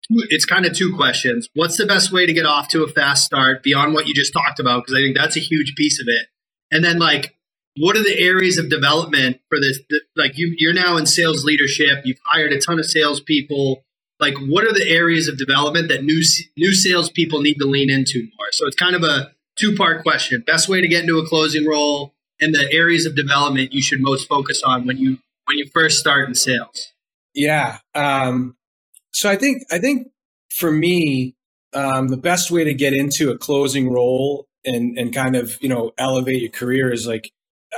It's 0.09 0.45
kind 0.45 0.65
of 0.65 0.73
two 0.73 0.95
questions. 0.95 1.49
What's 1.53 1.77
the 1.77 1.85
best 1.85 2.13
way 2.13 2.25
to 2.25 2.31
get 2.31 2.45
off 2.45 2.69
to 2.69 2.83
a 2.83 2.87
fast 2.87 3.25
start 3.25 3.61
beyond 3.61 3.93
what 3.93 4.07
you 4.07 4.13
just 4.13 4.31
talked 4.31 4.59
about? 4.59 4.83
Because 4.83 4.97
I 4.97 5.01
think 5.01 5.17
that's 5.17 5.35
a 5.35 5.41
huge 5.41 5.75
piece 5.75 5.99
of 5.99 6.07
it. 6.07 6.27
And 6.71 6.83
then, 6.83 6.97
like, 6.97 7.35
what 7.77 7.97
are 7.97 8.03
the 8.03 8.17
areas 8.17 8.57
of 8.57 8.69
development 8.69 9.39
for 9.49 9.59
this? 9.59 9.79
Like, 10.15 10.37
you, 10.37 10.55
you're 10.57 10.73
now 10.73 10.95
in 10.95 11.05
sales 11.05 11.43
leadership. 11.43 12.05
You've 12.05 12.19
hired 12.25 12.53
a 12.53 12.59
ton 12.59 12.79
of 12.79 12.85
salespeople. 12.85 13.83
Like, 14.19 14.35
what 14.47 14.63
are 14.63 14.73
the 14.73 14.87
areas 14.87 15.27
of 15.27 15.37
development 15.37 15.89
that 15.89 16.03
new 16.03 16.21
new 16.55 16.73
salespeople 16.73 17.41
need 17.41 17.55
to 17.55 17.67
lean 17.67 17.89
into 17.89 18.19
more? 18.37 18.47
So 18.51 18.65
it's 18.65 18.75
kind 18.75 18.95
of 18.95 19.03
a 19.03 19.31
two 19.57 19.75
part 19.75 20.03
question. 20.03 20.43
Best 20.45 20.67
way 20.67 20.81
to 20.81 20.87
get 20.87 21.01
into 21.01 21.17
a 21.17 21.27
closing 21.27 21.67
role, 21.67 22.13
and 22.39 22.53
the 22.53 22.67
areas 22.71 23.05
of 23.05 23.15
development 23.15 23.73
you 23.73 23.81
should 23.81 24.01
most 24.01 24.27
focus 24.27 24.63
on 24.63 24.87
when 24.87 24.97
you 24.97 25.19
when 25.45 25.57
you 25.57 25.67
first 25.73 25.99
start 25.99 26.27
in 26.27 26.35
sales. 26.35 26.93
Yeah. 27.33 27.77
Um, 27.93 28.55
so 29.13 29.29
I 29.29 29.35
think 29.35 29.63
I 29.71 29.79
think 29.79 30.07
for 30.49 30.71
me, 30.71 31.35
um, 31.73 32.07
the 32.07 32.17
best 32.17 32.49
way 32.49 32.63
to 32.63 32.73
get 32.73 32.93
into 32.93 33.31
a 33.31 33.37
closing 33.37 33.91
role 33.91 34.47
and 34.65 34.97
and 34.97 35.13
kind 35.13 35.35
of 35.35 35.61
you 35.61 35.69
know 35.69 35.91
elevate 35.97 36.41
your 36.41 36.51
career 36.51 36.91
is 36.91 37.07
like 37.07 37.31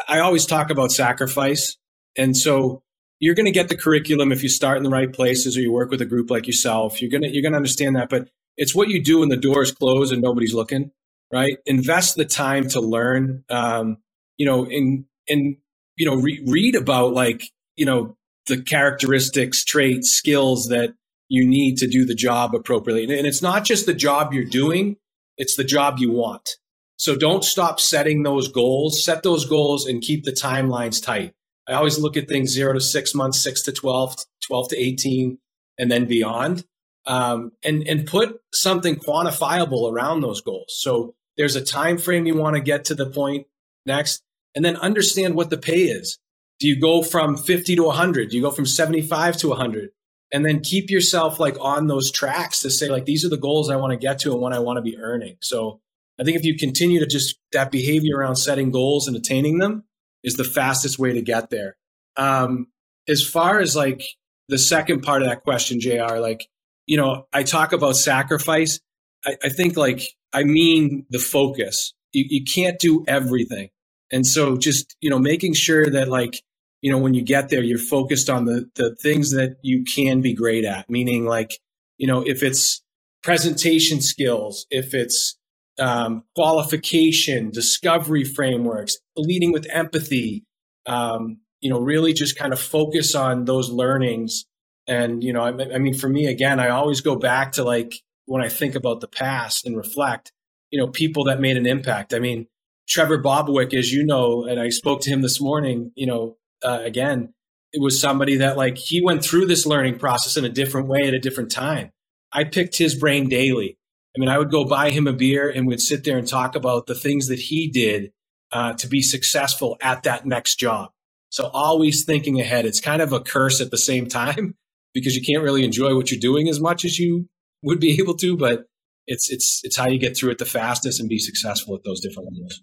I 0.08 0.19
always 0.19 0.45
talk 0.45 0.69
about 0.69 0.91
sacrifice, 0.91 1.78
and 2.17 2.36
so 2.36 2.84
you're 3.19 3.36
going 3.36 3.45
to 3.45 3.51
get 3.51 3.69
the 3.69 3.77
curriculum 3.77 4.32
if 4.32 4.43
you 4.43 4.49
start 4.49 4.77
in 4.77 4.84
the 4.84 4.89
right 4.89 5.12
places 5.12 5.58
or 5.58 5.62
you 5.62 5.71
work 5.71 5.91
with 5.91 6.01
a 6.01 6.05
group 6.05 6.29
like 6.29 6.47
yourself. 6.47 7.01
You're 7.01 7.12
gonna 7.12 7.27
you're 7.27 7.43
gonna 7.43 7.58
understand 7.58 7.95
that, 7.95 8.10
but 8.10 8.29
it's 8.58 8.75
what 8.75 8.89
you 8.89 9.03
do 9.03 9.19
when 9.19 9.29
the 9.29 9.38
doors 9.38 9.71
close 9.71 10.12
and 10.12 10.21
nobody's 10.21 10.53
looking, 10.53 10.91
right? 11.32 11.58
Invest 11.65 12.15
the 12.15 12.25
time 12.25 12.67
to 12.69 12.79
learn. 12.79 13.43
Um, 13.49 13.97
you 14.38 14.45
know, 14.45 14.65
and 14.65 15.05
and 15.27 15.58
you 15.97 16.05
know, 16.05 16.15
re- 16.15 16.43
read 16.47 16.75
about 16.75 17.13
like 17.13 17.43
you 17.75 17.86
know 17.86 18.17
the 18.47 18.62
characteristics, 18.62 19.63
traits, 19.63 20.12
skills 20.12 20.67
that 20.69 20.93
you 21.29 21.47
need 21.47 21.77
to 21.77 21.88
do 21.88 22.05
the 22.05 22.15
job 22.15 22.55
appropriately. 22.55 23.03
And 23.17 23.27
it's 23.27 23.41
not 23.41 23.63
just 23.63 23.86
the 23.86 23.93
job 23.93 24.34
you're 24.34 24.43
doing, 24.43 24.97
it's 25.38 25.55
the 25.55 25.63
job 25.63 25.99
you 25.99 26.12
want. 26.12 26.58
So 26.97 27.15
don't 27.15 27.45
stop 27.45 27.79
setting 27.79 28.23
those 28.23 28.49
goals, 28.49 29.03
set 29.05 29.23
those 29.23 29.45
goals 29.45 29.86
and 29.86 30.01
keep 30.01 30.25
the 30.25 30.34
timelines 30.34 31.01
tight. 31.01 31.34
I 31.69 31.73
always 31.73 31.99
look 31.99 32.17
at 32.17 32.27
things 32.27 32.49
zero 32.49 32.73
to 32.73 32.82
six 32.82 33.13
months, 33.13 33.39
six 33.39 33.62
to 33.63 33.71
12, 33.71 34.15
12 34.45 34.69
to 34.69 34.77
18, 34.77 35.38
and 35.77 35.91
then 35.91 36.05
beyond. 36.05 36.65
Um, 37.05 37.53
and, 37.63 37.88
and 37.88 38.05
put 38.05 38.41
something 38.53 38.95
quantifiable 38.95 39.91
around 39.91 40.21
those 40.21 40.41
goals. 40.41 40.75
So 40.79 41.15
there's 41.38 41.55
a 41.55 41.63
time 41.63 41.97
frame 41.97 42.25
you 42.25 42.36
want 42.36 42.55
to 42.55 42.62
get 42.62 42.86
to 42.86 42.95
the 42.95 43.10
point 43.10 43.47
next, 43.86 44.21
and 44.55 44.65
then 44.65 44.75
understand 44.77 45.36
what 45.36 45.49
the 45.49 45.58
pay 45.58 45.84
is. 45.84 46.19
Do 46.60 46.67
you 46.67 46.79
go 46.79 47.01
from 47.01 47.38
50 47.38 47.77
to 47.77 47.84
100? 47.84 48.29
Do 48.29 48.36
you 48.36 48.41
go 48.41 48.51
from 48.51 48.65
75 48.65 49.38
to 49.38 49.49
100? 49.49 49.91
And 50.32 50.45
then 50.45 50.60
keep 50.60 50.89
yourself 50.89 51.39
like 51.39 51.55
on 51.60 51.88
those 51.88 52.12
tracks 52.12 52.60
to 52.60 52.69
say 52.69 52.89
like 52.89 53.05
these 53.05 53.25
are 53.25 53.29
the 53.29 53.38
goals 53.38 53.69
I 53.69 53.77
want 53.77 53.91
to 53.91 53.97
get 53.97 54.19
to 54.19 54.32
and 54.34 54.41
what 54.41 54.53
I 54.53 54.60
want 54.60 54.77
to 54.77 54.82
be 54.82 54.97
earning. 54.97 55.38
So 55.41 55.79
I 56.19 56.23
think 56.23 56.38
if 56.38 56.43
you 56.43 56.58
continue 56.58 56.99
to 56.99 57.08
just 57.08 57.39
that 57.53 57.71
behavior 57.71 58.17
around 58.17 58.36
setting 58.36 58.69
goals 58.69 59.08
and 59.08 59.15
attaining 59.15 59.58
them 59.58 59.86
is 60.23 60.36
the 60.36 60.43
fastest 60.43 60.99
way 60.99 61.13
to 61.13 61.21
get 61.21 61.49
there. 61.49 61.77
Um, 62.17 62.67
as 63.08 63.27
far 63.27 63.60
as 63.60 63.75
like 63.75 64.03
the 64.47 64.60
second 64.60 65.01
part 65.01 65.21
of 65.21 65.29
that 65.29 65.43
question, 65.43 65.79
JR, 65.79 66.17
like, 66.17 66.47
you 66.86 66.97
know, 66.97 67.25
I 67.34 67.43
talk 67.43 67.71
about 67.71 67.95
sacrifice. 67.95 68.79
I, 69.25 69.38
I 69.43 69.49
think 69.49 69.77
like 69.77 70.01
I 70.34 70.43
mean 70.43 71.05
the 71.10 71.19
focus. 71.19 71.93
You, 72.12 72.25
you 72.27 72.43
can't 72.43 72.79
do 72.79 73.05
everything. 73.08 73.69
And 74.12 74.25
so 74.25 74.58
just, 74.58 74.95
you 75.01 75.10
know, 75.10 75.19
making 75.19 75.53
sure 75.53 75.86
that 75.89 76.08
like 76.08 76.41
you 76.82 76.91
know, 76.91 76.97
when 76.97 77.13
you 77.13 77.21
get 77.21 77.49
there, 77.49 77.62
you're 77.62 77.77
focused 77.77 78.29
on 78.29 78.45
the 78.45 78.69
the 78.75 78.95
things 78.95 79.32
that 79.32 79.58
you 79.62 79.84
can 79.84 80.21
be 80.21 80.34
great 80.34 80.65
at. 80.65 80.89
Meaning, 80.89 81.25
like, 81.25 81.51
you 81.97 82.08
know, 82.08 82.21
if 82.21 82.41
it's 82.41 82.82
presentation 83.21 84.01
skills, 84.01 84.65
if 84.69 84.93
it's 84.93 85.38
um, 85.80 86.24
qualification, 86.36 87.52
discovery 87.52 88.24
frameworks, 88.24 88.98
leading 89.15 89.52
with 89.52 89.68
empathy, 89.72 90.44
um, 90.86 91.39
you 91.62 91.70
know, 91.70 91.80
really 91.80 92.13
just 92.13 92.38
kind 92.38 92.54
of 92.54 92.60
focus 92.60 93.15
on 93.15 93.46
those 93.46 93.70
learnings. 93.70 94.46
And 94.88 95.24
you 95.24 95.34
know, 95.34 95.42
I, 95.42 95.76
I 95.76 95.78
mean, 95.78 95.94
for 95.94 96.10
me, 96.10 96.28
again, 96.28 96.60
I 96.60 96.70
always 96.70 97.02
go 97.02 97.15
back 97.15 97.54
to 97.54 97.63
like 97.63 97.94
when 98.26 98.44
I 98.44 98.50
think 98.50 98.76
about 98.76 99.02
the 99.02 99.08
past 99.08 99.65
and 99.65 99.76
reflect. 99.76 100.32
You 100.72 100.80
know, 100.80 100.88
people 100.88 101.24
that 101.26 101.39
made 101.39 101.58
an 101.58 101.65
impact. 101.65 102.13
I 102.13 102.20
mean, 102.20 102.46
Trevor 102.88 103.22
Bobwick, 103.22 103.74
as 103.74 103.92
you 103.92 104.06
know, 104.06 104.46
and 104.46 104.60
I 104.60 104.70
spoke 104.70 105.02
to 105.02 105.10
him 105.10 105.22
this 105.22 105.42
morning. 105.42 105.92
You 105.96 106.06
know, 106.06 106.38
uh, 106.63 106.82
again, 106.84 107.34
it 107.74 107.82
was 107.82 108.00
somebody 108.00 108.38
that 108.38 108.56
like 108.56 108.78
he 108.78 109.04
went 109.04 109.24
through 109.24 109.48
this 109.48 109.65
learning 109.65 109.98
process 109.98 110.38
in 110.38 110.46
a 110.46 110.50
different 110.50 110.88
way 110.88 111.02
at 111.08 111.15
a 111.15 111.20
different 111.20 111.52
time. 111.52 111.92
I 112.32 112.44
picked 112.44 112.78
his 112.78 112.94
brain 112.94 113.30
daily. 113.30 113.79
I 114.15 114.19
mean, 114.19 114.30
I 114.30 114.38
would 114.38 114.52
go 114.52 114.65
buy 114.65 114.89
him 114.89 115.08
a 115.08 115.13
beer 115.13 115.50
and 115.50 115.67
we'd 115.67 115.82
sit 115.82 116.04
there 116.04 116.17
and 116.17 116.28
talk 116.28 116.56
about 116.56 116.88
the 116.88 116.95
things 116.95 117.28
that 117.28 117.39
he 117.39 117.69
did 117.69 118.12
uh, 118.52 118.74
to 118.74 118.88
be 118.88 119.02
successful 119.02 119.78
at 119.82 120.04
that 120.04 120.26
next 120.26 120.56
job. 120.56 120.91
So 121.30 121.48
always 121.54 122.04
thinking 122.06 122.39
ahead. 122.39 122.65
It's 122.65 122.82
kind 122.82 123.02
of 123.02 123.13
a 123.13 123.19
curse 123.19 123.62
at 123.62 123.69
the 123.69 123.78
same 123.78 124.08
time 124.08 124.56
because 124.93 125.15
you 125.15 125.22
can't 125.22 125.43
really 125.43 125.63
enjoy 125.63 125.95
what 125.95 126.12
you're 126.12 126.19
doing 126.19 126.50
as 126.50 126.60
much 126.60 126.84
as 126.84 126.98
you 126.98 127.28
would 127.62 127.80
be 127.80 128.00
able 128.00 128.15
to, 128.15 128.36
but 128.36 128.65
it's 129.06 129.30
it's 129.32 129.62
it's 129.63 129.76
how 129.76 129.88
you 129.88 130.00
get 130.00 130.15
through 130.15 130.32
it 130.32 130.38
the 130.38 130.45
fastest 130.45 131.00
and 131.00 131.10
be 131.10 131.19
successful 131.19 131.76
at 131.76 131.84
those 131.84 132.00
different 132.00 132.30
levels. 132.32 132.62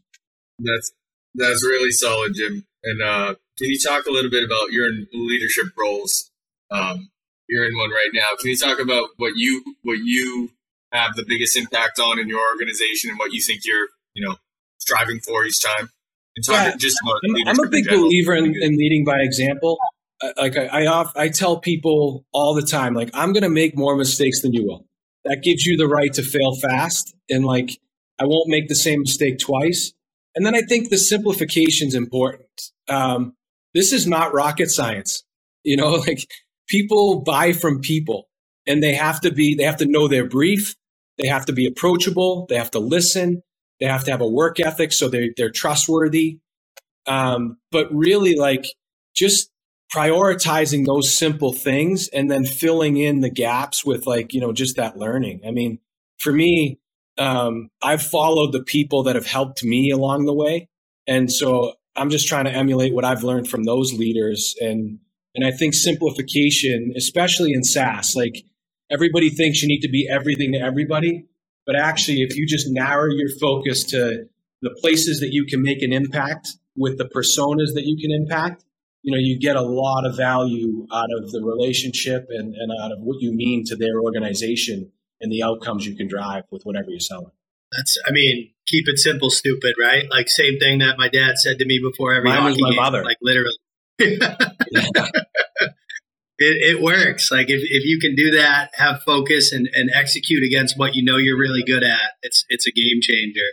That's 0.59 0.93
that's 1.35 1.65
really 1.65 1.91
solid, 1.91 2.35
Jim. 2.35 2.65
And 2.85 3.03
uh, 3.03 3.35
can 3.59 3.69
you 3.69 3.79
talk 3.85 4.07
a 4.07 4.11
little 4.11 4.31
bit 4.31 4.45
about 4.45 4.71
your 4.71 4.91
leadership 5.13 5.67
roles? 5.79 6.31
Um, 6.71 7.11
you're 7.49 7.67
in 7.67 7.77
one 7.77 7.91
right 7.91 8.11
now. 8.13 8.37
Can 8.41 8.51
you 8.51 8.57
talk 8.57 8.79
about 8.79 9.11
what 9.17 9.33
you 9.37 9.63
what 9.83 9.99
you 9.99 10.51
have 10.92 11.14
the 11.14 11.25
biggest 11.27 11.57
impact 11.57 11.99
on 11.99 12.18
in 12.18 12.29
your 12.29 12.40
organization 12.53 13.11
and 13.11 13.18
what 13.18 13.33
you 13.33 13.40
think 13.40 13.61
you're 13.64 13.88
you 14.14 14.27
know 14.27 14.37
striving 14.79 15.20
for 15.20 15.44
each 15.44 15.62
time? 15.62 15.90
Yeah, 16.49 16.77
just 16.77 16.99
I'm, 17.07 17.49
I'm 17.49 17.66
a 17.66 17.68
big 17.68 17.88
believer 17.88 18.35
in, 18.35 18.55
in, 18.61 18.77
leading 18.77 19.05
by 19.05 19.20
example. 19.20 19.79
Like 20.37 20.57
I, 20.57 20.66
I, 20.66 20.87
off, 20.87 21.12
I 21.16 21.29
tell 21.29 21.61
people 21.61 22.27
all 22.33 22.55
the 22.55 22.62
time, 22.62 22.92
like 22.92 23.11
I'm 23.14 23.33
going 23.33 23.42
to 23.42 23.49
make 23.49 23.77
more 23.77 23.96
mistakes 23.96 24.42
than 24.42 24.53
you 24.53 24.64
will. 24.64 24.87
That 25.25 25.42
gives 25.42 25.64
you 25.64 25.77
the 25.77 25.88
right 25.88 26.12
to 26.12 26.22
fail 26.22 26.55
fast, 26.55 27.14
and 27.31 27.44
like 27.44 27.79
I 28.18 28.27
won't 28.27 28.49
make 28.49 28.68
the 28.68 28.75
same 28.75 29.01
mistake 29.01 29.38
twice. 29.38 29.92
And 30.35 30.44
then 30.44 30.55
I 30.55 30.61
think 30.61 30.90
the 30.90 30.99
simplification 30.99 31.88
is 31.88 31.94
important. 31.94 32.49
Um, 32.88 33.35
this 33.75 33.92
is 33.92 34.07
not 34.07 34.35
rocket 34.35 34.70
science. 34.70 35.25
You 35.64 35.79
know, 35.79 35.90
like 36.07 36.27
people 36.68 37.22
buy 37.22 37.53
from 37.53 37.81
people. 37.81 38.29
And 38.67 38.83
they 38.83 38.95
have 38.95 39.21
to 39.23 39.33
be 39.33 39.55
they 39.55 39.65
have 39.65 39.79
to 39.79 39.87
know 39.87 40.09
their 40.09 40.29
brief. 40.29 40.75
They 41.19 41.29
have 41.29 41.47
to 41.47 41.53
be 41.53 41.67
approachable. 41.67 42.47
They 42.49 42.57
have 42.57 42.71
to 42.73 42.79
listen. 42.79 43.43
They 43.81 43.87
have 43.87 44.05
to 44.05 44.11
have 44.11 44.21
a 44.21 44.29
work 44.29 44.61
ethic 44.61 44.93
so 44.93 45.09
they're, 45.09 45.31
they're 45.37 45.51
trustworthy. 45.51 46.39
Um, 47.07 47.59
but 47.71 47.89
really 47.95 48.37
like 48.37 48.67
just 49.15 49.51
prioritizing 49.95 50.87
those 50.87 51.17
simple 51.17 51.53
things 51.53 52.09
and 52.09 52.31
then 52.31 52.45
filling 52.45 52.97
in 52.97 53.21
the 53.21 53.31
gaps 53.31 53.85
with 53.85 54.07
like 54.07 54.35
you 54.35 54.41
know 54.41 54.53
just 54.53 54.77
that 54.77 54.99
learning. 54.99 55.41
I 55.47 55.51
mean 55.53 55.79
for 56.19 56.33
me 56.33 56.79
um, 57.19 57.71
i've 57.83 58.03
followed 58.03 58.53
the 58.53 58.63
people 58.63 59.05
that 59.05 59.15
have 59.17 59.27
helped 59.27 59.65
me 59.65 59.91
along 59.91 60.27
the 60.27 60.35
way. 60.35 60.69
And 61.07 61.33
so 61.33 61.75
i'm 61.97 62.11
just 62.11 62.29
trying 62.29 62.47
to 62.47 62.53
emulate 62.53 62.95
what 62.95 63.05
i've 63.05 63.23
learned 63.25 63.49
from 63.49 63.65
those 63.65 63.93
leaders. 63.93 64.55
And 64.61 64.99
and 65.35 65.47
i 65.47 65.53
think 65.53 65.75
simplification 65.75 66.93
especially 66.97 67.53
in 67.53 67.63
saas 67.63 68.17
like 68.17 68.45
everybody 68.90 69.31
thinks 69.31 69.62
you 69.62 69.68
need 69.68 69.81
to 69.81 69.88
be 69.88 70.09
everything 70.11 70.53
to 70.53 70.59
everybody 70.59 71.27
but 71.66 71.77
actually 71.77 72.22
if 72.22 72.37
you 72.37 72.46
just 72.46 72.66
narrow 72.70 73.11
your 73.11 73.29
focus 73.40 73.85
to 73.85 74.27
the 74.62 74.70
places 74.81 75.20
that 75.20 75.33
you 75.33 75.44
can 75.44 75.62
make 75.62 75.83
an 75.83 75.92
impact 75.92 76.57
with 76.77 76.99
the 76.99 77.05
personas 77.05 77.75
that 77.75 77.85
you 77.85 77.96
can 77.96 78.11
impact 78.11 78.64
you 79.03 79.12
know 79.12 79.18
you 79.18 79.38
get 79.38 79.57
a 79.57 79.62
lot 79.62 80.05
of 80.05 80.16
value 80.16 80.87
out 80.92 81.09
of 81.18 81.31
the 81.31 81.40
relationship 81.42 82.27
and, 82.31 82.55
and 82.55 82.72
out 82.83 82.92
of 82.92 82.99
what 83.01 83.20
you 83.20 83.33
mean 83.33 83.64
to 83.64 83.77
their 83.77 84.01
organization 84.01 84.90
and 85.20 85.33
the 85.33 85.42
outcomes 85.42 85.87
you 85.87 85.94
can 85.96 86.09
drive 86.09 86.44
with 86.51 86.62
whatever 86.64 86.90
you're 86.90 87.01
selling. 87.01 87.31
That's 87.72 87.96
i 88.07 88.12
mean 88.12 88.51
keep 88.66 88.88
it 88.88 88.99
simple 88.99 89.31
stupid 89.31 89.75
right? 89.81 90.05
Like 90.11 90.29
same 90.29 90.59
thing 90.59 90.81
that 90.81 90.99
my 90.99 91.09
dad 91.09 91.38
said 91.38 91.59
to 91.61 91.64
me 91.64 91.79
before 91.83 92.14
every 92.14 92.29
Mine 92.31 92.44
was 92.44 92.55
hockey 92.55 92.62
my 92.62 92.70
game, 92.70 92.77
mother. 92.77 93.05
like 93.05 93.16
literally 93.22 93.57
it, 96.38 96.77
it 96.77 96.83
works. 96.83 97.31
Like 97.31 97.49
if, 97.49 97.62
if 97.62 97.85
you 97.85 97.99
can 97.99 98.14
do 98.14 98.31
that 98.33 98.70
have 98.75 99.03
focus 99.03 99.53
and, 99.53 99.68
and 99.72 99.90
execute 99.94 100.42
against 100.42 100.79
what 100.79 100.94
you 100.94 101.05
know 101.05 101.16
you're 101.16 101.38
really 101.38 101.62
good 101.62 101.83
at 101.83 102.14
it's 102.22 102.44
it's 102.49 102.66
a 102.66 102.72
game 102.72 103.01
changer. 103.01 103.49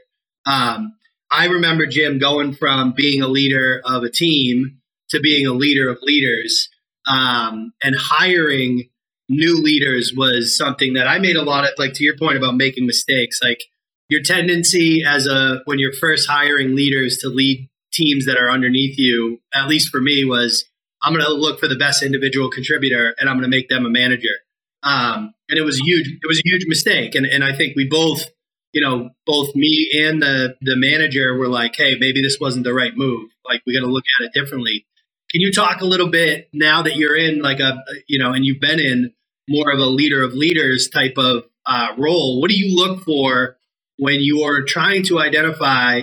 Um, 0.46 0.96
i 1.32 1.46
remember 1.46 1.86
jim 1.86 2.20
going 2.20 2.54
from 2.54 2.94
being 2.96 3.22
a 3.22 3.28
leader 3.28 3.82
of 3.86 4.04
a 4.04 4.10
team 4.10 4.80
to 5.10 5.20
being 5.20 5.48
a 5.48 5.54
leader 5.54 5.90
of 5.90 5.98
leaders. 6.02 6.70
Um, 7.06 7.74
and 7.84 7.96
hiring 7.98 8.90
new 9.28 9.62
leaders 9.62 10.14
was 10.16 10.56
something 10.56 10.94
that 10.94 11.08
i 11.08 11.18
made 11.18 11.38
a 11.38 11.42
lot 11.42 11.64
of 11.64 11.72
like 11.78 11.94
to 11.94 12.04
your 12.04 12.18
point 12.18 12.38
about 12.38 12.56
making 12.56 12.86
mistakes 12.86 13.40
like 13.42 13.64
your 14.10 14.22
tendency 14.22 15.02
as 15.06 15.26
a 15.28 15.62
when 15.66 15.80
you're 15.80 15.94
first 15.94 16.30
hiring 16.30 16.76
leaders 16.76 17.18
to 17.18 17.30
lead 17.30 17.70
teams 17.94 18.26
that 18.26 18.38
are 18.38 18.52
underneath 18.52 18.98
you 18.98 19.40
at 19.56 19.68
least 19.68 19.90
for 19.90 20.02
me 20.02 20.26
was 20.26 20.66
i'm 21.04 21.14
going 21.14 21.26
to 21.26 21.34
look 21.34 21.60
for 21.60 21.68
the 21.68 21.76
best 21.76 22.04
individual 22.04 22.50
contributor 22.50 23.16
and 23.20 23.30
i'm 23.30 23.36
going 23.38 23.50
to 23.50 23.56
make 23.56 23.70
them 23.70 23.86
a 23.86 23.90
manager. 23.90 24.36
Um, 24.84 25.34
and 25.48 25.58
it 25.58 25.64
was 25.64 25.78
huge 25.80 26.08
it 26.08 26.28
was 26.28 26.40
a 26.40 26.50
huge 26.50 26.66
mistake. 26.68 27.16
And, 27.16 27.26
and 27.26 27.44
i 27.44 27.56
think 27.56 27.76
we 27.76 27.88
both 27.88 28.26
you 28.74 28.82
know 28.82 29.12
both 29.26 29.56
me 29.56 29.90
and 30.04 30.22
the 30.22 30.56
the 30.62 30.76
manager 30.76 31.38
were 31.38 31.48
like 31.48 31.76
hey 31.76 31.96
maybe 32.00 32.22
this 32.22 32.38
wasn't 32.40 32.64
the 32.64 32.74
right 32.74 32.96
move. 32.96 33.30
Like 33.48 33.62
we 33.66 33.74
got 33.74 33.86
to 33.86 33.92
look 33.92 34.06
at 34.20 34.26
it 34.26 34.34
differently. 34.34 34.86
Can 35.32 35.42
you 35.42 35.52
talk 35.52 35.82
a 35.82 35.86
little 35.86 36.10
bit 36.10 36.50
now 36.54 36.84
that 36.84 36.96
you're 36.96 37.16
in 37.16 37.42
like 37.42 37.60
a 37.60 37.84
you 38.08 38.20
know 38.20 38.34
and 38.34 38.46
you've 38.46 38.60
been 38.60 38.80
in 38.80 39.14
more 39.48 39.72
of 39.72 39.80
a 39.80 39.86
leader 39.86 40.24
of 40.24 40.34
leaders 40.34 40.90
type 40.90 41.18
of 41.18 41.46
uh, 41.66 41.90
role? 41.98 42.42
What 42.42 42.50
do 42.50 42.58
you 42.58 42.76
look 42.76 43.04
for 43.04 43.58
when 43.98 44.20
you're 44.22 44.64
trying 44.64 45.04
to 45.04 45.20
identify 45.20 46.02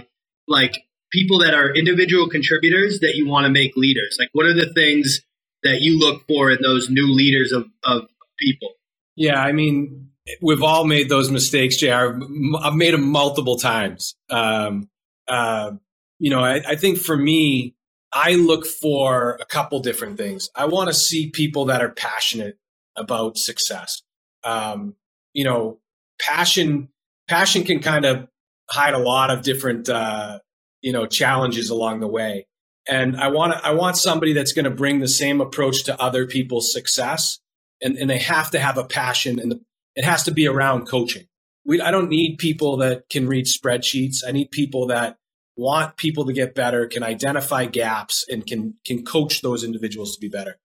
like 0.48 0.76
people 1.10 1.38
that 1.40 1.54
are 1.54 1.74
individual 1.74 2.28
contributors 2.28 3.00
that 3.00 3.14
you 3.14 3.26
want 3.26 3.44
to 3.44 3.50
make 3.50 3.76
leaders 3.76 4.16
like 4.18 4.28
what 4.32 4.46
are 4.46 4.54
the 4.54 4.72
things 4.72 5.20
that 5.62 5.80
you 5.80 5.98
look 5.98 6.26
for 6.26 6.50
in 6.50 6.58
those 6.62 6.88
new 6.88 7.12
leaders 7.12 7.52
of, 7.52 7.66
of 7.84 8.02
people 8.38 8.70
yeah 9.16 9.40
i 9.40 9.52
mean 9.52 10.08
we've 10.40 10.62
all 10.62 10.84
made 10.84 11.08
those 11.08 11.30
mistakes 11.30 11.76
jr 11.76 12.18
i've 12.62 12.74
made 12.74 12.94
them 12.94 13.08
multiple 13.10 13.56
times 13.56 14.14
um, 14.30 14.88
uh, 15.28 15.72
you 16.18 16.30
know 16.30 16.40
I, 16.40 16.62
I 16.68 16.76
think 16.76 16.98
for 16.98 17.16
me 17.16 17.74
I 18.12 18.34
look 18.34 18.66
for 18.66 19.38
a 19.40 19.44
couple 19.44 19.80
different 19.80 20.18
things. 20.18 20.50
I 20.54 20.66
want 20.66 20.88
to 20.88 20.94
see 20.94 21.30
people 21.30 21.66
that 21.66 21.80
are 21.80 21.90
passionate 21.90 22.58
about 22.96 23.38
success. 23.38 24.02
Um, 24.42 24.94
you 25.32 25.44
know, 25.44 25.78
passion 26.20 26.88
passion 27.28 27.62
can 27.64 27.80
kind 27.80 28.04
of 28.04 28.26
hide 28.68 28.94
a 28.94 28.98
lot 28.98 29.30
of 29.30 29.42
different 29.42 29.88
uh, 29.88 30.40
you 30.82 30.92
know 30.92 31.06
challenges 31.06 31.70
along 31.70 32.00
the 32.00 32.08
way. 32.08 32.46
And 32.88 33.16
I 33.16 33.28
want 33.28 33.52
to, 33.52 33.64
I 33.64 33.72
want 33.72 33.96
somebody 33.96 34.32
that's 34.32 34.52
going 34.52 34.64
to 34.64 34.70
bring 34.70 35.00
the 35.00 35.08
same 35.08 35.40
approach 35.40 35.84
to 35.84 36.00
other 36.00 36.26
people's 36.26 36.72
success, 36.72 37.38
and, 37.82 37.96
and 37.96 38.08
they 38.08 38.18
have 38.18 38.50
to 38.50 38.58
have 38.58 38.78
a 38.78 38.84
passion, 38.84 39.38
and 39.38 39.52
the, 39.52 39.60
it 39.94 40.04
has 40.04 40.24
to 40.24 40.30
be 40.30 40.46
around 40.46 40.86
coaching. 40.86 41.26
We, 41.64 41.80
I 41.80 41.90
don't 41.90 42.08
need 42.08 42.38
people 42.38 42.78
that 42.78 43.08
can 43.10 43.28
read 43.28 43.46
spreadsheets. 43.46 44.18
I 44.26 44.32
need 44.32 44.50
people 44.50 44.86
that 44.88 45.18
want 45.56 45.96
people 45.96 46.24
to 46.24 46.32
get 46.32 46.54
better, 46.54 46.86
can 46.86 47.02
identify 47.02 47.66
gaps, 47.66 48.24
and 48.28 48.46
can 48.46 48.74
can 48.84 49.04
coach 49.04 49.42
those 49.42 49.62
individuals 49.62 50.14
to 50.14 50.20
be 50.20 50.28
better. 50.28 50.58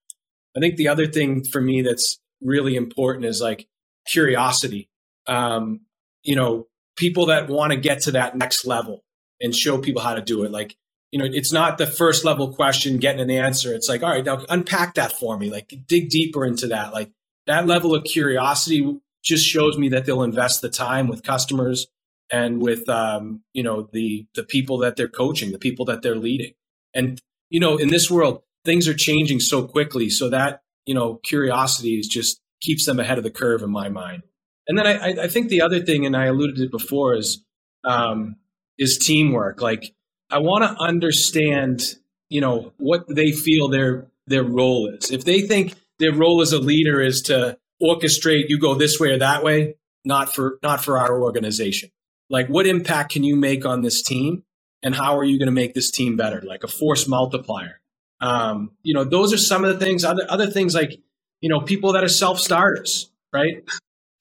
I 0.55 0.59
think 0.59 0.77
the 0.77 0.87
other 0.87 1.05
thing 1.05 1.43
for 1.43 1.61
me 1.61 1.81
that's 1.81 2.19
really 2.41 2.75
important 2.75 3.25
is 3.25 3.41
like 3.41 3.67
curiosity. 4.07 4.89
Um, 5.27 5.81
you 6.23 6.35
know, 6.35 6.67
people 6.95 7.27
that 7.27 7.49
want 7.49 7.71
to 7.71 7.77
get 7.77 8.03
to 8.03 8.11
that 8.11 8.37
next 8.37 8.65
level 8.65 9.03
and 9.41 9.55
show 9.55 9.77
people 9.77 10.01
how 10.01 10.15
to 10.15 10.21
do 10.21 10.43
it. 10.43 10.51
Like, 10.51 10.75
you 11.11 11.19
know, 11.19 11.25
it's 11.25 11.53
not 11.53 11.77
the 11.77 11.87
first 11.87 12.25
level 12.25 12.53
question 12.53 12.97
getting 12.97 13.21
an 13.21 13.29
answer. 13.29 13.73
It's 13.73 13.87
like, 13.87 14.03
all 14.03 14.09
right, 14.09 14.25
now 14.25 14.43
unpack 14.49 14.95
that 14.95 15.11
for 15.11 15.37
me. 15.37 15.49
Like, 15.49 15.73
dig 15.87 16.09
deeper 16.09 16.45
into 16.45 16.67
that. 16.67 16.93
Like, 16.93 17.11
that 17.47 17.67
level 17.67 17.93
of 17.93 18.03
curiosity 18.03 18.99
just 19.23 19.45
shows 19.45 19.77
me 19.77 19.89
that 19.89 20.05
they'll 20.05 20.23
invest 20.23 20.61
the 20.61 20.69
time 20.69 21.07
with 21.07 21.23
customers 21.23 21.87
and 22.31 22.61
with 22.61 22.87
um, 22.89 23.41
you 23.53 23.63
know 23.63 23.89
the 23.91 24.25
the 24.35 24.43
people 24.43 24.77
that 24.79 24.95
they're 24.95 25.07
coaching, 25.07 25.51
the 25.51 25.59
people 25.59 25.85
that 25.85 26.01
they're 26.01 26.15
leading. 26.15 26.53
And 26.93 27.19
you 27.49 27.59
know, 27.59 27.77
in 27.77 27.89
this 27.89 28.09
world, 28.09 28.41
things 28.63 28.87
are 28.87 28.93
changing 28.93 29.39
so 29.39 29.67
quickly, 29.67 30.09
so 30.09 30.29
that 30.29 30.61
you 30.85 30.93
know 30.93 31.15
curiosity 31.23 31.99
is 31.99 32.07
just 32.07 32.39
keeps 32.61 32.85
them 32.85 32.99
ahead 32.99 33.17
of 33.17 33.23
the 33.23 33.31
curve 33.31 33.61
in 33.61 33.71
my 33.71 33.89
mind. 33.89 34.23
And 34.67 34.77
then 34.77 34.87
I, 34.87 35.23
I 35.23 35.27
think 35.27 35.49
the 35.49 35.61
other 35.61 35.79
thing, 35.79 36.05
and 36.05 36.17
I 36.17 36.25
alluded 36.25 36.55
to 36.55 36.63
it 36.63 36.71
before, 36.71 37.15
is 37.15 37.43
um, 37.83 38.37
is 38.77 38.97
teamwork. 38.97 39.61
Like 39.61 39.93
I 40.29 40.39
want 40.39 40.63
to 40.63 40.83
understand, 40.83 41.95
you 42.29 42.41
know, 42.41 42.73
what 42.77 43.05
they 43.07 43.31
feel 43.31 43.67
their 43.67 44.07
their 44.27 44.43
role 44.43 44.89
is. 44.89 45.11
If 45.11 45.25
they 45.25 45.41
think 45.41 45.75
their 45.99 46.13
role 46.13 46.41
as 46.41 46.51
a 46.51 46.59
leader 46.59 47.01
is 47.01 47.21
to 47.23 47.57
orchestrate, 47.81 48.45
you 48.47 48.59
go 48.59 48.75
this 48.75 48.99
way 48.99 49.11
or 49.11 49.19
that 49.19 49.43
way, 49.43 49.75
not 50.03 50.33
for 50.33 50.59
not 50.63 50.83
for 50.83 50.97
our 50.97 51.21
organization. 51.21 51.89
Like 52.29 52.47
what 52.47 52.65
impact 52.65 53.11
can 53.13 53.23
you 53.23 53.35
make 53.35 53.65
on 53.65 53.81
this 53.81 54.01
team 54.01 54.43
and 54.81 54.95
how 54.95 55.17
are 55.17 55.23
you 55.23 55.37
going 55.37 55.47
to 55.47 55.51
make 55.51 55.73
this 55.73 55.91
team 55.91 56.17
better? 56.17 56.41
Like 56.41 56.63
a 56.63 56.67
force 56.67 57.07
multiplier. 57.07 57.81
Um, 58.21 58.71
you 58.81 58.93
know 58.93 59.03
those 59.03 59.33
are 59.33 59.37
some 59.37 59.65
of 59.65 59.77
the 59.77 59.85
things. 59.85 60.03
Other, 60.03 60.25
other 60.29 60.47
things 60.47 60.73
like 60.73 60.99
you 61.41 61.49
know 61.49 61.61
people 61.61 61.93
that 61.93 62.03
are 62.03 62.09
self-starters 62.09 63.11
right 63.33 63.63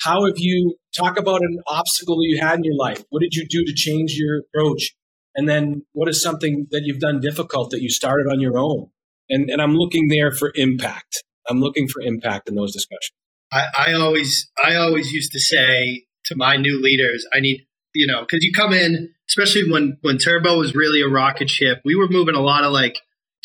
how 0.01 0.25
have 0.27 0.37
you 0.37 0.77
talk 0.97 1.19
about 1.19 1.41
an 1.43 1.59
obstacle 1.67 2.19
you 2.21 2.41
had 2.41 2.59
in 2.59 2.65
your 2.65 2.77
life. 2.77 3.03
What 3.11 3.21
did 3.21 3.35
you 3.35 3.47
do 3.49 3.65
to 3.65 3.73
change 3.75 4.15
your 4.15 4.41
approach? 4.41 4.95
And 5.35 5.49
then 5.49 5.85
what 5.93 6.09
is 6.09 6.23
something 6.23 6.67
that 6.71 6.83
you've 6.85 7.01
done 7.01 7.21
difficult 7.21 7.71
that 7.71 7.83
you 7.83 7.91
started 7.91 8.27
on 8.31 8.41
your 8.41 8.59
own? 8.59 8.91
And, 9.31 9.49
and 9.49 9.63
i'm 9.63 9.75
looking 9.75 10.09
there 10.09 10.31
for 10.31 10.53
impact. 10.55 11.23
I'm 11.49 11.61
looking 11.61 11.89
for 11.89 12.03
impact 12.03 12.49
in 12.49 12.55
those 12.55 12.73
discussions. 12.73 13.13
I, 13.53 13.65
I 13.77 13.93
always 13.95 14.51
i 14.63 14.75
always 14.75 15.13
used 15.13 15.33
to 15.33 15.41
say 15.41 16.05
to 16.27 16.35
my 16.37 16.57
new 16.57 16.81
leaders 16.81 17.27
i 17.33 17.41
need 17.41 17.67
you 17.95 18.07
know, 18.07 18.21
because 18.21 18.45
you 18.45 18.53
come 18.53 18.73
in, 18.73 19.15
especially 19.29 19.71
when 19.71 19.97
when 20.03 20.19
Turbo 20.19 20.59
was 20.59 20.75
really 20.75 21.01
a 21.01 21.09
rocket 21.09 21.49
ship, 21.49 21.81
we 21.85 21.95
were 21.95 22.09
moving 22.09 22.35
a 22.35 22.41
lot 22.41 22.65
of 22.65 22.73
like 22.73 22.99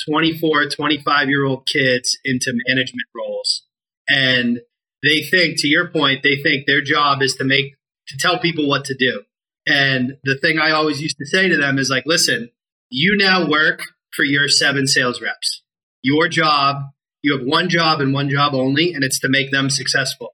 24, 0.10 0.70
25 0.70 1.30
year 1.30 1.46
old 1.46 1.68
kids 1.68 2.18
into 2.26 2.52
management 2.68 3.08
roles. 3.16 3.64
And 4.10 4.60
they 5.04 5.22
think, 5.22 5.60
to 5.60 5.68
your 5.68 5.88
point, 5.90 6.24
they 6.24 6.36
think 6.36 6.66
their 6.66 6.82
job 6.82 7.22
is 7.22 7.36
to 7.36 7.44
make, 7.44 7.76
to 8.08 8.18
tell 8.18 8.40
people 8.40 8.68
what 8.68 8.86
to 8.86 8.96
do. 8.98 9.24
And 9.68 10.18
the 10.24 10.38
thing 10.38 10.58
I 10.58 10.72
always 10.72 11.02
used 11.02 11.18
to 11.18 11.26
say 11.26 11.48
to 11.48 11.58
them 11.58 11.78
is 11.78 11.90
like, 11.90 12.04
listen, 12.06 12.50
you 12.90 13.16
now 13.18 13.48
work 13.48 13.82
for 14.16 14.24
your 14.24 14.48
seven 14.48 14.88
sales 14.88 15.22
reps. 15.22 15.62
Your 16.02 16.28
job, 16.28 16.78
you 17.22 17.38
have 17.38 17.46
one 17.46 17.70
job 17.70 18.02
and 18.02 18.14
one 18.14 18.30
job 18.30 18.54
only, 18.54 18.94
and 18.94 19.04
it's 19.04 19.20
to 19.20 19.30
make 19.30 19.52
them 19.52 19.70
successful. 19.70 20.34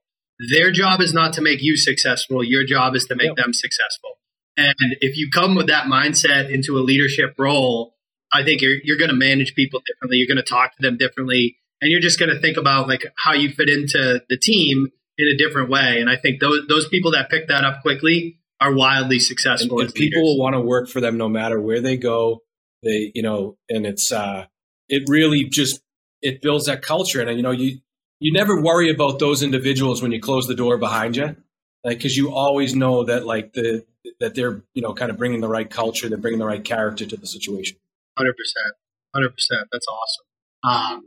Their 0.52 0.72
job 0.72 1.02
is 1.02 1.14
not 1.14 1.34
to 1.34 1.42
make 1.42 1.62
you 1.62 1.78
successful. 1.78 2.44
Your 2.44 2.66
job 2.66 2.96
is 2.96 3.06
to 3.06 3.16
make 3.16 3.28
yep. 3.28 3.36
them 3.38 3.54
successful. 3.54 4.12
And 4.58 4.96
if 5.02 5.18
you 5.18 5.30
come 5.34 5.56
with 5.56 5.68
that 5.68 5.86
mindset 5.86 6.50
into 6.50 6.78
a 6.78 6.80
leadership 6.80 7.36
role, 7.38 7.96
I 8.34 8.44
think 8.44 8.62
you're, 8.62 8.78
you're 8.84 8.98
going 8.98 9.10
to 9.10 9.16
manage 9.16 9.54
people 9.56 9.82
differently. 9.86 10.18
You're 10.18 10.34
going 10.34 10.44
to 10.44 10.50
talk 10.50 10.76
to 10.76 10.82
them 10.82 10.98
differently. 10.98 11.58
And 11.86 11.92
you're 11.92 12.02
just 12.02 12.18
going 12.18 12.34
to 12.34 12.42
think 12.42 12.58
about 12.58 12.88
like 12.88 13.06
how 13.16 13.34
you 13.34 13.50
fit 13.52 13.70
into 13.70 14.24
the 14.28 14.38
team 14.42 14.88
in 15.20 15.28
a 15.28 15.38
different 15.38 15.70
way. 15.70 16.00
And 16.02 16.10
I 16.10 16.18
think 16.18 16.40
those, 16.40 16.62
those 16.68 16.88
people 16.88 17.12
that 17.12 17.30
pick 17.30 17.48
that 17.48 17.64
up 17.64 17.84
quickly 17.84 18.40
are 18.60 18.74
wildly 18.74 19.20
successful. 19.20 19.80
And, 19.82 19.90
and 19.90 19.94
people 19.94 20.24
will 20.24 20.40
want 20.40 20.56
to 20.56 20.60
work 20.60 20.90
for 20.90 21.00
them 21.00 21.16
no 21.16 21.30
matter 21.30 21.62
where 21.62 21.82
they 21.82 21.96
go. 21.96 22.42
They, 22.82 23.12
you 23.14 23.22
know, 23.22 23.58
and 23.70 23.86
it's, 23.86 24.12
uh, 24.12 24.48
it 24.90 25.04
really 25.08 25.44
just, 25.44 25.80
it 26.24 26.42
builds 26.42 26.66
that 26.66 26.82
culture. 26.82 27.22
And, 27.22 27.38
you 27.38 27.44
know, 27.44 27.52
you, 27.52 27.82
you 28.20 28.34
never 28.34 28.60
worry 28.60 28.90
about 28.90 29.20
those 29.20 29.44
individuals 29.44 30.02
when 30.02 30.12
you 30.12 30.20
close 30.20 30.48
the 30.48 30.56
door 30.56 30.80
behind 30.80 31.16
you, 31.16 31.36
like 31.84 31.98
because 31.98 32.18
you 32.18 32.34
always 32.34 32.76
know 32.76 33.04
that 33.04 33.26
like 33.26 33.54
the 33.54 33.86
that 34.20 34.34
they're 34.36 34.64
you 34.74 34.82
know 34.82 34.94
kind 34.94 35.12
of 35.12 35.18
bringing 35.18 35.42
the 35.42 35.48
right 35.48 35.70
culture, 35.70 36.10
they're 36.10 36.18
bringing 36.18 36.40
the 36.40 36.46
right 36.46 36.64
character 36.64 37.06
to 37.06 37.18
the 37.18 37.28
situation. 37.28 37.78
Hundred 38.18 38.36
percent, 38.38 38.74
hundred 39.14 39.32
percent. 39.32 39.68
That's 39.72 39.86
awesome. 39.88 40.96
Um, 40.96 41.04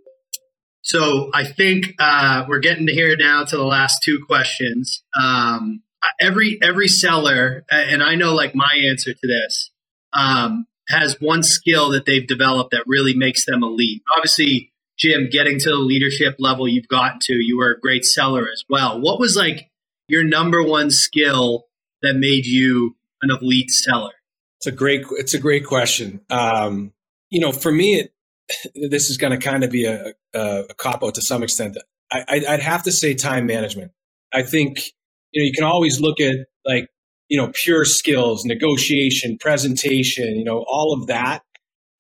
so 0.83 1.31
I 1.35 1.45
think 1.45 1.95
uh, 1.99 2.45
we're 2.49 2.61
getting 2.61 2.87
to 2.87 2.93
here 2.93 3.17
now 3.19 3.45
to 3.45 3.57
the 3.57 3.65
last 3.65 4.03
two 4.03 4.25
questions. 4.27 5.03
Um, 5.21 5.83
every 6.21 6.59
every 6.63 6.89
seller, 6.89 7.65
and 7.71 8.03
I 8.03 8.15
know 8.15 8.35
like 8.35 8.55
my 8.55 8.71
answer 8.89 9.13
to 9.13 9.27
this, 9.27 9.71
um, 10.13 10.67
has 10.89 11.21
one 11.21 11.43
skill 11.43 11.91
that 11.91 12.07
they've 12.07 12.27
developed 12.27 12.71
that 12.71 12.85
really 12.87 13.15
makes 13.15 13.45
them 13.45 13.63
elite. 13.63 14.03
Obviously, 14.17 14.73
Jim, 14.99 15.29
getting 15.31 15.59
to 15.61 15.69
the 15.69 15.77
leadership 15.77 16.37
level 16.39 16.67
you've 16.67 16.89
gotten 16.89 17.19
to, 17.23 17.35
you 17.35 17.57
were 17.57 17.73
a 17.73 17.81
great 17.81 18.05
seller 18.05 18.47
as 18.53 18.65
well. 18.69 19.01
What 19.01 19.21
was 19.21 19.37
like 19.37 19.71
your 20.09 20.25
number 20.25 20.63
one 20.63 20.91
skill 20.91 21.67
that 22.03 22.15
made 22.15 22.47
you 22.47 22.97
an 23.23 23.31
elite 23.31 23.71
seller? 23.71 24.13
It's 24.59 24.67
a 24.67 24.73
great 24.73 25.05
it's 25.13 25.35
a 25.35 25.39
great 25.39 25.65
question. 25.67 26.21
Um, 26.31 26.93
you 27.31 27.41
know, 27.41 27.53
for 27.53 27.71
me, 27.71 28.01
it, 28.01 28.13
this 28.91 29.11
is 29.11 29.17
going 29.19 29.39
to 29.39 29.45
kind 29.45 29.65
of 29.65 29.71
be 29.71 29.85
a, 29.87 30.15
a, 30.35 30.65
a 30.71 30.75
cop 30.75 31.03
out 31.05 31.15
to 31.17 31.23
some 31.23 31.43
extent. 31.43 31.77
I, 32.13 32.25
I'd 32.49 32.61
have 32.61 32.85
to 32.85 32.93
say 32.93 33.15
time 33.15 33.47
management. 33.47 33.93
I 34.33 34.43
think 34.43 34.79
you 35.33 35.43
know 35.43 35.47
you 35.47 35.53
can 35.55 35.65
always 35.65 36.01
look 36.01 36.21
at 36.21 36.37
like 36.67 36.89
you 37.29 37.39
know 37.41 37.53
pure 37.55 37.85
skills, 37.85 38.45
negotiation, 38.45 39.39
presentation, 39.41 40.37
you 40.37 40.45
know 40.45 40.65
all 40.69 40.95
of 41.01 41.09
that. 41.09 41.43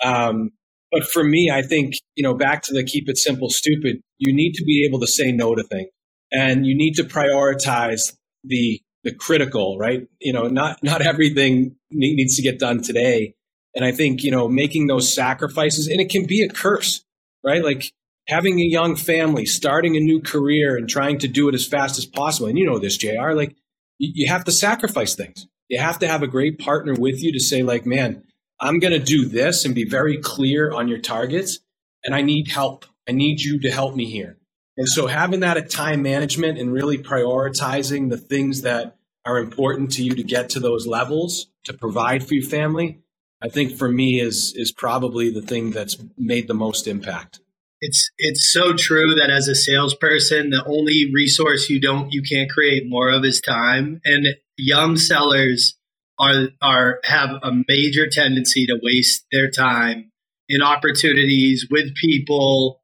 Um, 0.05 0.51
but 0.93 1.05
for 1.05 1.25
me, 1.25 1.51
I 1.53 1.63
think 1.63 1.95
you 2.17 2.23
know 2.25 2.35
back 2.35 2.63
to 2.65 2.75
the 2.75 2.85
keep 2.85 3.09
it 3.09 3.19
simple, 3.19 3.51
stupid. 3.51 3.99
You 4.19 4.35
need 4.35 4.55
to 4.55 4.65
be 4.65 4.87
able 4.89 5.01
to 5.01 5.07
say 5.07 5.33
no 5.33 5.55
to 5.55 5.63
things, 5.65 5.91
and 6.33 6.67
you 6.67 6.77
need 6.77 6.95
to 6.95 7.05
prioritize 7.05 8.15
the 8.45 8.81
the 9.05 9.15
critical, 9.15 9.79
right? 9.79 10.03
You 10.21 10.33
know, 10.33 10.49
not 10.49 10.83
not 10.83 11.03
everything 11.03 11.77
needs 11.91 12.37
to 12.37 12.43
get 12.43 12.59
done 12.59 12.83
today. 12.83 13.35
And 13.75 13.85
I 13.85 13.93
think 13.93 14.23
you 14.23 14.31
know 14.31 14.49
making 14.49 14.87
those 14.87 15.13
sacrifices, 15.13 15.87
and 15.87 16.01
it 16.01 16.11
can 16.11 16.27
be 16.27 16.43
a 16.43 16.49
curse, 16.49 17.05
right? 17.45 17.63
Like 17.63 17.93
having 18.27 18.61
a 18.61 18.65
young 18.65 18.97
family, 18.97 19.47
starting 19.47 19.97
a 19.97 20.01
new 20.01 20.21
career, 20.21 20.77
and 20.77 20.89
trying 20.89 21.19
to 21.19 21.29
do 21.29 21.49
it 21.49 21.55
as 21.55 21.67
fast 21.67 21.99
as 21.99 22.07
possible. 22.07 22.49
And 22.49 22.59
you 22.59 22.67
know 22.67 22.79
this, 22.79 22.97
Jr. 22.97 23.33
Like 23.33 23.57
you, 23.99 24.29
have 24.29 24.45
to 24.45 24.53
sacrifice 24.53 25.15
things. 25.15 25.47
You 25.69 25.81
have 25.81 25.99
to 26.01 26.09
have 26.09 26.23
a 26.23 26.29
great 26.29 26.59
partner 26.59 26.95
with 26.95 27.23
you 27.23 27.33
to 27.33 27.41
say, 27.41 27.63
like, 27.63 27.85
man, 27.85 28.25
I'm 28.61 28.79
going 28.79 28.93
to 28.93 28.99
do 28.99 29.27
this 29.27 29.65
and 29.65 29.75
be 29.75 29.85
very 29.85 30.19
clear 30.19 30.73
on 30.73 30.89
your 30.89 30.99
targets, 30.99 31.59
and 32.05 32.15
I 32.15 32.23
need 32.23 32.49
help. 32.49 32.87
I 33.09 33.13
need 33.13 33.41
you 33.41 33.61
to 33.61 33.71
help 33.71 33.95
me 33.95 34.07
here. 34.07 34.37
And 34.77 34.89
so 34.89 35.09
having 35.09 35.41
that 35.41 35.57
at 35.57 35.71
time 35.71 36.03
management 36.03 36.59
and 36.59 36.73
really 36.73 36.99
prioritizing 36.99 38.11
the 38.11 38.17
things 38.17 38.63
that 38.63 38.97
are 39.25 39.39
important 39.39 39.93
to 39.93 40.05
you 40.05 40.15
to 40.15 40.23
get 40.23 40.51
to 40.51 40.61
those 40.61 40.87
levels 40.87 41.49
to 41.65 41.73
provide 41.73 42.27
for 42.27 42.35
your 42.35 42.49
family, 42.49 43.01
I 43.43 43.49
think 43.49 43.77
for 43.77 43.89
me 43.89 44.21
is 44.21 44.53
is 44.57 44.73
probably 44.73 45.31
the 45.31 45.43
thing 45.43 45.71
that's 45.71 45.97
made 46.17 46.49
the 46.49 46.55
most 46.55 46.87
impact. 46.87 47.41
It's 47.81 48.11
it's 48.19 48.53
so 48.53 48.75
true 48.75 49.15
that 49.15 49.31
as 49.31 49.47
a 49.47 49.55
salesperson, 49.55 50.51
the 50.51 50.65
only 50.67 51.11
resource 51.15 51.71
you 51.71 51.81
don't 51.81 52.13
you 52.13 52.23
can't 52.23 52.51
create 52.51 52.85
more 52.89 53.11
of 53.11 53.25
is 53.25 53.41
time. 53.41 54.01
And 54.05 54.27
young 54.57 54.97
sellers 54.97 55.77
are 56.19 56.49
are 56.61 56.99
have 57.05 57.31
a 57.43 57.53
major 57.69 58.09
tendency 58.11 58.67
to 58.67 58.79
waste 58.83 59.27
their 59.31 59.51
time 59.51 60.11
in 60.49 60.63
opportunities 60.63 61.67
with 61.71 61.95
people 61.95 62.83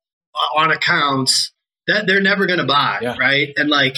on 0.57 0.71
accounts 0.71 1.53
that 1.87 2.07
they're 2.07 2.21
never 2.21 2.47
going 2.47 2.59
to 2.59 2.67
buy, 2.67 2.99
yeah. 3.03 3.17
right? 3.19 3.53
And 3.57 3.69
like 3.69 3.97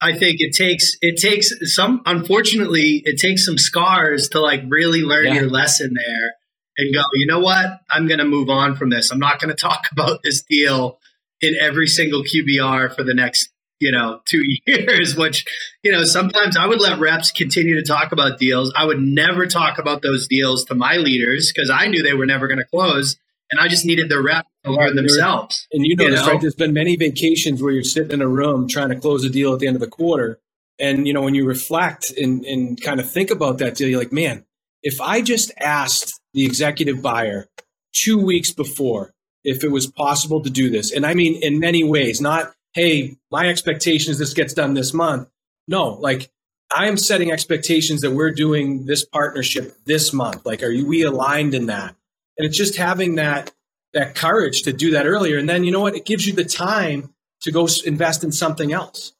I 0.00 0.16
think 0.16 0.36
it 0.38 0.54
takes 0.54 0.96
it 1.00 1.16
takes 1.16 1.50
some 1.74 2.02
unfortunately 2.06 3.02
it 3.04 3.18
takes 3.18 3.44
some 3.44 3.58
scars 3.58 4.28
to 4.30 4.40
like 4.40 4.62
really 4.68 5.02
learn 5.02 5.26
yeah. 5.26 5.34
your 5.34 5.50
lesson 5.50 5.92
there 5.94 6.34
and 6.78 6.94
go, 6.94 7.02
you 7.14 7.26
know 7.26 7.40
what? 7.40 7.80
I'm 7.90 8.06
going 8.06 8.18
to 8.18 8.24
move 8.24 8.48
on 8.48 8.76
from 8.76 8.90
this. 8.90 9.10
I'm 9.10 9.18
not 9.18 9.40
going 9.40 9.50
to 9.54 9.60
talk 9.60 9.86
about 9.90 10.20
this 10.22 10.42
deal 10.42 10.98
in 11.40 11.56
every 11.60 11.88
single 11.88 12.22
QBR 12.22 12.94
for 12.94 13.02
the 13.02 13.14
next 13.14 13.50
you 13.80 13.92
know, 13.92 14.20
two 14.28 14.42
years, 14.66 15.16
which, 15.16 15.44
you 15.82 15.92
know, 15.92 16.04
sometimes 16.04 16.56
I 16.56 16.66
would 16.66 16.80
let 16.80 16.98
reps 16.98 17.30
continue 17.30 17.76
to 17.76 17.84
talk 17.84 18.12
about 18.12 18.38
deals. 18.38 18.72
I 18.76 18.84
would 18.84 19.00
never 19.00 19.46
talk 19.46 19.78
about 19.78 20.02
those 20.02 20.26
deals 20.28 20.64
to 20.66 20.74
my 20.74 20.96
leaders 20.96 21.52
because 21.54 21.70
I 21.70 21.86
knew 21.86 22.02
they 22.02 22.14
were 22.14 22.26
never 22.26 22.48
going 22.48 22.58
to 22.58 22.64
close. 22.64 23.16
And 23.50 23.60
I 23.60 23.68
just 23.68 23.84
needed 23.84 24.08
the 24.08 24.20
rep 24.20 24.46
to 24.64 24.72
learn 24.72 24.96
themselves. 24.96 25.66
And 25.72 25.86
you 25.86 25.96
know, 25.96 26.04
you 26.04 26.10
know? 26.10 26.26
right? 26.26 26.40
There's 26.40 26.54
been 26.54 26.74
many 26.74 26.96
vacations 26.96 27.62
where 27.62 27.72
you're 27.72 27.82
sitting 27.82 28.12
in 28.12 28.20
a 28.20 28.28
room 28.28 28.68
trying 28.68 28.90
to 28.90 28.96
close 28.96 29.24
a 29.24 29.30
deal 29.30 29.54
at 29.54 29.60
the 29.60 29.66
end 29.66 29.76
of 29.76 29.80
the 29.80 29.88
quarter. 29.88 30.38
And, 30.78 31.06
you 31.06 31.12
know, 31.12 31.22
when 31.22 31.34
you 31.34 31.46
reflect 31.46 32.12
and, 32.16 32.44
and 32.44 32.80
kind 32.80 33.00
of 33.00 33.10
think 33.10 33.30
about 33.30 33.58
that 33.58 33.74
deal, 33.74 33.88
you're 33.88 33.98
like, 33.98 34.12
man, 34.12 34.44
if 34.82 35.00
I 35.00 35.22
just 35.22 35.50
asked 35.58 36.20
the 36.34 36.44
executive 36.44 37.02
buyer 37.02 37.48
two 37.92 38.24
weeks 38.24 38.52
before 38.52 39.12
if 39.44 39.64
it 39.64 39.70
was 39.70 39.86
possible 39.86 40.42
to 40.42 40.50
do 40.50 40.68
this, 40.70 40.92
and 40.92 41.06
I 41.06 41.14
mean 41.14 41.42
in 41.42 41.58
many 41.58 41.82
ways, 41.82 42.20
not 42.20 42.52
hey, 42.74 43.16
my 43.30 43.48
expectation 43.48 44.12
is 44.12 44.18
this 44.18 44.34
gets 44.34 44.54
done 44.54 44.74
this 44.74 44.92
month. 44.92 45.28
No, 45.66 45.94
like 45.94 46.30
I 46.74 46.86
am 46.86 46.96
setting 46.96 47.32
expectations 47.32 48.02
that 48.02 48.10
we're 48.10 48.30
doing 48.30 48.86
this 48.86 49.04
partnership 49.04 49.74
this 49.86 50.12
month. 50.12 50.44
Like, 50.44 50.62
are 50.62 50.70
you, 50.70 50.86
we 50.86 51.02
aligned 51.02 51.54
in 51.54 51.66
that? 51.66 51.96
And 52.38 52.46
it's 52.46 52.56
just 52.56 52.76
having 52.76 53.16
that 53.16 53.52
that 53.94 54.14
courage 54.14 54.62
to 54.62 54.72
do 54.72 54.92
that 54.92 55.06
earlier. 55.06 55.38
And 55.38 55.48
then 55.48 55.64
you 55.64 55.72
know 55.72 55.80
what? 55.80 55.96
It 55.96 56.04
gives 56.04 56.26
you 56.26 56.34
the 56.34 56.44
time 56.44 57.12
to 57.42 57.52
go 57.52 57.66
invest 57.84 58.22
in 58.22 58.32
something 58.32 58.72
else, 58.72 59.12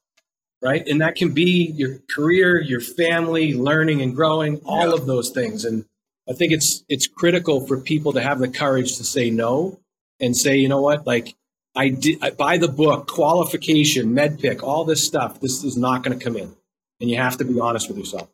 right? 0.62 0.86
And 0.86 1.00
that 1.00 1.16
can 1.16 1.32
be 1.32 1.72
your 1.74 1.98
career, 2.14 2.60
your 2.60 2.80
family, 2.80 3.54
learning 3.54 4.02
and 4.02 4.14
growing, 4.14 4.60
all 4.64 4.88
yeah. 4.88 4.94
of 4.94 5.06
those 5.06 5.30
things. 5.30 5.64
And 5.64 5.84
I 6.28 6.34
think 6.34 6.52
it's 6.52 6.84
it's 6.88 7.06
critical 7.06 7.66
for 7.66 7.80
people 7.80 8.12
to 8.12 8.20
have 8.20 8.38
the 8.38 8.48
courage 8.48 8.96
to 8.98 9.04
say 9.04 9.30
no 9.30 9.80
and 10.20 10.36
say, 10.36 10.56
you 10.56 10.68
know 10.68 10.80
what, 10.80 11.06
like 11.06 11.34
I 11.74 11.88
did 11.88 12.22
I 12.22 12.30
buy 12.30 12.58
the 12.58 12.68
book, 12.68 13.06
qualification, 13.08 14.14
MEDDPICC, 14.14 14.62
all 14.62 14.84
this 14.84 15.06
stuff. 15.06 15.40
This 15.40 15.64
is 15.64 15.76
not 15.76 16.02
going 16.02 16.18
to 16.18 16.22
come 16.22 16.36
in, 16.36 16.54
and 17.00 17.10
you 17.10 17.16
have 17.16 17.36
to 17.38 17.44
be 17.44 17.58
honest 17.60 17.88
with 17.88 17.98
yourself. 17.98 18.28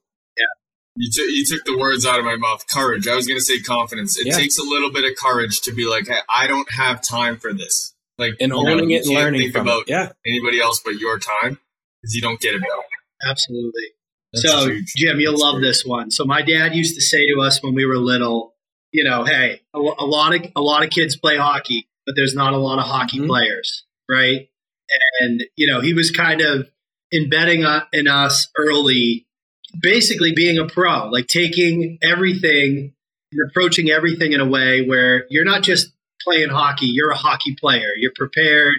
Yeah, 0.97 1.05
you, 1.05 1.11
t- 1.11 1.33
you 1.33 1.45
took 1.45 1.65
the 1.65 1.79
words 1.79 2.07
out 2.07 2.19
of 2.19 2.25
my 2.25 2.37
mouth. 2.37 2.67
Courage. 2.69 3.09
I 3.09 3.15
was 3.15 3.27
going 3.27 3.39
to 3.39 3.45
say 3.45 3.61
confidence. 3.61 4.19
It 4.19 4.29
yeah. 4.29 4.37
takes 4.37 4.59
a 4.59 4.63
little 4.63 4.91
bit 4.91 5.05
of 5.05 5.17
courage 5.17 5.61
to 5.63 5.73
be 5.73 5.89
like, 5.89 6.07
hey, 6.07 6.19
I 6.35 6.47
don't 6.47 6.71
have 6.73 7.03
time 7.03 7.39
for 7.39 7.53
this. 7.53 7.95
Like 8.17 8.35
and 8.41 8.53
owning 8.53 8.89
know, 8.89 8.95
it 8.95 9.07
and 9.07 9.15
learning 9.15 9.41
think 9.41 9.53
from 9.53 9.63
about 9.63 9.83
it. 9.83 9.91
Yeah. 9.91 10.13
anybody 10.27 10.61
else 10.61 10.81
but 10.85 10.95
your 10.95 11.19
time 11.19 11.59
because 12.01 12.15
you 12.15 12.21
don't 12.21 12.41
get 12.41 12.55
it 12.55 12.61
back. 12.61 12.71
Absolutely. 13.29 13.83
That's 14.33 14.49
so, 14.49 14.67
huge. 14.67 14.93
Jim, 14.97 15.19
you'll 15.19 15.33
That's 15.33 15.43
love 15.43 15.55
great. 15.57 15.69
this 15.69 15.85
one. 15.85 16.11
So, 16.13 16.25
my 16.25 16.43
dad 16.43 16.75
used 16.75 16.95
to 16.95 17.01
say 17.01 17.27
to 17.27 17.41
us 17.41 17.63
when 17.63 17.75
we 17.75 17.85
were 17.85 17.97
little, 17.97 18.55
you 18.93 19.03
know, 19.03 19.25
hey, 19.25 19.63
a, 19.75 19.79
a 19.79 20.07
lot 20.07 20.35
of 20.35 20.47
a 20.55 20.61
lot 20.61 20.85
of 20.85 20.91
kids 20.91 21.17
play 21.17 21.37
hockey 21.37 21.89
but 22.07 22.15
there's 22.17 22.35
not 22.35 22.53
a 22.53 22.59
lot 22.59 22.79
of 22.79 22.85
hockey 22.85 23.19
mm-hmm. 23.19 23.29
players, 23.29 23.85
right? 24.11 24.49
And 25.21 25.45
you 25.57 25.71
know, 25.71 25.81
he 25.81 25.95
was 25.95 26.11
kind 26.11 26.41
of 26.41 26.69
embedding 27.13 27.65
in 27.93 28.09
us 28.09 28.49
early, 28.59 29.27
basically 29.81 30.33
being 30.35 30.59
a 30.59 30.67
pro, 30.67 31.09
like 31.09 31.27
taking 31.27 31.99
everything 32.03 32.95
and 33.33 33.51
approaching 33.51 33.91
everything 33.91 34.33
in 34.33 34.41
a 34.41 34.47
way 34.47 34.87
where 34.87 35.27
you're 35.31 35.45
not 35.45 35.63
just 35.63 35.93
playing 36.23 36.51
hockey, 36.51 36.87
you're 36.87 37.11
a 37.11 37.17
hockey 37.17 37.55
player. 37.55 37.91
You're 37.97 38.13
prepared, 38.15 38.77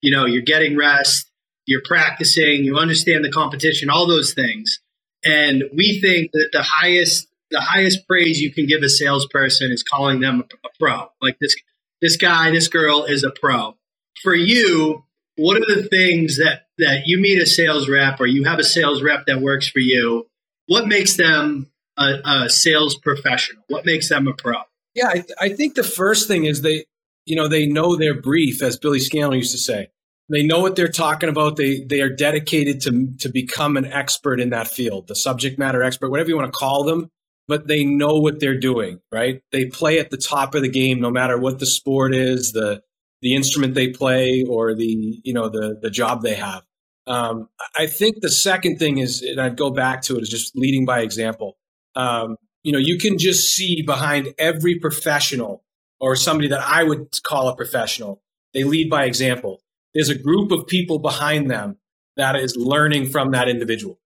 you 0.00 0.10
know, 0.10 0.26
you're 0.26 0.42
getting 0.42 0.76
rest, 0.76 1.30
you're 1.66 1.82
practicing, 1.84 2.64
you 2.64 2.76
understand 2.76 3.24
the 3.24 3.30
competition, 3.30 3.90
all 3.90 4.06
those 4.06 4.34
things. 4.34 4.80
And 5.24 5.64
we 5.74 6.00
think 6.00 6.32
that 6.32 6.48
the 6.52 6.62
highest 6.62 7.26
the 7.50 7.60
highest 7.60 8.06
praise 8.06 8.40
you 8.40 8.52
can 8.52 8.66
give 8.66 8.82
a 8.82 8.88
salesperson 8.90 9.72
is 9.72 9.82
calling 9.82 10.20
them 10.20 10.42
a, 10.42 10.68
pro. 10.78 11.08
Like 11.20 11.38
this 11.40 11.56
this 12.00 12.16
guy, 12.16 12.50
this 12.50 12.68
girl 12.68 13.04
is 13.04 13.24
a 13.24 13.30
pro. 13.30 13.74
For 14.22 14.34
you, 14.34 15.04
what 15.36 15.56
are 15.56 15.74
the 15.74 15.88
things 15.88 16.38
that 16.38 16.66
that 16.78 17.02
you 17.06 17.20
meet 17.20 17.40
a 17.40 17.46
sales 17.46 17.88
rep 17.88 18.20
or 18.20 18.26
you 18.26 18.44
have 18.44 18.58
a 18.58 18.64
sales 18.64 19.02
rep 19.02 19.26
that 19.26 19.40
works 19.40 19.68
for 19.68 19.80
you? 19.80 20.26
What 20.68 20.86
makes 20.86 21.16
them 21.16 21.70
a, 21.98 22.14
a 22.24 22.48
sales 22.48 22.96
professional? 22.96 23.62
What 23.68 23.84
makes 23.84 24.08
them 24.08 24.28
a 24.28 24.32
pro? 24.32 24.54
Yeah, 24.94 25.08
I, 25.08 25.24
I, 25.40 25.48
think 25.50 25.74
the 25.74 25.82
first 25.82 26.28
thing 26.28 26.44
is 26.44 26.62
they, 26.62 26.84
you 27.26 27.36
know, 27.36 27.48
they 27.48 27.66
know 27.66 27.96
their 27.96 28.20
brief, 28.20 28.62
as 28.62 28.78
Billy 28.78 29.00
Scanlon 29.00 29.38
used 29.38 29.52
to 29.52 29.58
say. 29.58 29.88
They 30.30 30.42
know 30.42 30.60
what 30.60 30.76
they're 30.76 30.88
talking 30.88 31.28
about. 31.28 31.56
They 31.56 31.80
they 31.80 32.00
are 32.02 32.10
dedicated 32.10 32.82
to 32.82 33.14
to 33.20 33.28
become 33.30 33.76
an 33.76 33.86
expert 33.86 34.40
in 34.40 34.50
that 34.50 34.68
field, 34.68 35.08
the 35.08 35.14
subject 35.14 35.58
matter 35.58 35.82
expert, 35.82 36.10
whatever 36.10 36.28
you 36.28 36.36
want 36.36 36.52
to 36.52 36.56
call 36.56 36.84
them 36.84 37.10
but 37.48 37.66
they 37.66 37.84
know 37.84 38.18
what 38.18 38.38
they're 38.38 38.58
doing, 38.58 39.00
right? 39.10 39.40
They 39.50 39.64
play 39.64 39.98
at 39.98 40.10
the 40.10 40.18
top 40.18 40.54
of 40.54 40.62
the 40.62 40.68
game 40.68 41.00
no 41.00 41.10
matter 41.10 41.38
what 41.38 41.58
the 41.58 41.66
sport 41.66 42.14
is, 42.14 42.52
the 42.52 42.82
the 43.20 43.34
instrument 43.34 43.74
they 43.74 43.88
play, 43.88 44.44
or 44.48 44.74
the 44.74 45.20
you 45.24 45.32
know 45.32 45.48
the 45.48 45.76
the 45.80 45.90
job 45.90 46.22
they 46.22 46.34
have. 46.34 46.62
Um, 47.08 47.48
I 47.76 47.86
think 47.86 48.20
the 48.20 48.30
second 48.30 48.78
thing 48.78 48.98
is, 48.98 49.22
and 49.22 49.40
I'd 49.40 49.56
go 49.56 49.70
back 49.70 50.02
to 50.02 50.16
it, 50.16 50.22
is 50.22 50.28
just 50.28 50.54
leading 50.54 50.84
by 50.84 51.00
example. 51.00 51.56
Um, 51.96 52.36
you 52.62 52.72
know, 52.72 52.78
you 52.78 52.98
can 52.98 53.18
just 53.18 53.54
see 53.54 53.82
behind 53.82 54.34
every 54.38 54.78
professional 54.78 55.64
or 56.00 56.14
somebody 56.16 56.48
that 56.48 56.60
I 56.60 56.84
would 56.84 57.08
call 57.22 57.48
a 57.48 57.56
professional, 57.56 58.22
they 58.54 58.64
lead 58.64 58.90
by 58.90 59.04
example. 59.04 59.62
there's 59.94 60.10
a 60.10 60.14
group 60.14 60.52
of 60.52 60.66
people 60.66 60.98
behind 60.98 61.50
them 61.50 61.78
that 62.16 62.36
is 62.36 62.56
learning 62.56 63.08
from 63.08 63.30
that 63.30 63.48
individual, 63.48 63.98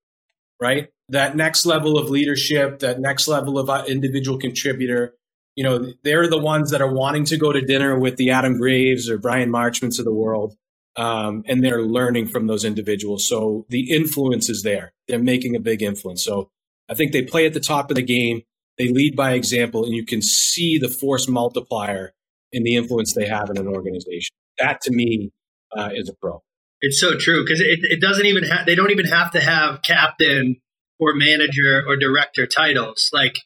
right? 0.61 0.89
That 1.09 1.37
next 1.37 1.67
level 1.67 1.99
of 1.99 2.09
leadership, 2.09 2.79
that 2.79 3.01
next 3.01 3.27
level 3.27 3.59
of 3.59 3.69
uh, 3.69 3.85
individual 3.89 4.39
contributor, 4.39 5.15
you 5.57 5.65
know, 5.65 5.93
they're 6.05 6.29
the 6.29 6.39
ones 6.39 6.71
that 6.71 6.81
are 6.81 6.93
wanting 6.93 7.25
to 7.27 7.37
go 7.37 7.53
to 7.53 7.61
dinner 7.61 7.99
with 7.99 8.17
the 8.17 8.31
Adam 8.31 8.57
Graves 8.57 9.11
or 9.11 9.19
Bryan 9.19 9.51
Marchments 9.51 9.99
of 9.99 10.05
the 10.05 10.15
world. 10.15 10.57
Um, 10.97 11.43
and 11.47 11.65
they're 11.65 11.83
learning 11.83 12.29
from 12.29 12.47
those 12.47 12.65
individuals. 12.65 13.27
So 13.27 13.65
the 13.71 13.91
influence 13.91 14.51
is 14.51 14.63
there. 14.63 14.93
They're 15.09 15.19
making 15.19 15.57
a 15.57 15.61
big 15.61 15.83
influence. 15.83 16.23
So 16.23 16.51
I 16.91 16.95
think 16.95 17.13
they 17.13 17.23
play 17.23 17.47
at 17.47 17.55
the 17.55 17.61
top 17.61 17.91
of 17.91 17.97
the 17.97 18.03
game. 18.03 18.43
They 18.79 18.89
lead 18.89 19.17
by 19.17 19.33
example, 19.33 19.85
and 19.85 19.95
you 19.95 20.05
can 20.05 20.21
see 20.23 20.79
the 20.79 20.89
force 20.89 21.29
multiplier 21.29 22.13
in 22.53 22.63
the 22.63 22.77
influence 22.77 23.15
they 23.15 23.27
have 23.27 23.49
in 23.51 23.59
an 23.59 23.67
organization. 23.67 24.35
That 24.59 24.81
to 24.83 24.93
me 24.93 25.31
uh, 25.77 25.91
is 25.95 26.09
a 26.09 26.15
pro. 26.15 26.43
It's 26.81 27.01
so 27.01 27.17
true 27.17 27.45
because 27.45 27.61
it, 27.61 27.81
it 27.83 28.01
doesn't 28.01 28.27
even 28.27 28.45
have, 28.45 28.67
they 28.67 28.75
don't 28.75 28.91
even 28.91 29.07
have 29.07 29.31
to 29.33 29.41
have 29.41 29.81
captain 29.83 30.57
or 30.99 31.15
manager 31.15 31.83
or 31.87 31.97
director 31.97 32.47
titles. 32.47 33.09
Like 33.13 33.37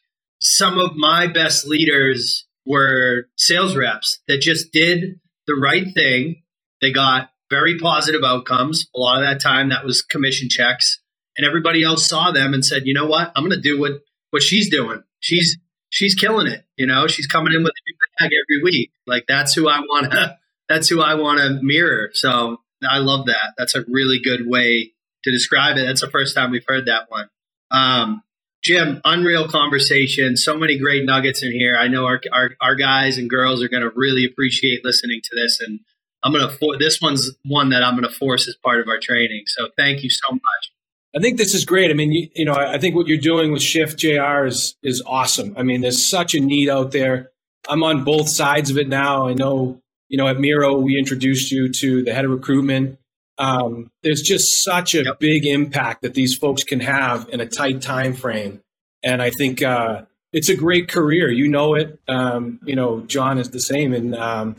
some 0.41 0.79
of 0.79 0.97
my 0.97 1.27
best 1.27 1.67
leaders 1.67 2.47
were 2.65 3.29
sales 3.37 3.77
reps 3.77 4.21
that 4.27 4.41
just 4.41 4.73
did 4.73 5.21
the 5.47 5.55
right 5.55 5.87
thing. 5.95 6.43
They 6.81 6.93
got 6.93 7.31
very 7.51 7.79
positive 7.79 8.23
outcomes. 8.25 8.87
A 8.95 8.99
lot 8.99 9.23
of 9.23 9.29
that 9.29 9.41
time 9.41 9.69
that 9.71 9.85
was 9.85 10.03
commission 10.03 10.49
checks 10.49 11.01
and 11.37 11.47
everybody 11.47 11.83
else 11.83 12.07
saw 12.07 12.31
them 12.31 12.55
and 12.55 12.65
said, 12.65 12.87
you 12.87 12.95
know 12.95 13.07
what? 13.07 13.33
I'm 13.37 13.45
going 13.45 13.57
to 13.57 13.61
do 13.61 13.79
what, 13.79 13.93
what 14.31 14.43
she's 14.43 14.71
doing. 14.71 15.03
She's, 15.21 15.59
she's 15.91 16.15
killing 16.15 16.47
it. 16.47 16.65
You 16.77 16.87
know, 16.87 17.07
she's 17.07 17.27
coming 17.27 17.53
in 17.53 17.63
with 17.63 17.73
a 17.73 17.83
new 17.87 17.97
bag 18.19 18.31
every 18.33 18.63
week. 18.63 18.91
Like 19.07 19.25
that's 19.29 19.55
who 19.55 19.69
I 19.69 19.81
want 19.81 20.13
to, 20.13 20.37
that's 20.69 20.89
who 20.89 21.01
I 21.01 21.15
want 21.15 21.39
to 21.41 21.61
mirror. 21.63 22.11
So 22.13 22.59
I 22.89 22.99
love 22.99 23.27
that. 23.27 23.55
That's 23.57 23.75
a 23.75 23.85
really 23.89 24.19
good 24.23 24.43
way 24.47 24.93
to 25.25 25.31
describe 25.31 25.77
it. 25.77 25.87
That's 25.87 26.01
the 26.01 26.11
first 26.11 26.35
time 26.35 26.51
we've 26.51 26.65
heard 26.67 26.87
that 26.87 27.11
one. 27.11 27.29
Um, 27.71 28.23
Jim, 28.63 29.01
unreal 29.05 29.49
conversation. 29.49 30.37
So 30.37 30.57
many 30.57 30.79
great 30.79 31.05
nuggets 31.05 31.43
in 31.43 31.53
here. 31.53 31.77
I 31.79 31.89
know 31.89 32.07
our, 32.07 32.21
our, 32.33 32.51
our 32.61 32.75
guys 32.75 33.19
and 33.19 33.31
girls 33.31 33.63
are 33.63 33.69
going 33.69 33.83
to 33.83 33.93
really 33.95 34.25
appreciate 34.25 34.85
listening 34.85 35.21
to 35.23 35.31
this. 35.37 35.61
And 35.61 35.81
I'm 36.23 36.33
going 36.33 36.49
to, 36.49 36.77
this 36.79 37.01
one's 37.01 37.31
one 37.45 37.69
that 37.71 37.83
I'm 37.83 37.95
going 37.95 38.09
to 38.09 38.15
force 38.15 38.49
as 38.49 38.57
part 38.65 38.81
of 38.81 38.89
our 38.89 38.99
training. 39.01 39.45
So 39.47 39.69
thank 39.77 40.03
you 40.03 40.11
so 40.11 40.33
much. 40.33 40.73
I 41.17 41.19
think 41.19 41.39
this 41.39 41.55
is 41.55 41.65
great. 41.65 41.91
I 41.91 41.95
mean, 41.95 42.13
you, 42.13 42.29
you 42.35 42.45
know, 42.45 42.53
I 42.53 42.79
think 42.79 42.95
what 42.95 43.07
you're 43.07 43.17
doing 43.17 43.51
with 43.51 43.63
Shift 43.63 43.99
JR 43.99 44.45
is 44.45 44.77
is 44.83 45.03
awesome. 45.07 45.55
I 45.57 45.63
mean, 45.63 45.81
there's 45.81 46.07
such 46.07 46.35
a 46.35 46.41
need 46.41 46.69
out 46.69 46.93
there. 46.93 47.31
I'm 47.69 47.83
on 47.83 48.05
both 48.05 48.29
sides 48.29 48.71
of 48.71 48.77
it 48.77 48.89
now. 48.89 49.27
I 49.27 49.33
know, 49.33 49.81
you 50.09 50.19
know, 50.19 50.29
at 50.29 50.39
Miro 50.39 50.79
we 50.79 50.99
introduced 50.99 51.51
you 51.51 51.73
to 51.73 52.03
the 52.03 52.13
head 52.13 52.27
of 52.27 52.31
recruitment. 52.31 52.99
Um, 53.39 53.91
there's 54.03 54.21
just 54.21 54.63
such 54.63 54.95
a 54.95 55.05
yep. 55.05 55.19
big 55.19 55.47
impact 55.47 56.03
that 56.03 56.15
these 56.15 56.37
folks 56.37 56.65
can 56.65 56.81
have 56.81 57.29
in 57.31 57.41
a 57.41 57.47
tight 57.47 57.81
time 57.81 58.13
frame, 58.13 58.61
and 59.03 59.23
I 59.23 59.31
think 59.31 59.63
uh, 59.63 60.03
it's 60.35 60.51
a 60.51 60.57
great 60.57 60.89
career. 60.89 61.31
You 61.31 61.49
know 61.49 61.75
it. 61.75 61.99
Um, 62.09 62.61
you 62.65 62.77
know, 62.77 63.01
John 63.01 63.39
is 63.39 63.51
the 63.51 63.61
same, 63.61 63.95
and 63.95 64.15
um, 64.15 64.57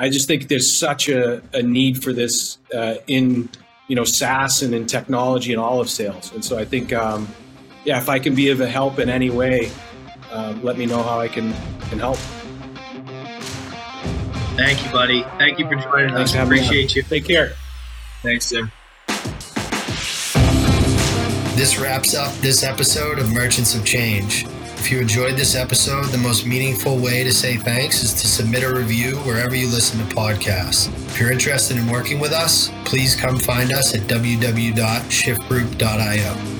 I 0.00 0.08
just 0.08 0.26
think 0.26 0.48
there's 0.48 0.74
such 0.74 1.10
a, 1.10 1.42
a 1.52 1.62
need 1.62 2.02
for 2.02 2.14
this 2.14 2.56
uh, 2.74 2.94
in 3.06 3.50
you 3.86 3.94
know 3.94 4.04
SaaS 4.04 4.62
and 4.62 4.74
in 4.74 4.86
technology 4.86 5.52
and 5.52 5.60
all 5.60 5.78
of 5.78 5.90
sales. 5.90 6.32
And 6.32 6.42
so 6.42 6.58
I 6.58 6.64
think, 6.64 6.94
um, 6.94 7.28
yeah, 7.84 7.98
if 7.98 8.08
I 8.08 8.18
can 8.18 8.34
be 8.34 8.48
of 8.48 8.62
a 8.62 8.66
help 8.66 8.98
in 8.98 9.10
any 9.10 9.28
way, 9.28 9.70
uh, 10.32 10.56
let 10.62 10.78
me 10.78 10.86
know 10.86 11.02
how 11.02 11.20
I 11.20 11.28
can 11.28 11.52
can 11.90 11.98
help. 11.98 12.16
Thank 14.56 14.82
you, 14.84 14.90
buddy. 14.90 15.22
Thank 15.38 15.58
you 15.58 15.68
for 15.68 15.76
joining 15.76 16.14
Thanks 16.14 16.34
us. 16.34 16.44
Appreciate 16.44 16.96
you. 16.96 17.02
Take 17.02 17.26
care. 17.26 17.52
Thanks, 18.22 18.48
Tim. 18.48 18.72
This 21.56 21.78
wraps 21.78 22.14
up 22.14 22.32
this 22.36 22.64
episode 22.64 23.18
of 23.18 23.30
Merchants 23.34 23.74
of 23.74 23.84
Change. 23.84 24.46
If 24.80 24.90
you 24.90 24.98
enjoyed 24.98 25.36
this 25.36 25.54
episode, 25.56 26.06
the 26.06 26.16
most 26.16 26.46
meaningful 26.46 26.96
way 26.96 27.22
to 27.22 27.34
say 27.34 27.58
thanks 27.58 28.02
is 28.02 28.14
to 28.14 28.26
submit 28.26 28.62
a 28.62 28.74
review 28.74 29.16
wherever 29.18 29.54
you 29.54 29.68
listen 29.68 29.98
to 29.98 30.06
podcasts. 30.14 30.88
If 31.08 31.20
you're 31.20 31.30
interested 31.30 31.76
in 31.76 31.86
working 31.86 32.18
with 32.18 32.32
us, 32.32 32.70
please 32.86 33.14
come 33.14 33.38
find 33.38 33.74
us 33.74 33.94
at 33.94 34.00
www.shiftgroup.io. 34.08 36.59